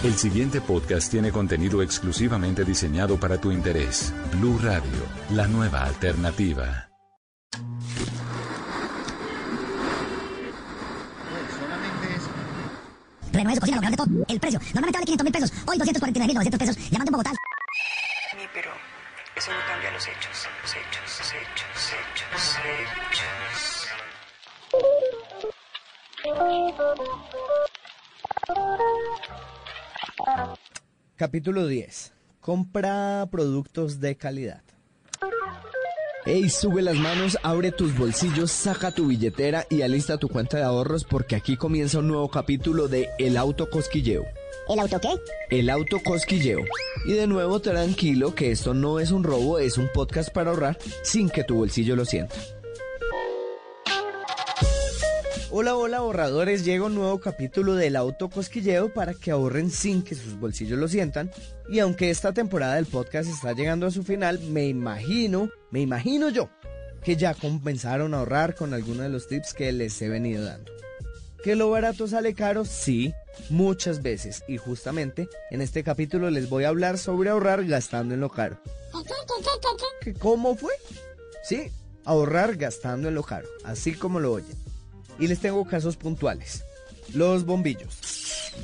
[0.04, 4.14] El siguiente podcast tiene contenido exclusivamente diseñado para tu interés.
[4.32, 4.90] Blue Radio,
[5.32, 6.90] la nueva alternativa.
[13.32, 14.60] Renueve su cocina, lo mejor de todo, el precio.
[14.74, 16.78] Normalmente vale 500 mil pesos, hoy 249.900 pesos.
[16.92, 17.32] Llamando en Bogotá.
[17.32, 18.72] Sí, pero
[19.36, 20.48] eso no cambia los hechos.
[20.62, 23.82] Los hechos, los hechos, hechos, hechos.
[31.16, 32.14] Capítulo 10.
[32.40, 34.62] Compra productos de calidad.
[36.26, 40.64] Ey, sube las manos, abre tus bolsillos, saca tu billetera y alista tu cuenta de
[40.64, 44.26] ahorros porque aquí comienza un nuevo capítulo de El Auto Cosquilleo.
[44.70, 45.10] ¿El auto qué?
[45.50, 46.60] El Auto Cosquilleo.
[47.06, 50.78] Y de nuevo tranquilo que esto no es un robo, es un podcast para ahorrar
[51.04, 52.36] sin que tu bolsillo lo sienta.
[55.54, 60.16] Hola, hola ahorradores, llega un nuevo capítulo del Auto Cosquilleo para que ahorren sin que
[60.16, 61.30] sus bolsillos lo sientan.
[61.70, 66.30] Y aunque esta temporada del podcast está llegando a su final, me imagino, me imagino
[66.30, 66.50] yo,
[67.04, 70.72] que ya comenzaron a ahorrar con algunos de los tips que les he venido dando.
[71.44, 72.64] ¿Que lo barato sale caro?
[72.64, 73.14] Sí,
[73.50, 74.46] muchas veces.
[74.48, 78.58] Y justamente en este capítulo les voy a hablar sobre ahorrar gastando en lo caro.
[80.00, 80.72] ¿Que ¿Cómo fue?
[81.44, 81.74] Sí,
[82.06, 84.61] ahorrar gastando en lo caro, así como lo oyen.
[85.22, 86.64] Y les tengo casos puntuales.
[87.14, 88.00] Los bombillos.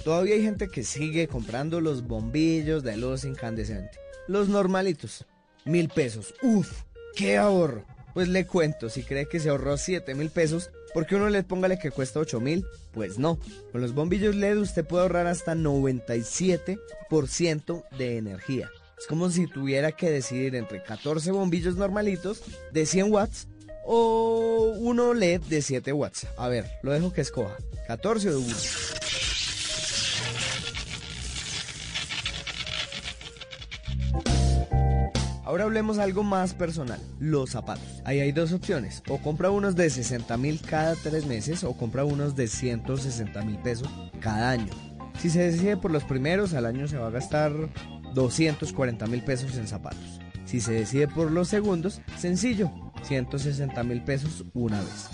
[0.03, 3.99] Todavía hay gente que sigue comprando los bombillos de luz incandescente.
[4.27, 5.27] Los normalitos.
[5.65, 6.33] Mil pesos.
[6.41, 6.81] Uf,
[7.15, 7.85] qué ahorro.
[8.15, 11.77] Pues le cuento, si cree que se ahorró 7 mil pesos, porque uno le póngale
[11.77, 13.37] que cuesta 8 mil, pues no.
[13.71, 18.71] Con los bombillos LED usted puede ahorrar hasta 97% de energía.
[18.97, 23.47] Es como si tuviera que decidir entre 14 bombillos normalitos de 100 watts
[23.87, 26.27] o uno LED de 7 watts.
[26.37, 27.55] A ver, lo dejo que escoja.
[27.87, 28.55] 14 o 1.
[35.45, 38.01] Ahora hablemos algo más personal, los zapatos.
[38.03, 42.03] Ahí hay dos opciones, o compra unos de 60 mil cada tres meses o compra
[42.03, 43.87] unos de 160 mil pesos
[44.19, 44.73] cada año.
[45.19, 47.53] Si se decide por los primeros, al año se va a gastar
[48.13, 50.19] 240 mil pesos en zapatos.
[50.43, 52.71] Si se decide por los segundos, sencillo,
[53.03, 55.09] 160 mil pesos una vez.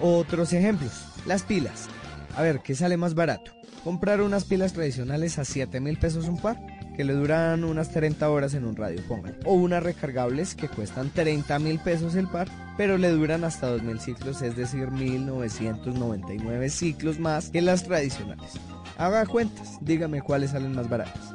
[0.00, 0.92] Otros ejemplos,
[1.26, 1.88] las pilas.
[2.36, 3.52] A ver, ¿qué sale más barato?
[3.84, 6.56] Comprar unas pilas tradicionales a 7 mil pesos un par,
[6.96, 9.36] que le duran unas 30 horas en un radio, pongan.
[9.44, 14.00] O unas recargables que cuestan 30 mil pesos el par, pero le duran hasta 2000
[14.00, 18.52] ciclos, es decir, 1999 ciclos más que las tradicionales.
[18.98, 21.34] Haga cuentas, dígame cuáles salen más baratas.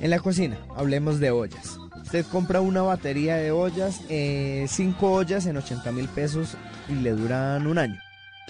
[0.00, 1.78] En la cocina, hablemos de ollas.
[2.14, 6.56] Usted compra una batería de ollas, 5 eh, ollas en 80 mil pesos
[6.88, 8.00] y le duran un año.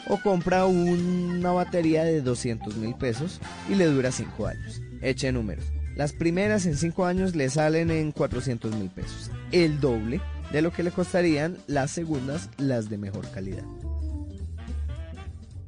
[0.07, 4.83] O compra una batería de 200 mil pesos y le dura 5 años.
[5.01, 5.65] Eche números.
[5.97, 9.31] Las primeras en 5 años le salen en 400 mil pesos.
[9.51, 10.21] El doble
[10.53, 13.65] de lo que le costarían las segundas, las de mejor calidad.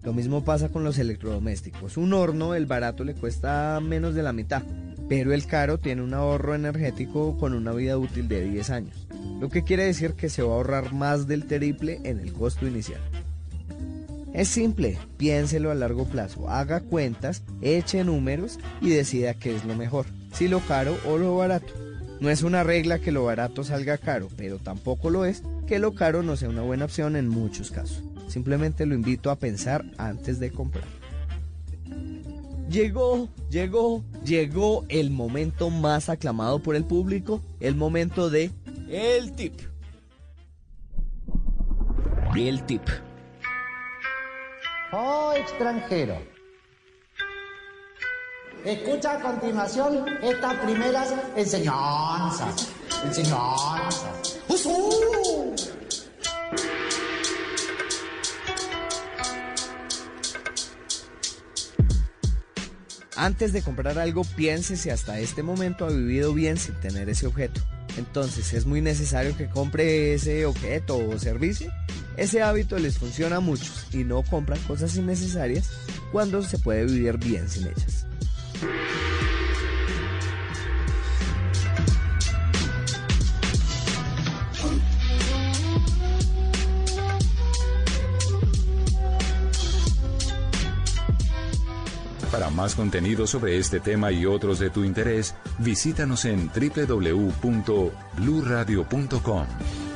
[0.03, 1.97] Lo mismo pasa con los electrodomésticos.
[1.97, 4.65] Un horno, el barato le cuesta menos de la mitad,
[5.09, 9.07] pero el caro tiene un ahorro energético con una vida útil de 10 años,
[9.41, 12.67] lo que quiere decir que se va a ahorrar más del triple en el costo
[12.67, 13.01] inicial.
[14.35, 19.75] Es simple, piénselo a largo plazo, haga cuentas, eche números y decida qué es lo
[19.75, 21.73] mejor, si lo caro o lo barato.
[22.21, 25.95] No es una regla que lo barato salga caro, pero tampoco lo es que lo
[25.95, 28.03] caro no sea una buena opción en muchos casos.
[28.29, 30.85] Simplemente lo invito a pensar antes de comprar.
[32.69, 38.51] Llegó, llegó, llegó el momento más aclamado por el público, el momento de
[38.89, 39.61] el tip.
[42.37, 42.83] El tip.
[44.93, 46.19] Oh, extranjero.
[48.65, 52.69] Escucha a continuación estas primeras enseñanzas.
[53.05, 54.41] Enseñanzas.
[54.49, 55.55] ¡Usú!
[63.17, 67.27] Antes de comprar algo, piense si hasta este momento ha vivido bien sin tener ese
[67.27, 67.61] objeto.
[67.97, 71.73] Entonces, ¿es muy necesario que compre ese objeto o servicio?
[72.17, 75.71] Ese hábito les funciona a muchos y no compran cosas innecesarias
[76.13, 78.07] cuando se puede vivir bien sin ellas.
[92.37, 99.47] Para más contenido sobre este tema y otros de tu interés, visítanos en www.bluradio.com.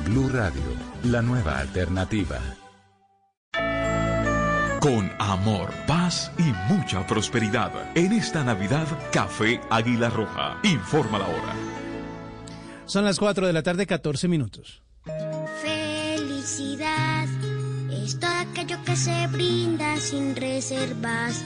[0.05, 0.63] Blu Radio,
[1.03, 2.39] la nueva alternativa.
[4.79, 7.71] Con amor, paz y mucha prosperidad.
[7.93, 10.57] En esta Navidad, Café Águila Roja.
[10.63, 11.53] Informa la hora.
[12.85, 14.81] Son las 4 de la tarde, 14 minutos.
[15.61, 17.27] Felicidad
[17.91, 21.45] es todo aquello que se brinda sin reservas.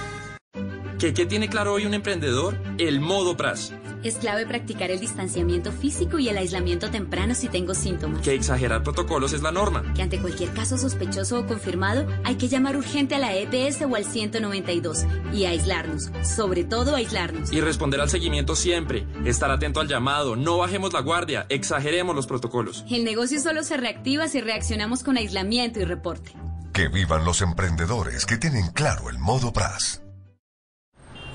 [1.01, 2.61] ¿Qué, ¿Qué tiene claro hoy un emprendedor?
[2.77, 3.73] El modo PRAS.
[4.03, 8.21] Es clave practicar el distanciamiento físico y el aislamiento temprano si tengo síntomas.
[8.21, 9.81] Que exagerar protocolos es la norma.
[9.95, 13.95] Que ante cualquier caso sospechoso o confirmado hay que llamar urgente a la EPS o
[13.95, 17.51] al 192 y aislarnos, sobre todo aislarnos.
[17.51, 22.27] Y responder al seguimiento siempre, estar atento al llamado, no bajemos la guardia, exageremos los
[22.27, 22.85] protocolos.
[22.91, 26.33] El negocio solo se reactiva si reaccionamos con aislamiento y reporte.
[26.73, 30.00] Que vivan los emprendedores que tienen claro el modo PRAS.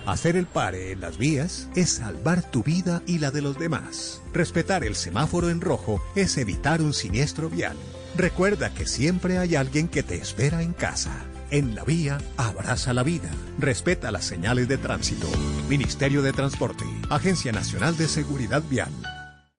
[0.06, 4.22] Hacer el pare en las vías es salvar tu vida y la de los demás.
[4.32, 7.76] Respetar el semáforo en rojo es evitar un siniestro vial.
[8.16, 11.12] Recuerda que siempre hay alguien que te espera en casa.
[11.50, 13.28] En la vía, abraza la vida.
[13.58, 15.26] Respeta las señales de tránsito.
[15.68, 16.84] Ministerio de Transporte.
[17.10, 18.92] Agencia Nacional de Seguridad Vial.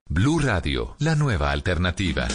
[0.09, 2.29] Blue Radio, la nueva alternativa.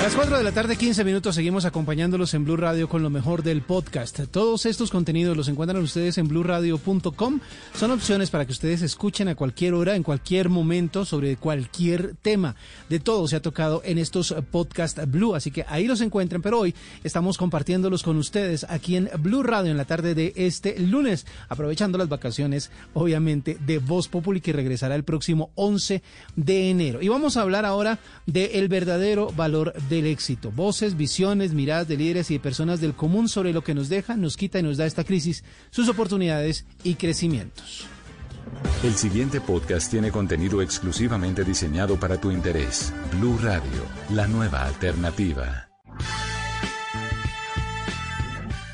[0.00, 3.10] A las 4 de la tarde, 15 minutos, seguimos acompañándolos en Blue Radio con lo
[3.10, 4.18] mejor del podcast.
[4.30, 7.40] Todos estos contenidos los encuentran ustedes en bluradio.com.
[7.74, 12.56] Son opciones para que ustedes escuchen a cualquier hora, en cualquier momento, sobre cualquier tema.
[12.88, 16.40] De todo se ha tocado en estos podcast Blue, así que ahí los encuentran.
[16.40, 20.80] Pero hoy estamos compartiéndolos con ustedes aquí en Blue Radio en la tarde de este
[20.80, 26.02] lunes, aprovechando las vacaciones, obviamente, de Voz Populi que regresará el próximo 11
[26.36, 27.02] de enero.
[27.02, 30.50] Y vamos a hablar ahora del verdadero valor del éxito.
[30.50, 34.16] Voces, visiones, miradas de líderes y de personas del común sobre lo que nos deja,
[34.16, 37.86] nos quita y nos da esta crisis, sus oportunidades y crecimientos.
[38.82, 42.92] El siguiente podcast tiene contenido exclusivamente diseñado para tu interés.
[43.18, 45.68] Blue Radio, la nueva alternativa.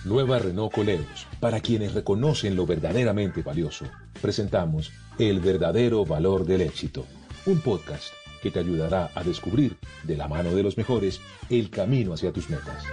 [0.04, 3.86] Nueva Renault Coleos Para quienes reconocen lo verdaderamente valioso,
[4.22, 7.04] presentamos El verdadero valor del éxito,
[7.46, 8.12] un podcast
[8.42, 12.48] que te ayudará a descubrir, de la mano de los mejores, el camino hacia tus
[12.50, 12.84] metas.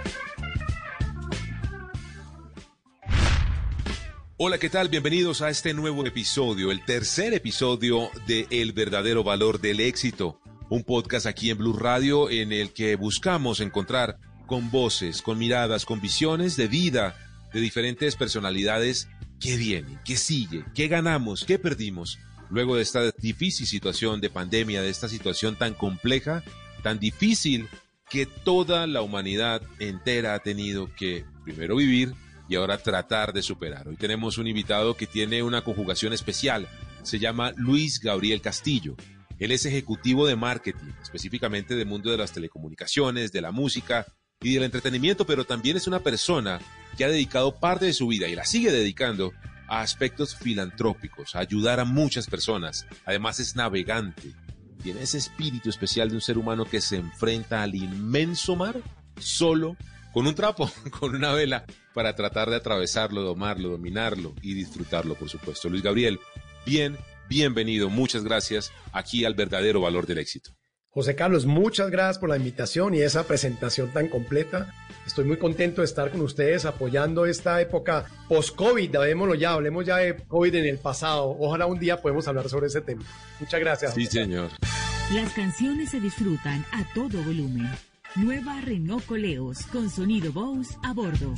[4.36, 4.88] Hola, ¿qué tal?
[4.88, 10.82] Bienvenidos a este nuevo episodio, el tercer episodio de El verdadero valor del éxito, un
[10.82, 16.00] podcast aquí en Blue Radio en el que buscamos encontrar con voces, con miradas, con
[16.00, 17.16] visiones de vida
[17.52, 19.08] de diferentes personalidades
[19.40, 22.18] qué viene, qué sigue, qué ganamos, qué perdimos
[22.54, 26.44] luego de esta difícil situación de pandemia, de esta situación tan compleja,
[26.84, 27.68] tan difícil
[28.08, 32.14] que toda la humanidad entera ha tenido que primero vivir
[32.48, 33.88] y ahora tratar de superar.
[33.88, 36.68] Hoy tenemos un invitado que tiene una conjugación especial.
[37.02, 38.94] Se llama Luis Gabriel Castillo.
[39.40, 44.06] Él es ejecutivo de marketing, específicamente del mundo de las telecomunicaciones, de la música
[44.40, 46.60] y del entretenimiento, pero también es una persona
[46.96, 49.32] que ha dedicado parte de su vida y la sigue dedicando
[49.68, 52.86] a aspectos filantrópicos, ayudar a muchas personas.
[53.04, 54.32] Además es navegante.
[54.82, 58.76] Tiene ese espíritu especial de un ser humano que se enfrenta al inmenso mar
[59.18, 59.76] solo
[60.12, 65.28] con un trapo, con una vela, para tratar de atravesarlo, domarlo, dominarlo y disfrutarlo, por
[65.28, 65.68] supuesto.
[65.68, 66.20] Luis Gabriel,
[66.66, 66.96] bien,
[67.28, 70.50] bienvenido, muchas gracias aquí al verdadero valor del éxito.
[70.94, 74.72] José Carlos, muchas gracias por la invitación y esa presentación tan completa.
[75.04, 79.96] Estoy muy contento de estar con ustedes apoyando esta época post-COVID, hablemoslo ya, hablemos ya
[79.96, 81.36] de COVID en el pasado.
[81.40, 83.02] Ojalá un día podamos hablar sobre ese tema.
[83.40, 83.94] Muchas gracias.
[83.94, 84.50] Sí, señor.
[85.12, 87.68] Las canciones se disfrutan a todo volumen.
[88.14, 91.34] Nueva Renault Coleos con sonido Bose a bordo.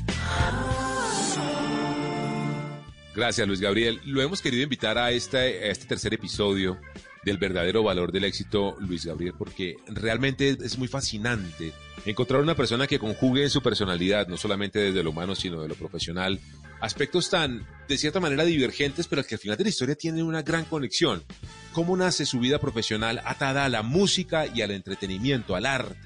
[3.15, 4.03] Gracias, Luis Gabriel.
[4.05, 6.79] Lo hemos querido invitar a este, a este tercer episodio
[7.27, 11.73] del verdadero valor del éxito, Luis Gabriel, porque realmente es muy fascinante
[12.07, 15.67] encontrar una persona que conjugue en su personalidad, no solamente desde lo humano, sino de
[15.67, 16.39] lo profesional,
[16.81, 20.43] aspectos tan, de cierta manera, divergentes, pero que al final de la historia tienen una
[20.43, 21.25] gran conexión.
[21.73, 25.97] ¿Cómo nace su vida profesional atada a la música y al entretenimiento, al arte?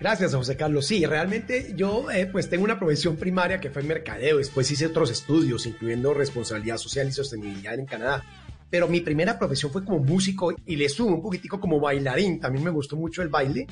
[0.00, 0.86] Gracias, José Carlos.
[0.86, 5.10] Sí, realmente yo eh, pues tengo una profesión primaria que fue mercadeo, después hice otros
[5.10, 8.24] estudios, incluyendo responsabilidad social y sostenibilidad en Canadá.
[8.70, 12.40] Pero mi primera profesión fue como músico y le subo un poquitico como bailarín.
[12.40, 13.66] También me gustó mucho el baile.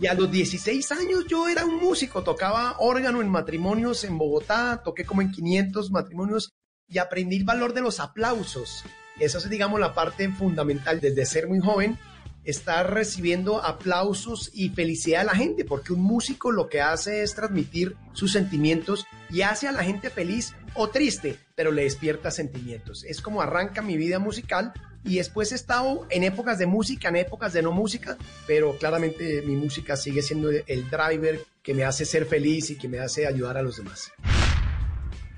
[0.00, 4.80] Y a los 16 años yo era un músico, tocaba órgano en matrimonios en Bogotá,
[4.82, 6.52] toqué como en 500 matrimonios
[6.88, 8.84] y aprendí el valor de los aplausos.
[9.18, 11.98] Esa es, digamos, la parte fundamental desde ser muy joven
[12.44, 17.34] estar recibiendo aplausos y felicidad a la gente, porque un músico lo que hace es
[17.34, 23.04] transmitir sus sentimientos y hace a la gente feliz o triste, pero le despierta sentimientos.
[23.04, 24.72] Es como arranca mi vida musical
[25.04, 28.16] y después he estado en épocas de música, en épocas de no música,
[28.46, 32.88] pero claramente mi música sigue siendo el driver que me hace ser feliz y que
[32.88, 34.12] me hace ayudar a los demás.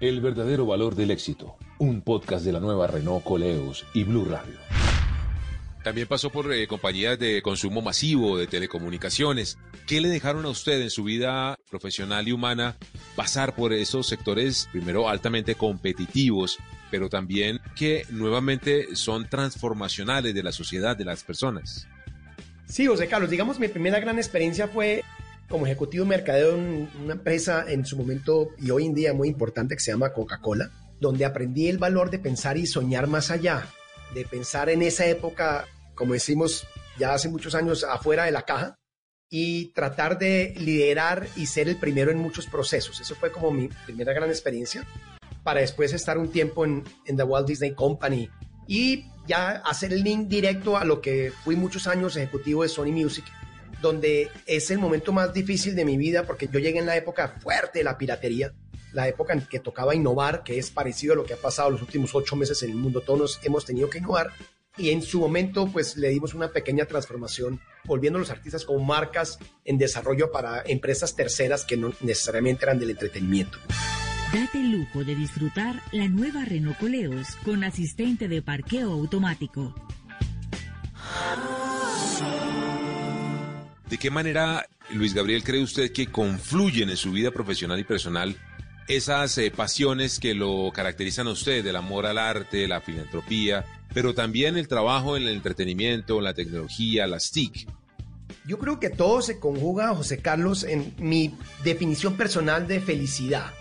[0.00, 4.58] El verdadero valor del éxito, un podcast de la nueva Renault Coleos y Blue Radio.
[5.82, 9.58] También pasó por eh, compañías de consumo masivo, de telecomunicaciones.
[9.86, 12.76] ¿Qué le dejaron a usted en su vida profesional y humana
[13.16, 16.58] pasar por esos sectores, primero altamente competitivos,
[16.90, 21.88] pero también que nuevamente son transformacionales de la sociedad, de las personas?
[22.68, 25.02] Sí, José Carlos, digamos, mi primera gran experiencia fue
[25.48, 29.28] como ejecutivo de mercadeo en una empresa en su momento y hoy en día muy
[29.28, 30.70] importante que se llama Coca-Cola,
[31.00, 33.66] donde aprendí el valor de pensar y soñar más allá
[34.14, 36.66] de pensar en esa época, como decimos
[36.98, 38.76] ya hace muchos años, afuera de la caja
[39.30, 43.00] y tratar de liderar y ser el primero en muchos procesos.
[43.00, 44.86] Eso fue como mi primera gran experiencia
[45.42, 48.28] para después estar un tiempo en, en The Walt Disney Company
[48.68, 52.92] y ya hacer el link directo a lo que fui muchos años ejecutivo de Sony
[52.92, 53.24] Music,
[53.80, 57.28] donde es el momento más difícil de mi vida porque yo llegué en la época
[57.40, 58.52] fuerte de la piratería
[58.92, 61.82] la época en que tocaba innovar, que es parecido a lo que ha pasado los
[61.82, 63.00] últimos ocho meses en el mundo.
[63.00, 64.32] Todos hemos tenido que innovar
[64.76, 68.84] y en su momento pues le dimos una pequeña transformación, volviendo a los artistas como
[68.84, 73.58] marcas en desarrollo para empresas terceras que no necesariamente eran del entretenimiento.
[74.32, 79.74] Date el lujo de disfrutar la nueva Renault Coleos con asistente de parqueo automático.
[83.90, 88.36] ¿De qué manera, Luis Gabriel, cree usted que confluyen en su vida profesional y personal
[88.88, 94.14] esas eh, pasiones que lo caracterizan a usted, el amor al arte, la filantropía, pero
[94.14, 97.68] también el trabajo en el entretenimiento, la tecnología, las TIC.
[98.46, 103.52] Yo creo que todo se conjuga, José Carlos, en mi definición personal de felicidad,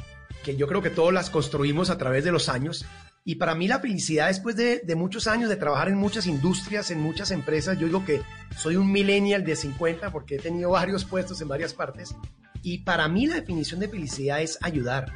[0.44, 2.86] que yo creo que todos las construimos a través de los años.
[3.24, 6.90] Y para mí la felicidad, después de, de, muchos años de trabajar en muchas industrias,
[6.90, 8.22] en muchas empresas, yo digo que
[8.58, 12.16] soy un millennial de 50 porque he tenido varios puestos en varias partes,
[12.64, 15.12] y para mí la definición de felicidad es ayudar.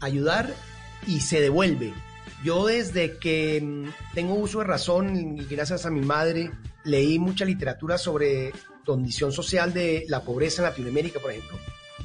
[0.00, 0.54] Ayudar
[1.06, 1.92] y se devuelve.
[2.44, 6.50] Yo desde que mm, tengo uso de razón y gracias a mi madre
[6.84, 8.52] leí mucha literatura sobre
[8.84, 11.58] condición social de la pobreza en Latinoamérica, por ejemplo.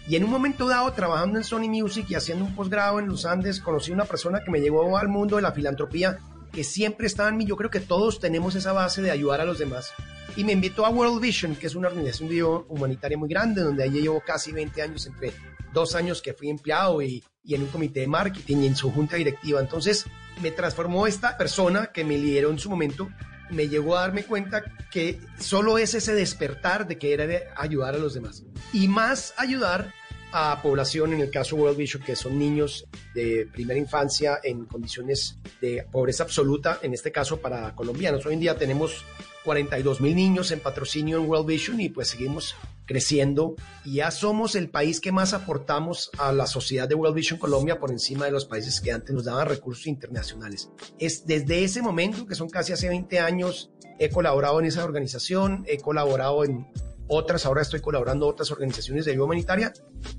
[0.08, 3.26] Y en un momento dado, trabajando en Sony Music y haciendo un posgrado en los
[3.26, 6.20] Andes, conocí una persona que me llevó al mundo de la filantropía,
[6.56, 7.46] que siempre estaba en mí.
[7.46, 9.92] Yo creo que todos tenemos esa base de ayudar a los demás.
[10.38, 14.02] Y me invitó a World Vision, que es una organización humanitaria muy grande, donde allí
[14.02, 15.34] llevo casi 20 años, entre
[15.74, 18.90] dos años que fui empleado y, y en un comité de marketing y en su
[18.90, 19.60] junta directiva.
[19.60, 20.06] Entonces,
[20.42, 23.10] me transformó esta persona que me lideró en su momento
[23.50, 27.96] me llegó a darme cuenta que solo es ese despertar de que era de ayudar
[27.96, 28.44] a los demás.
[28.74, 29.94] Y más ayudar
[30.38, 35.38] a población, en el caso World Vision, que son niños de primera infancia en condiciones
[35.62, 38.26] de pobreza absoluta, en este caso para colombianos.
[38.26, 39.06] Hoy en día tenemos
[39.46, 42.54] 42 mil niños en patrocinio en World Vision y pues seguimos
[42.86, 43.56] creciendo
[43.86, 47.80] y ya somos el país que más aportamos a la sociedad de World Vision Colombia
[47.80, 50.70] por encima de los países que antes nos daban recursos internacionales.
[51.00, 55.64] Es desde ese momento, que son casi hace 20 años, he colaborado en esa organización,
[55.66, 56.68] he colaborado en
[57.08, 59.74] otras, ahora estoy colaborando otras organizaciones de ayuda humanitaria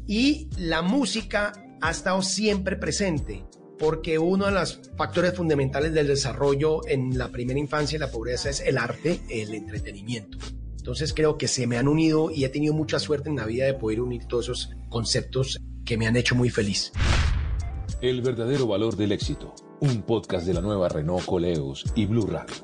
[0.06, 3.44] y la música ha estado siempre presente
[3.78, 8.50] porque uno de los factores fundamentales del desarrollo en la primera infancia y la pobreza
[8.50, 10.38] es el arte, el entretenimiento.
[10.78, 13.66] Entonces creo que se me han unido y he tenido mucha suerte en la vida
[13.66, 16.92] de poder unir todos esos conceptos que me han hecho muy feliz.
[18.00, 22.54] El verdadero valor del éxito, un podcast de la nueva Renault Coleos y Blue Radio.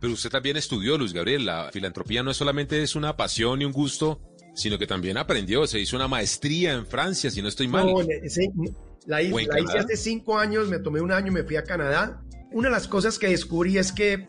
[0.00, 3.64] Pero usted también estudió, Luis Gabriel, la filantropía no es solamente es una pasión y
[3.66, 4.20] un gusto,
[4.54, 7.86] sino que también aprendió, se hizo una maestría en Francia, si no estoy mal.
[9.06, 9.48] La, hice,
[9.78, 12.22] hace cinco años, me tomé un año, me fui a Canadá.
[12.52, 14.26] Una de las cosas que descubrí es que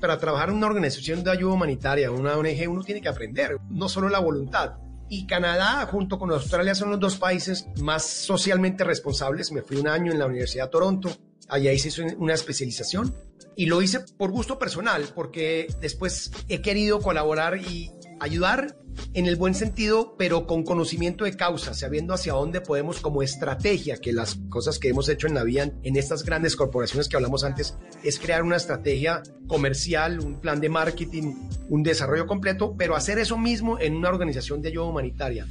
[0.00, 3.88] para trabajar en una organización de ayuda humanitaria, una ONG, uno tiene que aprender, no
[3.88, 4.74] solo la voluntad.
[5.08, 9.52] Y Canadá, junto con Australia, son los dos países más socialmente responsables.
[9.52, 11.10] Me fui un año en la Universidad de Toronto,
[11.48, 13.14] allá hice una especialización
[13.56, 18.76] y lo hice por gusto personal, porque después he querido colaborar y ayudar
[19.12, 23.96] en el buen sentido, pero con conocimiento de causa, sabiendo hacia dónde podemos como estrategia,
[23.96, 27.44] que las cosas que hemos hecho en la vida en estas grandes corporaciones que hablamos
[27.44, 31.34] antes, es crear una estrategia comercial, un plan de marketing,
[31.68, 35.46] un desarrollo completo, pero hacer eso mismo en una organización de ayuda humanitaria.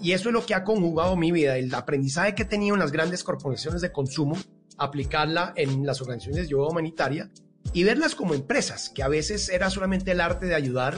[0.00, 2.80] Y eso es lo que ha conjugado mi vida, el aprendizaje que he tenido en
[2.80, 4.36] las grandes corporaciones de consumo,
[4.78, 7.30] aplicarla en las organizaciones de ayuda humanitaria
[7.72, 10.96] y verlas como empresas, que a veces era solamente el arte de ayudar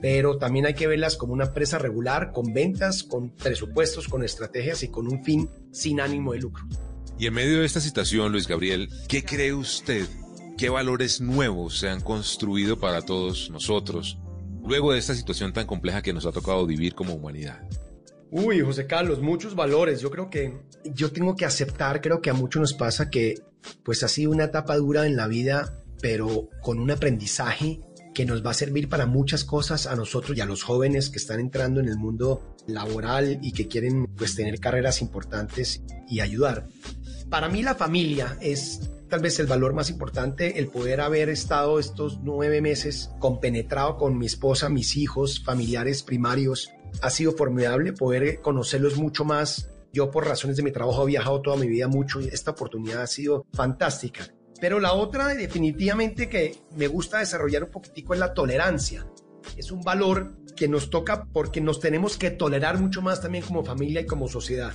[0.00, 4.82] pero también hay que verlas como una empresa regular, con ventas, con presupuestos, con estrategias
[4.82, 6.64] y con un fin sin ánimo de lucro.
[7.18, 10.06] Y en medio de esta situación, Luis Gabriel, ¿qué cree usted?
[10.56, 14.18] ¿Qué valores nuevos se han construido para todos nosotros
[14.64, 17.60] luego de esta situación tan compleja que nos ha tocado vivir como humanidad?
[18.30, 20.00] Uy, José Carlos, muchos valores.
[20.00, 23.36] Yo creo que yo tengo que aceptar, creo que a muchos nos pasa que
[23.82, 27.80] pues ha sido una etapa dura en la vida, pero con un aprendizaje
[28.14, 31.18] que nos va a servir para muchas cosas a nosotros y a los jóvenes que
[31.18, 36.66] están entrando en el mundo laboral y que quieren pues tener carreras importantes y ayudar.
[37.30, 41.78] Para mí la familia es tal vez el valor más importante, el poder haber estado
[41.78, 46.70] estos nueve meses compenetrado con mi esposa, mis hijos, familiares primarios.
[47.02, 49.70] Ha sido formidable poder conocerlos mucho más.
[49.92, 53.02] Yo por razones de mi trabajo he viajado toda mi vida mucho y esta oportunidad
[53.02, 54.28] ha sido fantástica.
[54.60, 59.06] Pero la otra definitivamente que me gusta desarrollar un poquitico es la tolerancia.
[59.56, 63.64] Es un valor que nos toca porque nos tenemos que tolerar mucho más también como
[63.64, 64.72] familia y como sociedad.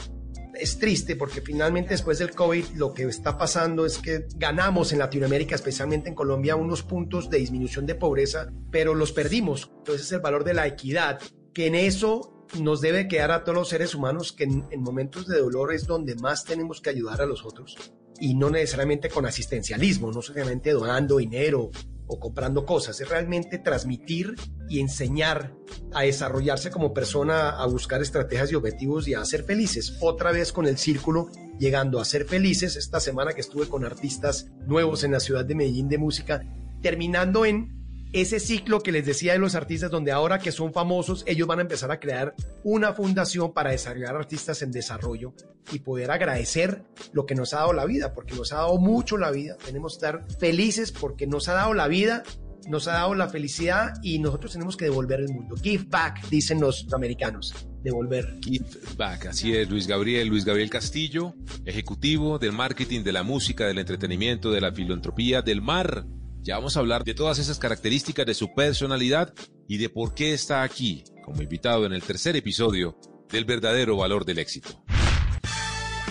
[0.53, 5.00] Es triste porque finalmente después del COVID lo que está pasando es que ganamos en
[5.00, 9.72] Latinoamérica, especialmente en Colombia, unos puntos de disminución de pobreza, pero los perdimos.
[9.80, 11.19] Entonces el valor de la equidad,
[11.53, 15.27] que en eso nos debe quedar a todos los seres humanos que en, en momentos
[15.27, 17.77] de dolor es donde más tenemos que ayudar a los otros
[18.19, 21.72] y no necesariamente con asistencialismo, no solamente donando dinero
[22.07, 24.35] o comprando cosas, es realmente transmitir
[24.69, 25.56] y enseñar
[25.93, 29.98] a desarrollarse como persona, a buscar estrategias y objetivos y a ser felices.
[30.01, 34.48] Otra vez con el círculo, llegando a ser felices esta semana que estuve con artistas
[34.67, 36.43] nuevos en la ciudad de Medellín de música,
[36.82, 37.82] terminando en
[38.14, 41.59] ese ciclo que les decía de los artistas, donde ahora que son famosos, ellos van
[41.59, 45.33] a empezar a crear una fundación para desarrollar artistas en desarrollo
[45.72, 49.17] y poder agradecer lo que nos ha dado la vida, porque nos ha dado mucho
[49.17, 49.58] la vida.
[49.66, 52.22] Tenemos que estar felices porque nos ha dado la vida,
[52.69, 55.56] nos ha dado la felicidad y nosotros tenemos que devolver el mundo.
[55.56, 57.67] Give back, dicen los americanos.
[57.82, 58.38] Devolver.
[58.42, 61.33] Give back, así es, Luis Gabriel, Luis Gabriel Castillo,
[61.66, 66.06] ejecutivo del marketing, de la música, del entretenimiento, de la filantropía, del mar
[66.43, 69.33] ya vamos a hablar de todas esas características de su personalidad
[69.67, 72.99] y de por qué está aquí como invitado en el tercer episodio
[73.30, 74.83] del verdadero valor del éxito.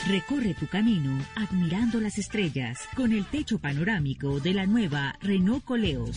[0.08, 6.16] Recorre tu camino admirando las estrellas con el techo panorámico de la nueva Renault Coleos.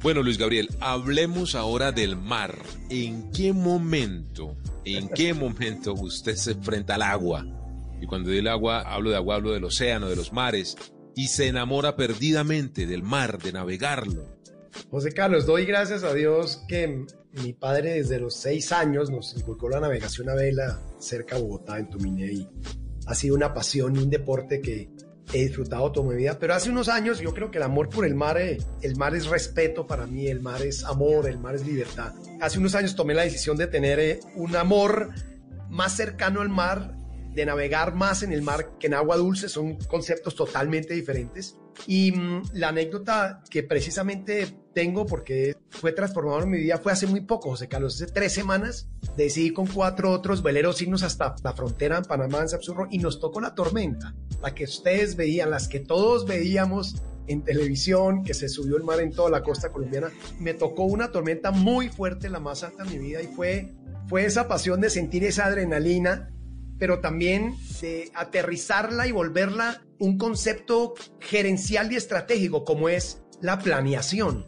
[0.00, 2.58] Bueno, Luis Gabriel, hablemos ahora del mar.
[2.90, 7.63] ¿En qué momento, en qué momento usted se enfrenta al agua?
[8.04, 10.76] Y cuando digo el agua, hablo de agua, hablo del océano, de los mares,
[11.16, 14.26] y se enamora perdidamente del mar, de navegarlo.
[14.90, 19.70] José Carlos, doy gracias a Dios que mi padre desde los seis años nos inculcó
[19.70, 22.48] la navegación a vela cerca de Bogotá, en Tuminé, y
[23.06, 24.90] ha sido una pasión y un deporte que
[25.32, 26.38] he disfrutado toda mi vida.
[26.38, 29.14] Pero hace unos años yo creo que el amor por el mar, eh, el mar
[29.14, 32.12] es respeto para mí, el mar es amor, el mar es libertad.
[32.42, 35.08] Hace unos años tomé la decisión de tener eh, un amor
[35.70, 36.93] más cercano al mar
[37.34, 41.56] de navegar más en el mar que en agua dulce, son conceptos totalmente diferentes.
[41.86, 47.06] Y mm, la anécdota que precisamente tengo, porque fue transformado en mi vida, fue hace
[47.06, 51.52] muy poco, José Carlos, hace tres semanas, decidí con cuatro otros veleros irnos hasta la
[51.52, 55.68] frontera en Panamá, en Sapsurro, y nos tocó la tormenta, la que ustedes veían, las
[55.68, 60.10] que todos veíamos en televisión, que se subió el mar en toda la costa colombiana.
[60.38, 63.72] Me tocó una tormenta muy fuerte, la más alta de mi vida, y fue,
[64.08, 66.30] fue esa pasión de sentir esa adrenalina
[66.78, 74.46] pero también de aterrizarla y volverla un concepto gerencial y estratégico como es la planeación.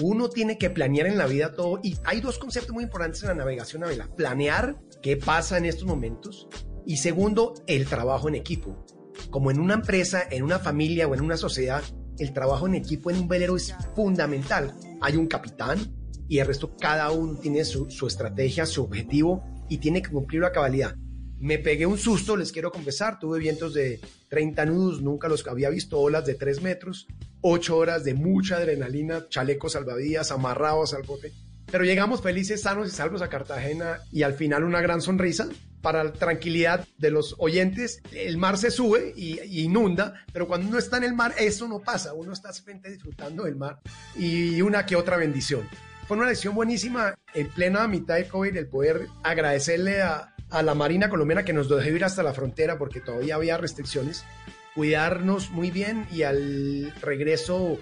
[0.00, 3.28] Uno tiene que planear en la vida todo y hay dos conceptos muy importantes en
[3.28, 4.08] la navegación a vela.
[4.16, 6.48] Planear qué pasa en estos momentos
[6.86, 8.84] y segundo, el trabajo en equipo.
[9.30, 11.82] Como en una empresa, en una familia o en una sociedad,
[12.18, 14.74] el trabajo en equipo en un velero es fundamental.
[15.00, 15.94] Hay un capitán
[16.28, 20.52] y el resto cada uno tiene su, estrategia, su objetivo y tiene que cumplir a
[20.52, 20.94] cabalidad.
[21.40, 25.70] Me pegué un susto, les quiero confesar, tuve vientos de 30 nudos, nunca los había
[25.70, 27.06] visto, olas de 3 metros,
[27.40, 31.32] 8 horas de mucha adrenalina, chalecos salvavidas, amarrados al bote.
[31.70, 35.48] Pero llegamos felices, sanos y salvos a Cartagena y al final una gran sonrisa.
[35.82, 40.78] Para la tranquilidad de los oyentes, el mar se sube y, inunda, pero cuando uno
[40.78, 42.14] está en el mar, eso no pasa.
[42.14, 43.80] Uno está frente disfrutando del mar
[44.16, 45.68] y una que otra bendición.
[46.06, 50.74] Fue una lección buenísima en plena mitad de COVID el poder agradecerle a, a la
[50.76, 54.24] Marina colombiana que nos dejó ir hasta la frontera porque todavía había restricciones,
[54.74, 57.78] cuidarnos muy bien y al regreso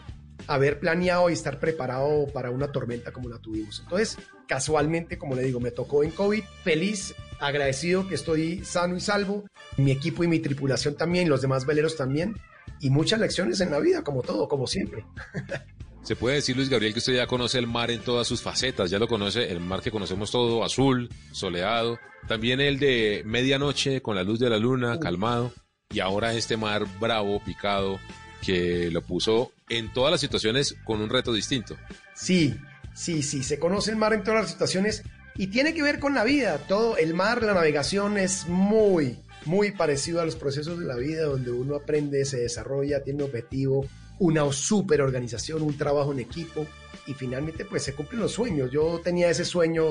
[0.46, 3.80] haber planeado y estar preparado para una tormenta como la tuvimos.
[3.80, 4.16] Entonces,
[4.48, 9.44] casualmente, como le digo, me tocó en COVID, feliz, agradecido que estoy sano y salvo,
[9.76, 12.36] mi equipo y mi tripulación también, los demás veleros también,
[12.80, 15.04] y muchas lecciones en la vida, como todo, como siempre.
[16.02, 18.90] Se puede decir, Luis Gabriel, que usted ya conoce el mar en todas sus facetas,
[18.90, 24.16] ya lo conoce, el mar que conocemos todo, azul, soleado, también el de medianoche con
[24.16, 25.52] la luz de la luna, calmado,
[25.90, 28.00] y ahora este mar bravo, picado,
[28.44, 31.76] que lo puso en todas las situaciones con un reto distinto.
[32.14, 32.56] Sí,
[32.94, 35.04] sí, sí, se conoce el mar en todas las situaciones
[35.36, 39.70] y tiene que ver con la vida, todo, el mar, la navegación es muy, muy
[39.70, 43.86] parecido a los procesos de la vida donde uno aprende, se desarrolla, tiene un objetivo,
[44.18, 46.66] una super organización, un trabajo en equipo
[47.06, 48.70] y finalmente pues se cumplen los sueños.
[48.70, 49.84] Yo tenía ese sueño,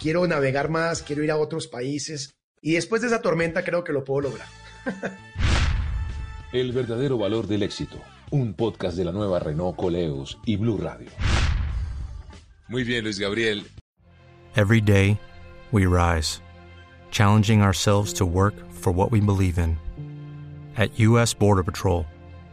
[0.00, 3.92] quiero navegar más, quiero ir a otros países y después de esa tormenta creo que
[3.92, 4.48] lo puedo lograr.
[6.52, 11.10] El verdadero valor del éxito, un podcast de la nueva Renault Coleos y Blue Radio.
[12.68, 13.64] Muy bien, Luis Gabriel.
[14.56, 15.18] Every day
[15.70, 16.40] we rise,
[17.10, 19.76] challenging ourselves to work for what we believe in.
[20.76, 22.06] At US Border Patrol,